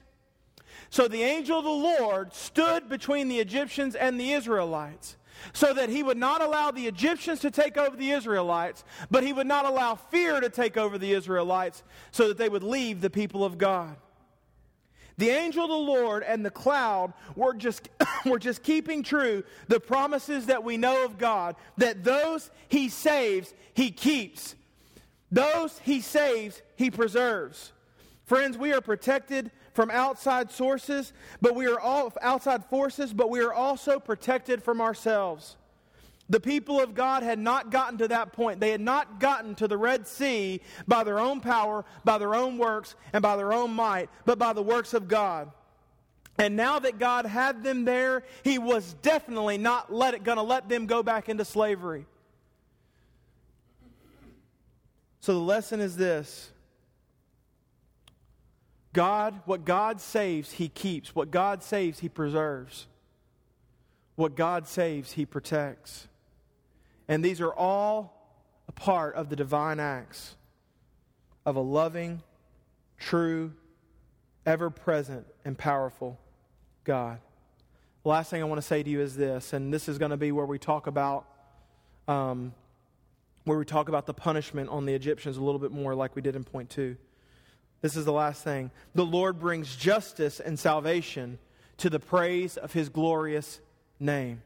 So 0.89 1.09
the 1.09 1.23
angel 1.23 1.59
of 1.59 1.65
the 1.65 1.69
Lord 1.71 2.33
stood 2.33 2.87
between 2.87 3.27
the 3.27 3.41
Egyptians 3.41 3.95
and 3.95 4.17
the 4.17 4.31
Israelites 4.31 5.17
so 5.53 5.73
that 5.73 5.89
he 5.89 6.03
would 6.03 6.17
not 6.17 6.41
allow 6.41 6.71
the 6.71 6.87
Egyptians 6.87 7.39
to 7.41 7.51
take 7.51 7.77
over 7.77 7.95
the 7.95 8.11
Israelites, 8.11 8.83
but 9.09 9.23
he 9.23 9.33
would 9.33 9.47
not 9.47 9.65
allow 9.65 9.95
fear 9.95 10.39
to 10.39 10.49
take 10.49 10.77
over 10.77 10.97
the 10.97 11.13
Israelites 11.13 11.83
so 12.11 12.27
that 12.27 12.37
they 12.37 12.49
would 12.49 12.63
leave 12.63 13.01
the 13.01 13.09
people 13.09 13.43
of 13.43 13.57
God. 13.57 13.95
The 15.17 15.31
angel 15.31 15.65
of 15.65 15.69
the 15.69 15.75
Lord 15.75 16.23
and 16.23 16.45
the 16.45 16.49
cloud 16.49 17.11
were 17.35 17.53
just, 17.53 17.89
were 18.25 18.39
just 18.39 18.63
keeping 18.63 19.03
true 19.03 19.43
the 19.67 19.79
promises 19.79 20.45
that 20.45 20.63
we 20.63 20.77
know 20.77 21.03
of 21.03 21.17
God 21.17 21.57
that 21.77 22.05
those 22.05 22.49
he 22.69 22.87
saves, 22.87 23.53
he 23.73 23.91
keeps. 23.91 24.55
Those 25.29 25.77
he 25.79 25.99
saves, 25.99 26.61
he 26.77 26.89
preserves. 26.89 27.73
Friends, 28.25 28.57
we 28.57 28.71
are 28.73 28.79
protected 28.79 29.51
from 29.74 29.89
outside 29.91 30.51
sources, 30.51 31.13
but 31.41 31.55
we 31.55 31.67
are 31.67 31.80
all 31.80 32.13
outside 32.22 32.65
forces, 32.65 33.13
but 33.13 33.30
we 33.30 33.39
are 33.41 33.53
also 33.53 33.99
protected 33.99 34.63
from 34.63 34.82
ourselves. 34.82 35.55
The 36.30 36.39
people 36.39 36.80
of 36.80 36.93
God 36.93 37.24
had 37.24 37.39
not 37.39 37.72
gotten 37.72 37.97
to 37.99 38.07
that 38.09 38.34
point. 38.34 38.59
They 38.59 38.70
had 38.70 38.82
not 38.82 39.20
gotten 39.20 39.55
to 39.55 39.67
the 39.67 39.78
Red 39.78 40.07
Sea 40.07 40.61
by 40.88 41.03
their 41.03 41.20
own 41.20 41.41
power, 41.41 41.86
by 42.03 42.20
their 42.20 42.36
own 42.36 42.59
works, 42.59 42.95
and 43.13 43.22
by 43.22 43.36
their 43.36 43.51
own 43.51 43.72
might, 43.72 44.09
but 44.26 44.38
by 44.38 44.53
the 44.53 44.61
works 44.61 44.93
of 44.93 45.07
God. 45.07 45.51
And 46.38 46.55
now 46.55 46.80
that 46.80 46.99
God 46.99 47.26
had 47.26 47.63
them 47.63 47.84
there, 47.84 48.24
He 48.43 48.59
was 48.59 48.93
definitely 49.01 49.57
not 49.57 49.89
going 49.89 50.38
to 50.38 50.43
let 50.43 50.70
them 50.70 50.86
go 50.86 51.01
back 51.01 51.30
into 51.30 51.43
slavery. 51.43 52.05
So 55.20 55.34
the 55.34 55.39
lesson 55.39 55.82
is 55.82 55.97
this 55.97 56.51
God, 58.93 59.41
what 59.45 59.65
God 59.65 60.01
saves, 60.01 60.53
He 60.53 60.67
keeps. 60.67 61.15
What 61.15 61.31
God 61.31 61.63
saves, 61.63 61.99
He 61.99 62.09
preserves. 62.09 62.87
What 64.15 64.35
God 64.35 64.67
saves, 64.67 65.13
He 65.13 65.25
protects. 65.25 66.07
And 67.07 67.23
these 67.23 67.41
are 67.41 67.53
all 67.53 68.15
a 68.67 68.71
part 68.71 69.15
of 69.15 69.29
the 69.29 69.35
divine 69.35 69.79
acts 69.79 70.35
of 71.45 71.55
a 71.55 71.61
loving, 71.61 72.21
true, 72.97 73.53
ever 74.45 74.69
present, 74.69 75.25
and 75.45 75.57
powerful 75.57 76.19
God. 76.83 77.19
The 78.03 78.09
last 78.09 78.29
thing 78.29 78.41
I 78.41 78.45
want 78.45 78.61
to 78.61 78.67
say 78.67 78.81
to 78.83 78.89
you 78.89 79.01
is 79.01 79.15
this, 79.15 79.53
and 79.53 79.73
this 79.73 79.89
is 79.89 79.97
going 79.97 80.11
to 80.11 80.17
be 80.17 80.31
where 80.31 80.45
we 80.45 80.59
talk 80.59 80.87
about. 80.87 81.25
Um, 82.07 82.53
where 83.45 83.57
we 83.57 83.65
talk 83.65 83.89
about 83.89 84.05
the 84.05 84.13
punishment 84.13 84.69
on 84.69 84.85
the 84.85 84.93
Egyptians 84.93 85.37
a 85.37 85.43
little 85.43 85.59
bit 85.59 85.71
more, 85.71 85.95
like 85.95 86.15
we 86.15 86.21
did 86.21 86.35
in 86.35 86.43
point 86.43 86.69
two. 86.69 86.95
This 87.82 87.95
is 87.95 88.05
the 88.05 88.11
last 88.11 88.43
thing. 88.43 88.71
The 88.93 89.05
Lord 89.05 89.39
brings 89.39 89.75
justice 89.75 90.39
and 90.39 90.59
salvation 90.59 91.39
to 91.77 91.89
the 91.89 91.99
praise 91.99 92.57
of 92.57 92.73
his 92.73 92.89
glorious 92.89 93.59
name. 93.99 94.41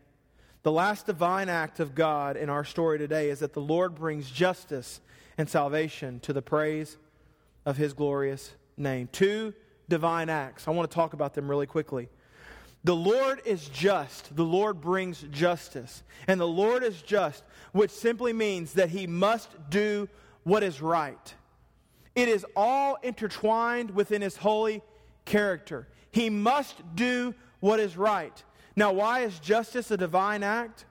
The 0.62 0.72
last 0.72 1.06
divine 1.06 1.50
act 1.50 1.80
of 1.80 1.96
God 1.96 2.38
in 2.38 2.50
our 2.50 2.64
story 2.64 2.98
today 2.98 3.30
is 3.30 3.40
that 3.40 3.54
the 3.54 3.62
Lord 3.62 3.96
brings 3.96 4.30
justice 4.30 5.02
and 5.38 5.50
salvation 5.50 6.20
to 6.22 6.32
the 6.32 6.42
praise 6.42 6.98
of 7.66 7.76
his 7.76 7.94
glorious 7.94 8.52
name. 8.78 9.10
Two 9.12 9.54
divine 9.90 10.30
acts. 10.30 10.68
I 10.68 10.72
want 10.72 10.90
to 10.90 10.96
talk 10.96 11.14
about 11.14 11.34
them 11.34 11.50
really 11.50 11.66
quickly. 11.66 12.08
The 12.84 12.96
Lord 12.96 13.42
is 13.46 13.68
just. 13.70 14.36
The 14.36 14.44
Lord 14.44 14.80
brings 14.80 15.22
justice. 15.32 16.04
And 16.28 16.40
the 16.40 16.48
Lord 16.48 16.84
is 16.84 17.02
just, 17.02 17.44
which 17.72 17.92
simply 17.92 18.32
means 18.32 18.74
that 18.74 18.90
he 18.90 19.08
must 19.08 19.50
do 19.70 20.08
what 20.44 20.64
is 20.64 20.82
right. 20.82 21.34
It 22.16 22.30
is 22.30 22.46
all 22.56 22.98
intertwined 23.02 23.92
within 23.92 24.22
his 24.22 24.38
holy 24.38 24.82
character. 25.26 25.88
He 26.12 26.30
must 26.30 26.76
do 26.96 27.34
what 27.60 27.80
is 27.80 27.98
right. 27.98 28.44
Now, 28.76 28.92
why 28.92 29.22
is 29.22 29.40
justice 29.40 29.90
a 29.92 29.98
divine 29.98 30.44
act? 30.44 30.86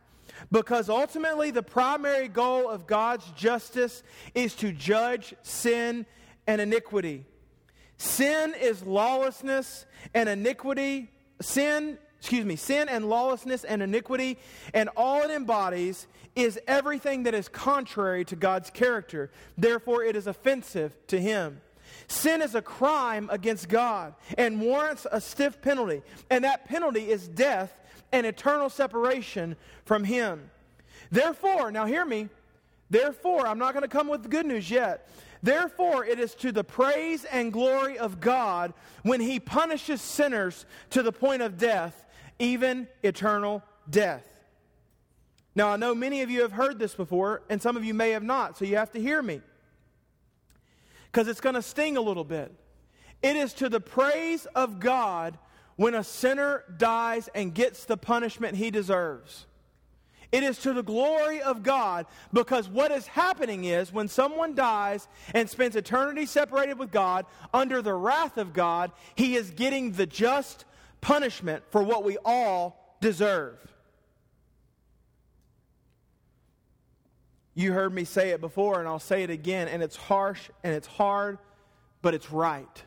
Because 0.50 0.88
ultimately, 0.88 1.50
the 1.50 1.62
primary 1.62 2.28
goal 2.28 2.68
of 2.68 2.86
God's 2.86 3.28
justice 3.32 4.02
is 4.34 4.54
to 4.56 4.72
judge 4.72 5.34
sin 5.42 6.06
and 6.46 6.60
iniquity. 6.60 7.24
Sin 7.98 8.54
is 8.60 8.82
lawlessness 8.82 9.86
and 10.14 10.28
iniquity. 10.28 11.10
Sin, 11.40 11.98
excuse 12.22 12.44
me, 12.44 12.54
sin 12.54 12.88
and 12.88 13.10
lawlessness 13.10 13.64
and 13.64 13.82
iniquity, 13.82 14.38
and 14.72 14.88
all 14.96 15.22
it 15.22 15.30
embodies 15.32 16.06
is 16.36 16.56
everything 16.68 17.24
that 17.24 17.34
is 17.34 17.48
contrary 17.48 18.24
to 18.24 18.36
God's 18.36 18.70
character. 18.70 19.28
Therefore, 19.58 20.04
it 20.04 20.14
is 20.14 20.28
offensive 20.28 20.94
to 21.08 21.20
Him. 21.20 21.60
Sin 22.06 22.40
is 22.40 22.54
a 22.54 22.62
crime 22.62 23.28
against 23.32 23.68
God 23.68 24.14
and 24.38 24.60
warrants 24.60 25.04
a 25.10 25.20
stiff 25.20 25.60
penalty, 25.60 26.00
and 26.30 26.44
that 26.44 26.64
penalty 26.64 27.10
is 27.10 27.26
death 27.26 27.74
and 28.12 28.24
eternal 28.24 28.70
separation 28.70 29.56
from 29.84 30.04
Him. 30.04 30.48
Therefore, 31.10 31.72
now 31.72 31.86
hear 31.86 32.04
me, 32.04 32.28
therefore, 32.88 33.48
I'm 33.48 33.58
not 33.58 33.74
going 33.74 33.82
to 33.82 33.88
come 33.88 34.06
with 34.06 34.22
the 34.22 34.28
good 34.28 34.46
news 34.46 34.70
yet. 34.70 35.08
Therefore, 35.42 36.04
it 36.04 36.20
is 36.20 36.36
to 36.36 36.52
the 36.52 36.62
praise 36.62 37.24
and 37.24 37.52
glory 37.52 37.98
of 37.98 38.20
God 38.20 38.74
when 39.02 39.20
He 39.20 39.40
punishes 39.40 40.00
sinners 40.00 40.66
to 40.90 41.02
the 41.02 41.10
point 41.10 41.42
of 41.42 41.58
death, 41.58 42.01
even 42.42 42.88
eternal 43.02 43.62
death. 43.88 44.26
Now, 45.54 45.68
I 45.68 45.76
know 45.76 45.94
many 45.94 46.22
of 46.22 46.30
you 46.30 46.42
have 46.42 46.52
heard 46.52 46.78
this 46.78 46.94
before, 46.94 47.42
and 47.48 47.62
some 47.62 47.76
of 47.76 47.84
you 47.84 47.94
may 47.94 48.10
have 48.10 48.22
not, 48.22 48.58
so 48.58 48.64
you 48.64 48.76
have 48.76 48.90
to 48.92 49.00
hear 49.00 49.22
me 49.22 49.40
because 51.06 51.28
it's 51.28 51.40
going 51.40 51.54
to 51.54 51.62
sting 51.62 51.96
a 51.96 52.00
little 52.00 52.24
bit. 52.24 52.52
It 53.22 53.36
is 53.36 53.52
to 53.54 53.68
the 53.68 53.80
praise 53.80 54.46
of 54.54 54.80
God 54.80 55.38
when 55.76 55.94
a 55.94 56.02
sinner 56.02 56.64
dies 56.78 57.28
and 57.34 57.54
gets 57.54 57.84
the 57.84 57.96
punishment 57.96 58.56
he 58.56 58.70
deserves. 58.70 59.46
It 60.32 60.42
is 60.42 60.58
to 60.60 60.72
the 60.72 60.82
glory 60.82 61.42
of 61.42 61.62
God 61.62 62.06
because 62.32 62.66
what 62.68 62.90
is 62.90 63.06
happening 63.06 63.64
is 63.64 63.92
when 63.92 64.08
someone 64.08 64.54
dies 64.54 65.06
and 65.34 65.48
spends 65.48 65.76
eternity 65.76 66.24
separated 66.24 66.78
with 66.78 66.90
God 66.90 67.26
under 67.52 67.82
the 67.82 67.92
wrath 67.92 68.38
of 68.38 68.54
God, 68.54 68.90
he 69.14 69.36
is 69.36 69.50
getting 69.50 69.92
the 69.92 70.06
just 70.06 70.64
punishment 71.02 71.64
for 71.68 71.82
what 71.82 72.04
we 72.04 72.16
all 72.24 72.96
deserve. 73.02 73.58
You 77.54 77.74
heard 77.74 77.92
me 77.92 78.04
say 78.04 78.30
it 78.30 78.40
before, 78.40 78.80
and 78.80 78.88
I'll 78.88 78.98
say 78.98 79.22
it 79.22 79.28
again, 79.28 79.68
and 79.68 79.82
it's 79.82 79.96
harsh 79.96 80.48
and 80.64 80.74
it's 80.74 80.86
hard, 80.86 81.38
but 82.00 82.14
it's 82.14 82.30
right. 82.32 82.82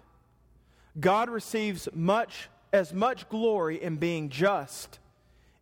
God 0.99 1.30
receives 1.30 1.88
much 1.93 2.49
as 2.74 2.91
much 2.91 3.30
glory 3.30 3.82
in 3.82 3.97
being 3.97 4.30
just 4.30 4.97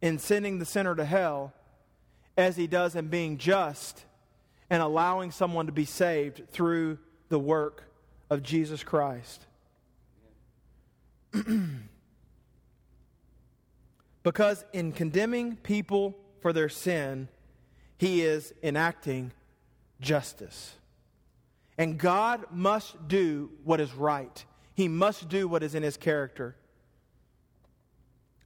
in 0.02 0.20
sending 0.20 0.60
the 0.60 0.66
sinner 0.66 0.96
to 0.96 1.06
hell 1.06 1.54
as 2.38 2.56
he 2.56 2.68
does 2.68 2.96
in 2.96 3.08
being 3.08 3.38
just 3.38 4.06
and 4.70 4.82
allowing 4.82 5.32
someone 5.32 5.66
to 5.66 5.72
be 5.72 5.86
saved 5.86 6.50
through 6.50 6.98
the 7.30 7.40
work 7.40 7.84
of 8.30 8.42
Jesus 8.42 8.84
Christ. 8.84 9.46
because 14.24 14.66
in 14.74 14.92
condemning 14.94 15.58
people 15.58 16.18
for 16.42 16.54
their 16.54 16.70
sin, 16.70 17.28
he 17.98 18.22
is 18.22 18.54
enacting 18.64 19.32
justice. 20.02 20.76
And 21.78 21.98
God 21.98 22.46
must 22.52 23.08
do 23.08 23.52
what 23.64 23.80
is 23.80 23.94
right. 23.94 24.44
He 24.76 24.88
must 24.88 25.30
do 25.30 25.48
what 25.48 25.64
is 25.64 25.76
in 25.76 25.84
his 25.84 25.98
character. 25.98 26.56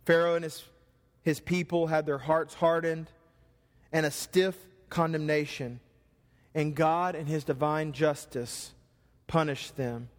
Pharaoh 0.05 0.35
and 0.35 0.43
his, 0.43 0.63
his 1.21 1.39
people 1.39 1.87
had 1.87 2.05
their 2.05 2.17
hearts 2.17 2.53
hardened 2.53 3.07
and 3.91 4.05
a 4.05 4.11
stiff 4.11 4.55
condemnation. 4.89 5.79
And 6.55 6.75
God, 6.75 7.15
in 7.15 7.25
his 7.25 7.43
divine 7.43 7.91
justice, 7.91 8.71
punished 9.27 9.75
them. 9.75 10.09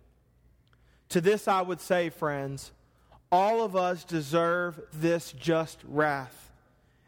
To 1.10 1.20
this 1.20 1.48
I 1.48 1.62
would 1.62 1.80
say, 1.80 2.10
friends, 2.10 2.72
all 3.30 3.62
of 3.62 3.76
us 3.76 4.04
deserve 4.04 4.80
this 4.92 5.32
just 5.32 5.78
wrath 5.86 6.50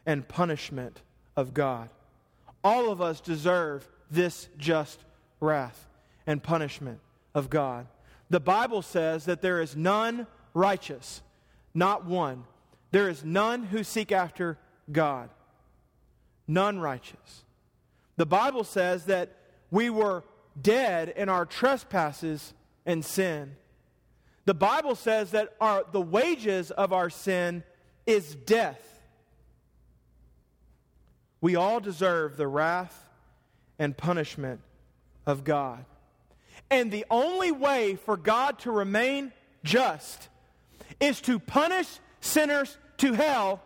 and 0.05 0.27
punishment 0.27 1.01
of 1.35 1.53
God. 1.53 1.89
All 2.63 2.91
of 2.91 3.01
us 3.01 3.21
deserve 3.21 3.87
this 4.09 4.47
just 4.57 5.03
wrath 5.39 5.87
and 6.27 6.43
punishment 6.43 6.99
of 7.33 7.49
God. 7.49 7.87
The 8.29 8.39
Bible 8.39 8.81
says 8.81 9.25
that 9.25 9.41
there 9.41 9.61
is 9.61 9.75
none 9.75 10.27
righteous, 10.53 11.21
not 11.73 12.05
one. 12.05 12.43
There 12.91 13.09
is 13.09 13.23
none 13.23 13.63
who 13.63 13.83
seek 13.83 14.11
after 14.11 14.57
God, 14.91 15.29
none 16.47 16.79
righteous. 16.79 17.45
The 18.17 18.25
Bible 18.25 18.63
says 18.63 19.05
that 19.05 19.35
we 19.71 19.89
were 19.89 20.23
dead 20.61 21.09
in 21.15 21.29
our 21.29 21.45
trespasses 21.45 22.53
and 22.85 23.03
sin. 23.03 23.55
The 24.51 24.55
Bible 24.55 24.95
says 24.95 25.31
that 25.31 25.55
our, 25.61 25.85
the 25.93 26.01
wages 26.01 26.71
of 26.71 26.91
our 26.91 27.09
sin 27.09 27.63
is 28.05 28.35
death. 28.35 28.81
We 31.39 31.55
all 31.55 31.79
deserve 31.79 32.35
the 32.35 32.47
wrath 32.47 33.07
and 33.79 33.95
punishment 33.95 34.59
of 35.25 35.45
God. 35.45 35.85
And 36.69 36.91
the 36.91 37.05
only 37.09 37.53
way 37.53 37.95
for 37.95 38.17
God 38.17 38.59
to 38.59 38.71
remain 38.71 39.31
just 39.63 40.27
is 40.99 41.21
to 41.21 41.39
punish 41.39 41.87
sinners 42.19 42.77
to 42.97 43.13
hell 43.13 43.61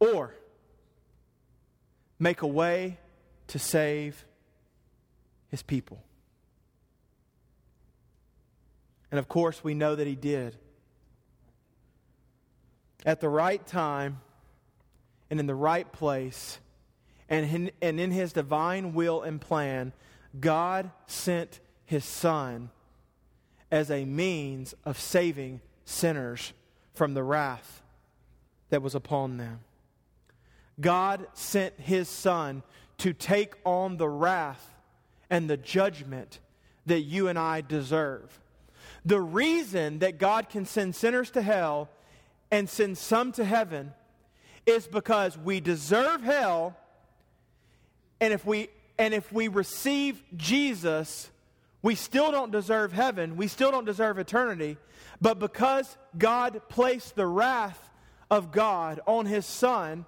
or 0.00 0.34
make 2.18 2.40
a 2.40 2.46
way 2.46 2.96
to 3.48 3.58
save 3.58 4.24
his 5.50 5.62
people. 5.62 6.02
And 9.10 9.18
of 9.18 9.28
course, 9.28 9.62
we 9.62 9.74
know 9.74 9.94
that 9.94 10.06
he 10.06 10.14
did. 10.14 10.56
At 13.04 13.20
the 13.20 13.28
right 13.28 13.64
time, 13.66 14.20
and 15.30 15.40
in 15.40 15.46
the 15.46 15.54
right 15.54 15.90
place. 15.90 16.60
And 17.28 17.50
in, 17.50 17.70
and 17.82 17.98
in 17.98 18.10
his 18.10 18.32
divine 18.32 18.94
will 18.94 19.22
and 19.22 19.40
plan, 19.40 19.92
God 20.38 20.90
sent 21.06 21.60
his 21.84 22.04
son 22.04 22.70
as 23.70 23.90
a 23.90 24.04
means 24.04 24.74
of 24.84 24.98
saving 24.98 25.60
sinners 25.84 26.52
from 26.92 27.14
the 27.14 27.22
wrath 27.22 27.82
that 28.70 28.82
was 28.82 28.94
upon 28.94 29.38
them. 29.38 29.60
God 30.80 31.26
sent 31.34 31.80
his 31.80 32.08
son 32.08 32.62
to 32.98 33.12
take 33.12 33.54
on 33.64 33.96
the 33.96 34.08
wrath 34.08 34.72
and 35.30 35.48
the 35.48 35.56
judgment 35.56 36.38
that 36.86 37.00
you 37.00 37.28
and 37.28 37.38
I 37.38 37.60
deserve. 37.60 38.40
The 39.04 39.20
reason 39.20 39.98
that 39.98 40.18
God 40.18 40.48
can 40.48 40.64
send 40.64 40.94
sinners 40.94 41.30
to 41.32 41.42
hell 41.42 41.90
and 42.50 42.68
send 42.68 42.96
some 42.96 43.32
to 43.32 43.44
heaven 43.44 43.92
is 44.66 44.86
because 44.86 45.36
we 45.36 45.60
deserve 45.60 46.22
hell 46.22 46.76
and 48.20 48.32
if 48.32 48.46
we 48.46 48.68
and 48.98 49.12
if 49.12 49.30
we 49.32 49.48
receive 49.48 50.22
Jesus 50.36 51.30
we 51.82 51.94
still 51.94 52.30
don't 52.30 52.50
deserve 52.50 52.92
heaven 52.92 53.36
we 53.36 53.46
still 53.46 53.70
don't 53.70 53.84
deserve 53.84 54.18
eternity 54.18 54.78
but 55.20 55.38
because 55.38 55.98
God 56.16 56.62
placed 56.68 57.14
the 57.14 57.26
wrath 57.26 57.90
of 58.30 58.52
God 58.52 59.00
on 59.06 59.26
his 59.26 59.44
son 59.44 60.06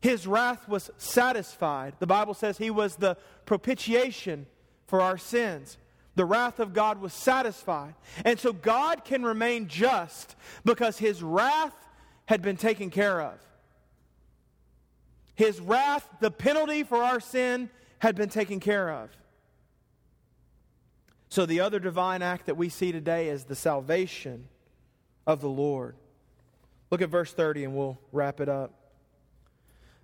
his 0.00 0.26
wrath 0.26 0.68
was 0.68 0.90
satisfied. 0.98 1.94
The 2.00 2.06
bible 2.06 2.34
says 2.34 2.58
he 2.58 2.70
was 2.70 2.96
the 2.96 3.16
propitiation 3.46 4.46
for 4.86 5.00
our 5.00 5.16
sins 5.16 5.76
the 6.14 6.24
wrath 6.24 6.60
of 6.60 6.72
God 6.72 7.00
was 7.00 7.12
satisfied 7.12 7.94
and 8.24 8.38
so 8.38 8.52
God 8.52 9.04
can 9.04 9.22
remain 9.22 9.68
just 9.68 10.36
because 10.64 10.98
his 10.98 11.22
wrath 11.22 11.74
had 12.26 12.42
been 12.42 12.56
taken 12.56 12.90
care 12.90 13.20
of 13.20 13.38
his 15.34 15.60
wrath, 15.60 16.08
the 16.20 16.30
penalty 16.30 16.82
for 16.82 17.02
our 17.02 17.20
sin, 17.20 17.70
had 17.98 18.16
been 18.16 18.28
taken 18.28 18.60
care 18.60 18.90
of. 18.90 19.10
So, 21.28 21.46
the 21.46 21.60
other 21.60 21.78
divine 21.78 22.20
act 22.20 22.46
that 22.46 22.56
we 22.56 22.68
see 22.68 22.92
today 22.92 23.28
is 23.28 23.44
the 23.44 23.56
salvation 23.56 24.48
of 25.26 25.40
the 25.40 25.48
Lord. 25.48 25.96
Look 26.90 27.00
at 27.00 27.08
verse 27.08 27.32
30 27.32 27.64
and 27.64 27.74
we'll 27.74 27.98
wrap 28.12 28.38
it 28.40 28.50
up. 28.50 28.74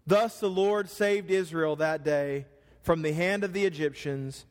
Thus 0.06 0.40
the 0.40 0.48
Lord 0.48 0.88
saved 0.88 1.30
Israel 1.30 1.76
that 1.76 2.02
day 2.02 2.46
from 2.80 3.02
the 3.02 3.12
hand 3.12 3.44
of 3.44 3.52
the 3.52 3.66
Egyptians, 3.66 4.46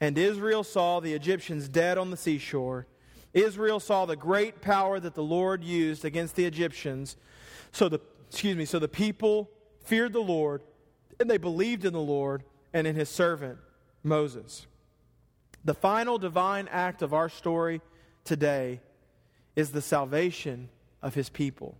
and 0.00 0.18
Israel 0.18 0.64
saw 0.64 1.00
the 1.00 1.14
Egyptians 1.14 1.68
dead 1.68 1.98
on 1.98 2.10
the 2.10 2.16
seashore. 2.16 2.86
Israel 3.32 3.80
saw 3.80 4.06
the 4.06 4.16
great 4.16 4.60
power 4.60 5.00
that 5.00 5.14
the 5.14 5.22
Lord 5.22 5.64
used 5.64 6.04
against 6.04 6.36
the 6.36 6.44
Egyptians. 6.44 7.16
So 7.72 7.88
the 7.88 8.00
excuse 8.28 8.56
me, 8.56 8.64
so 8.64 8.78
the 8.78 8.88
people 8.88 9.50
feared 9.84 10.12
the 10.12 10.20
Lord 10.20 10.62
and 11.20 11.30
they 11.30 11.36
believed 11.36 11.84
in 11.84 11.92
the 11.92 12.00
Lord 12.00 12.44
and 12.72 12.86
in 12.86 12.96
his 12.96 13.08
servant 13.08 13.58
Moses. 14.02 14.66
The 15.64 15.74
final 15.74 16.18
divine 16.18 16.68
act 16.68 17.00
of 17.02 17.14
our 17.14 17.28
story 17.28 17.80
today 18.24 18.80
is 19.56 19.70
the 19.70 19.80
salvation 19.82 20.68
of 21.00 21.14
his 21.14 21.28
people. 21.28 21.78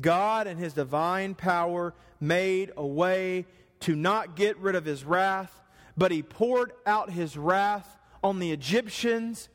God 0.00 0.46
and 0.46 0.58
his 0.58 0.74
divine 0.74 1.34
power 1.34 1.94
made 2.20 2.72
a 2.76 2.86
way 2.86 3.46
to 3.80 3.96
not 3.96 4.36
get 4.36 4.56
rid 4.58 4.74
of 4.74 4.84
his 4.84 5.04
wrath, 5.04 5.60
but 6.00 6.10
he 6.10 6.22
poured 6.22 6.72
out 6.86 7.10
his 7.10 7.36
wrath 7.36 7.98
on 8.24 8.38
the 8.38 8.52
Egyptians, 8.52 9.50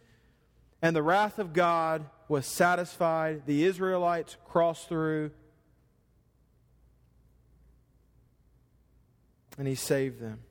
and 0.79 0.95
the 0.95 1.01
wrath 1.01 1.39
of 1.39 1.53
God 1.53 2.05
was 2.27 2.45
satisfied. 2.45 3.47
The 3.47 3.63
Israelites 3.63 4.37
crossed 4.45 4.87
through, 4.87 5.31
and 9.57 9.67
he 9.67 9.73
saved 9.73 10.19
them. 10.19 10.41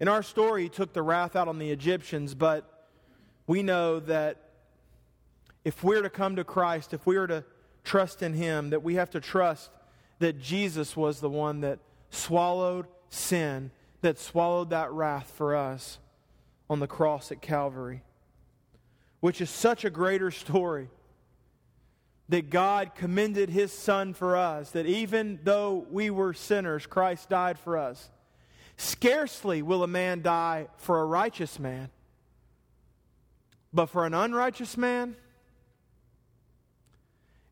In 0.00 0.08
our 0.08 0.24
story, 0.24 0.64
he 0.64 0.68
took 0.68 0.92
the 0.92 1.04
wrath 1.04 1.36
out 1.36 1.46
on 1.46 1.60
the 1.60 1.70
Egyptians, 1.70 2.34
but 2.34 2.88
we 3.46 3.62
know 3.62 4.00
that 4.00 4.42
if 5.64 5.84
we're 5.84 6.02
to 6.02 6.10
come 6.10 6.34
to 6.34 6.42
Christ, 6.42 6.92
if 6.92 7.06
we 7.06 7.16
are 7.16 7.28
to 7.28 7.44
trust 7.84 8.24
in 8.24 8.34
him, 8.34 8.70
that 8.70 8.82
we 8.82 8.96
have 8.96 9.10
to 9.10 9.20
trust 9.20 9.70
that 10.18 10.40
Jesus 10.40 10.96
was 10.96 11.20
the 11.20 11.30
one 11.30 11.60
that 11.60 11.78
swallowed 12.10 12.88
sin, 13.08 13.70
that 14.00 14.18
swallowed 14.18 14.70
that 14.70 14.92
wrath 14.92 15.32
for 15.36 15.56
us 15.56 15.98
on 16.68 16.80
the 16.80 16.86
cross 16.86 17.32
at 17.32 17.40
Calvary, 17.40 18.02
which 19.20 19.40
is 19.40 19.50
such 19.50 19.84
a 19.84 19.90
greater 19.90 20.30
story 20.30 20.88
that 22.28 22.50
God 22.50 22.94
commended 22.94 23.50
his 23.50 23.72
Son 23.72 24.12
for 24.12 24.36
us, 24.36 24.72
that 24.72 24.86
even 24.86 25.38
though 25.44 25.86
we 25.90 26.10
were 26.10 26.34
sinners, 26.34 26.86
Christ 26.86 27.28
died 27.28 27.58
for 27.58 27.78
us. 27.78 28.10
Scarcely 28.76 29.62
will 29.62 29.82
a 29.82 29.88
man 29.88 30.22
die 30.22 30.66
for 30.76 31.00
a 31.00 31.06
righteous 31.06 31.58
man, 31.58 31.88
but 33.72 33.86
for 33.86 34.04
an 34.06 34.12
unrighteous 34.12 34.76
man, 34.76 35.16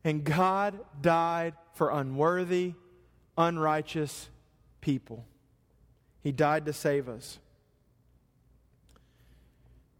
and 0.03 0.23
God 0.23 0.79
died 1.01 1.53
for 1.73 1.89
unworthy, 1.89 2.73
unrighteous 3.37 4.29
people. 4.81 5.25
He 6.25 6.31
died 6.31 6.65
to 6.65 6.73
save 6.73 7.07
us. 7.07 7.37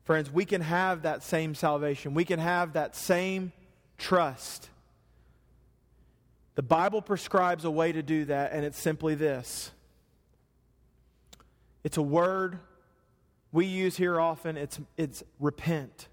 Friends, 0.06 0.32
we 0.32 0.44
can 0.44 0.62
have 0.62 1.04
that 1.04 1.22
same 1.22 1.54
salvation. 1.54 2.16
We 2.16 2.26
can 2.26 2.40
have 2.40 2.74
that 2.74 2.96
same 2.96 3.52
trust. 4.00 4.72
The 6.56 6.64
Bible 6.64 7.04
prescribes 7.04 7.64
a 7.64 7.70
way 7.70 7.92
to 7.92 8.02
do 8.02 8.26
that, 8.26 8.54
and 8.54 8.66
it's 8.66 8.82
simply 8.82 9.14
this 9.14 9.72
it's 11.84 11.98
a 11.98 12.02
word 12.02 12.58
we 13.52 13.68
use 13.68 13.96
here 13.96 14.20
often. 14.20 14.58
It's, 14.58 14.80
it's 14.98 15.24
repent. 15.40 16.08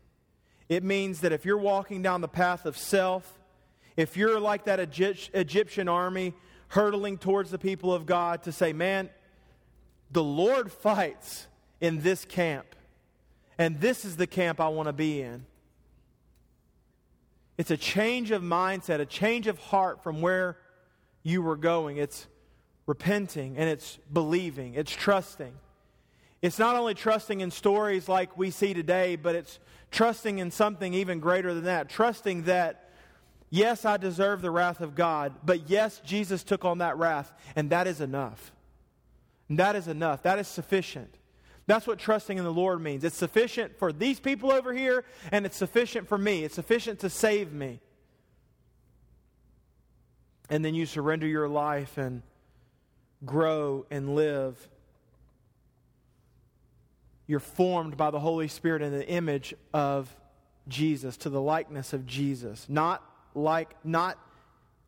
It 0.69 0.85
means 0.85 1.21
that 1.23 1.33
if 1.33 1.47
you're 1.47 1.57
walking 1.57 2.03
down 2.03 2.21
the 2.21 2.29
path 2.29 2.67
of 2.67 2.77
self, 2.77 3.41
if 3.97 4.19
you're 4.19 4.39
like 4.39 4.65
that 4.65 4.79
Egyptian 4.79 5.89
army 5.89 6.35
hurtling 6.69 7.17
towards 7.17 7.51
the 7.51 7.59
people 7.59 7.95
of 7.95 8.05
God 8.05 8.43
to 8.43 8.53
say, 8.53 8.75
man, 8.75 9.09
the 10.13 10.23
Lord 10.23 10.71
fights 10.71 11.47
in 11.81 12.03
this 12.03 12.25
camp. 12.25 12.67
And 13.59 13.81
this 13.81 14.05
is 14.05 14.17
the 14.17 14.27
camp 14.27 14.61
I 14.61 14.69
want 14.69 14.89
to 14.89 14.93
be 14.93 15.23
in. 15.23 15.45
It's 17.59 17.71
a 17.71 17.77
change 17.77 18.31
of 18.31 18.43
mindset, 18.43 19.01
a 19.01 19.07
change 19.07 19.47
of 19.47 19.59
heart 19.59 20.03
from 20.03 20.21
where 20.21 20.57
you 21.23 21.43
were 21.43 21.57
going. 21.57 21.97
It's 21.97 22.27
repenting 22.87 23.57
and 23.57 23.69
it's 23.69 23.99
believing, 24.13 24.75
it's 24.75 24.91
trusting. 24.91 25.53
It's 26.41 26.59
not 26.59 26.75
only 26.75 26.95
trusting 26.95 27.41
in 27.41 27.53
stories 27.53 28.09
like 28.09 28.37
we 28.37 28.51
see 28.51 28.75
today, 28.75 29.15
but 29.15 29.37
it's 29.37 29.61
trusting 29.93 30.39
in 30.39 30.51
something 30.51 30.93
even 30.93 31.21
greater 31.21 31.55
than 31.55 31.65
that. 31.65 31.89
Trusting 31.89 32.45
that, 32.45 32.91
yes, 33.49 33.85
I 33.85 33.97
deserve 33.97 34.43
the 34.43 34.51
wrath 34.51 34.81
of 34.81 34.97
God, 34.97 35.35
but 35.45 35.71
yes, 35.71 36.01
Jesus 36.05 36.43
took 36.43 36.65
on 36.65 36.79
that 36.79 36.99
wrath, 36.99 37.33
and 37.55 37.71
that 37.71 37.87
is 37.87 38.01
enough. 38.01 38.51
And 39.53 39.59
that 39.59 39.77
is 39.77 39.87
enough. 39.87 40.23
That 40.23 40.39
is 40.39 40.49
sufficient. 40.49 41.15
That's 41.67 41.87
what 41.87 41.99
trusting 41.99 42.39
in 42.39 42.43
the 42.43 42.51
Lord 42.51 42.81
means. 42.81 43.05
It's 43.05 43.19
sufficient 43.19 43.79
for 43.79 43.93
these 43.93 44.19
people 44.19 44.51
over 44.51 44.73
here, 44.73 45.05
and 45.31 45.45
it's 45.45 45.59
sufficient 45.59 46.09
for 46.09 46.17
me. 46.17 46.43
It's 46.43 46.55
sufficient 46.55 47.01
to 47.01 47.11
save 47.11 47.53
me. 47.53 47.83
And 50.49 50.65
then 50.65 50.75
you 50.75 50.87
surrender 50.87 51.27
your 51.27 51.51
life 51.51 51.99
and 51.99 52.23
grow 53.27 53.85
and 53.91 54.15
live. 54.15 54.57
You're 57.27 57.39
formed 57.39 57.99
by 57.99 58.11
the 58.11 58.21
Holy 58.21 58.49
Spirit 58.49 58.81
in 58.81 58.91
the 58.91 59.07
image 59.07 59.53
of 59.75 60.17
Jesus, 60.67 61.19
to 61.19 61.29
the 61.29 61.43
likeness 61.43 61.93
of 61.93 62.07
Jesus. 62.07 62.71
Not 62.71 63.05
like, 63.35 63.77
not 63.85 64.19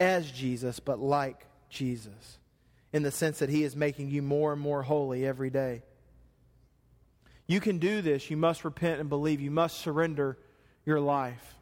as 0.00 0.30
Jesus, 0.30 0.80
but 0.80 0.98
like 1.00 1.44
Jesus, 1.68 2.38
in 2.94 3.02
the 3.02 3.10
sense 3.10 3.40
that 3.40 3.50
He 3.50 3.64
is 3.64 3.74
making 3.74 4.08
you 4.08 4.22
more 4.22 4.52
and 4.52 4.62
more 4.62 4.84
holy 4.84 5.26
every 5.26 5.50
day. 5.50 5.82
You 7.48 7.58
can 7.58 7.78
do 7.78 8.00
this. 8.00 8.30
You 8.30 8.36
must 8.36 8.64
repent 8.64 9.00
and 9.00 9.08
believe. 9.08 9.40
You 9.40 9.50
must 9.50 9.80
surrender 9.80 10.38
your 10.86 11.00
life. 11.00 11.56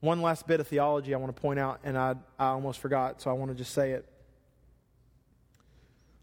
One 0.00 0.20
last 0.20 0.48
bit 0.48 0.58
of 0.58 0.66
theology 0.66 1.14
I 1.14 1.18
want 1.18 1.34
to 1.34 1.40
point 1.40 1.60
out, 1.60 1.80
and 1.84 1.96
I, 1.96 2.16
I 2.36 2.48
almost 2.48 2.80
forgot, 2.80 3.22
so 3.22 3.30
I 3.30 3.34
want 3.34 3.52
to 3.52 3.56
just 3.56 3.72
say 3.72 3.92
it. 3.92 4.04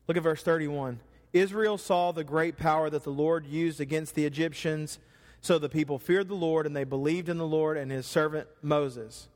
Look 0.10 0.18
at 0.18 0.24
verse 0.24 0.44
31. 0.44 1.00
Israel 1.32 1.78
saw 1.78 2.12
the 2.12 2.26
great 2.26 2.58
power 2.58 2.90
that 2.90 3.04
the 3.04 3.12
Lord 3.12 3.46
used 3.46 3.80
against 3.80 4.14
the 4.14 4.26
Egyptians, 4.26 5.00
so 5.40 5.58
the 5.58 5.70
people 5.70 5.98
feared 5.98 6.28
the 6.28 6.36
Lord 6.36 6.68
and 6.68 6.76
they 6.76 6.84
believed 6.84 7.30
in 7.30 7.38
the 7.38 7.48
Lord 7.48 7.78
and 7.78 7.90
his 7.90 8.06
servant 8.06 8.50
Moses. 8.62 9.30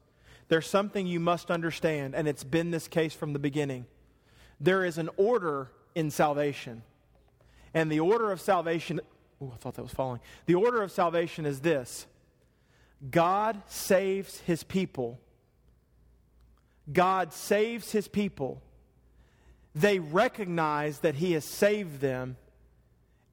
There's 0.49 0.67
something 0.67 1.07
you 1.07 1.21
must 1.21 1.49
understand, 1.49 2.13
and 2.13 2.27
it's 2.27 2.43
been 2.43 2.71
this 2.71 2.89
case 2.89 3.13
from 3.13 3.31
the 3.31 3.39
beginning. 3.39 3.85
There 4.59 4.83
is 4.85 4.97
an 4.97 5.09
order 5.17 5.69
in 5.95 6.11
salvation. 6.11 6.83
And 7.73 7.91
the 7.91 7.99
order 7.99 8.31
of 8.31 8.41
salvation, 8.41 8.99
oh, 9.41 9.51
I 9.53 9.57
thought 9.57 9.75
that 9.75 9.83
was 9.83 9.93
falling. 9.93 10.19
The 10.45 10.55
order 10.55 10.81
of 10.81 10.91
salvation 10.91 11.45
is 11.45 11.59
this 11.59 12.07
God 13.11 13.61
saves 13.67 14.39
his 14.41 14.63
people. 14.63 15.19
God 16.91 17.33
saves 17.33 17.91
his 17.91 18.07
people. 18.07 18.61
They 19.75 19.99
recognize 19.99 20.99
that 20.99 21.15
he 21.15 21.33
has 21.33 21.45
saved 21.45 21.99
them, 21.99 22.37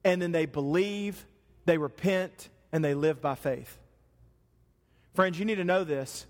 and 0.03 0.21
then 0.21 0.31
they 0.31 0.45
believe, 0.45 1.25
they 1.65 1.77
repent, 1.77 2.49
and 2.71 2.83
they 2.83 2.93
live 2.93 3.21
by 3.21 3.35
faith. 3.35 3.79
Friends, 5.15 5.39
you 5.39 5.45
need 5.45 5.55
to 5.55 5.63
know 5.63 5.83
this. 5.83 6.25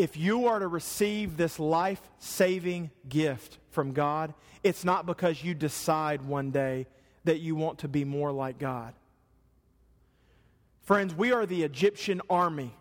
If 0.00 0.16
you 0.16 0.46
are 0.46 0.58
to 0.58 0.66
receive 0.66 1.36
this 1.36 1.58
life 1.58 2.00
saving 2.18 2.90
gift 3.06 3.58
from 3.68 3.92
God, 3.92 4.32
it's 4.64 4.82
not 4.82 5.04
because 5.04 5.44
you 5.44 5.52
decide 5.52 6.22
one 6.22 6.52
day 6.52 6.86
that 7.24 7.40
you 7.40 7.54
want 7.54 7.80
to 7.80 7.88
be 7.88 8.06
more 8.06 8.32
like 8.32 8.58
God. 8.58 8.94
Friends, 10.84 11.14
we 11.14 11.32
are 11.32 11.44
the 11.44 11.64
Egyptian 11.64 12.22
army. 12.30 12.74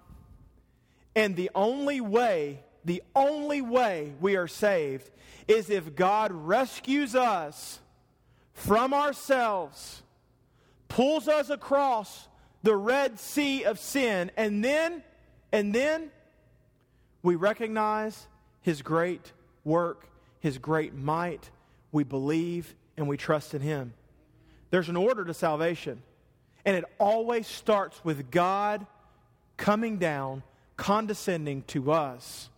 And 1.13 1.35
the 1.35 1.51
only 1.53 1.99
way, 1.99 2.63
the 2.85 3.03
only 3.13 3.61
way 3.61 4.13
we 4.21 4.37
are 4.37 4.47
saved 4.47 5.09
is 5.45 5.69
if 5.69 5.97
God 5.97 6.31
rescues 6.31 7.15
us 7.15 7.79
from 8.53 8.93
ourselves, 8.93 10.03
pulls 10.87 11.27
us 11.27 11.49
across 11.49 12.29
the 12.63 12.77
Red 12.77 13.19
Sea 13.19 13.65
of 13.65 13.77
sin, 13.77 14.31
and 14.37 14.63
then, 14.63 15.03
and 15.51 15.75
then 15.75 16.11
we 17.21 17.35
recognize 17.35 18.27
His 18.61 18.81
great 18.81 19.31
work, 19.63 20.07
His 20.39 20.57
great 20.57 20.93
might. 20.93 21.49
We 21.91 22.03
believe 22.03 22.75
and 22.97 23.07
we 23.07 23.17
trust 23.17 23.53
in 23.53 23.61
Him. 23.61 23.93
There's 24.69 24.89
an 24.89 24.97
order 24.97 25.25
to 25.25 25.33
salvation. 25.33 26.01
And 26.65 26.75
it 26.75 26.85
always 26.99 27.47
starts 27.47 28.03
with 28.03 28.29
God 28.31 28.85
coming 29.57 29.97
down, 29.97 30.43
condescending 30.77 31.63
to 31.63 31.91
us 31.91 32.49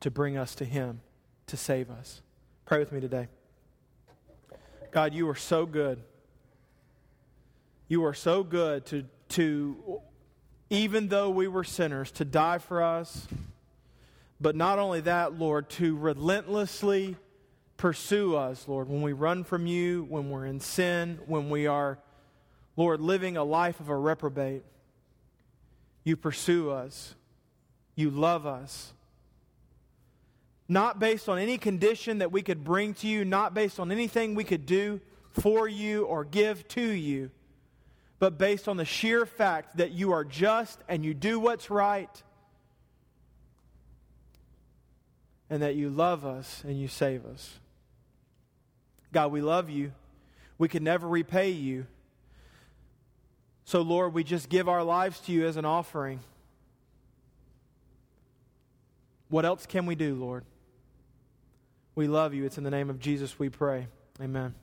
to 0.00 0.10
bring 0.10 0.36
us 0.36 0.54
to 0.56 0.64
Him, 0.64 1.00
to 1.46 1.56
save 1.56 1.90
us. 1.90 2.20
Pray 2.66 2.78
with 2.78 2.92
me 2.92 3.00
today. 3.00 3.28
God, 4.90 5.12
you 5.12 5.28
are 5.28 5.34
so 5.34 5.66
good. 5.66 5.98
You 7.88 8.04
are 8.04 8.14
so 8.14 8.42
good 8.42 8.86
to, 8.86 9.04
to, 9.30 10.00
even 10.74 11.06
though 11.08 11.30
we 11.30 11.46
were 11.46 11.62
sinners, 11.62 12.10
to 12.10 12.24
die 12.24 12.58
for 12.58 12.82
us. 12.82 13.28
But 14.40 14.56
not 14.56 14.80
only 14.80 15.00
that, 15.02 15.38
Lord, 15.38 15.70
to 15.70 15.96
relentlessly 15.96 17.16
pursue 17.76 18.34
us, 18.34 18.66
Lord, 18.66 18.88
when 18.88 19.00
we 19.00 19.12
run 19.12 19.44
from 19.44 19.66
you, 19.66 20.04
when 20.08 20.30
we're 20.30 20.46
in 20.46 20.58
sin, 20.58 21.20
when 21.26 21.48
we 21.48 21.68
are, 21.68 21.98
Lord, 22.76 23.00
living 23.00 23.36
a 23.36 23.44
life 23.44 23.78
of 23.78 23.88
a 23.88 23.96
reprobate. 23.96 24.64
You 26.02 26.16
pursue 26.16 26.70
us. 26.70 27.14
You 27.94 28.10
love 28.10 28.44
us. 28.44 28.92
Not 30.68 30.98
based 30.98 31.28
on 31.28 31.38
any 31.38 31.56
condition 31.56 32.18
that 32.18 32.32
we 32.32 32.42
could 32.42 32.64
bring 32.64 32.94
to 32.94 33.06
you, 33.06 33.24
not 33.24 33.54
based 33.54 33.78
on 33.78 33.92
anything 33.92 34.34
we 34.34 34.44
could 34.44 34.66
do 34.66 35.00
for 35.30 35.68
you 35.68 36.04
or 36.04 36.24
give 36.24 36.66
to 36.68 36.82
you, 36.82 37.30
but 38.18 38.38
based 38.38 38.68
on 38.68 38.76
the 38.76 38.84
sheer 38.84 39.26
fact 39.26 39.76
that 39.76 39.92
you 39.92 40.12
are 40.12 40.24
just 40.24 40.78
and 40.88 41.04
you 41.04 41.14
do 41.14 41.38
what's 41.38 41.70
right 41.70 42.22
and 45.50 45.62
that 45.62 45.74
you 45.74 45.90
love 45.90 46.24
us 46.24 46.62
and 46.66 46.80
you 46.80 46.88
save 46.88 47.26
us. 47.26 47.58
God, 49.12 49.30
we 49.30 49.40
love 49.40 49.70
you. 49.70 49.92
We 50.58 50.68
can 50.68 50.84
never 50.84 51.06
repay 51.06 51.50
you. 51.50 51.86
So, 53.64 53.80
Lord, 53.80 54.12
we 54.12 54.24
just 54.24 54.48
give 54.48 54.68
our 54.68 54.82
lives 54.82 55.20
to 55.20 55.32
you 55.32 55.46
as 55.46 55.56
an 55.56 55.64
offering. 55.64 56.20
What 59.28 59.44
else 59.44 59.66
can 59.66 59.86
we 59.86 59.94
do, 59.94 60.14
Lord? 60.14 60.44
We 61.94 62.08
love 62.08 62.34
you. 62.34 62.44
It's 62.44 62.58
in 62.58 62.64
the 62.64 62.70
name 62.70 62.90
of 62.90 62.98
Jesus 62.98 63.38
we 63.38 63.48
pray. 63.48 63.86
Amen. 64.20 64.54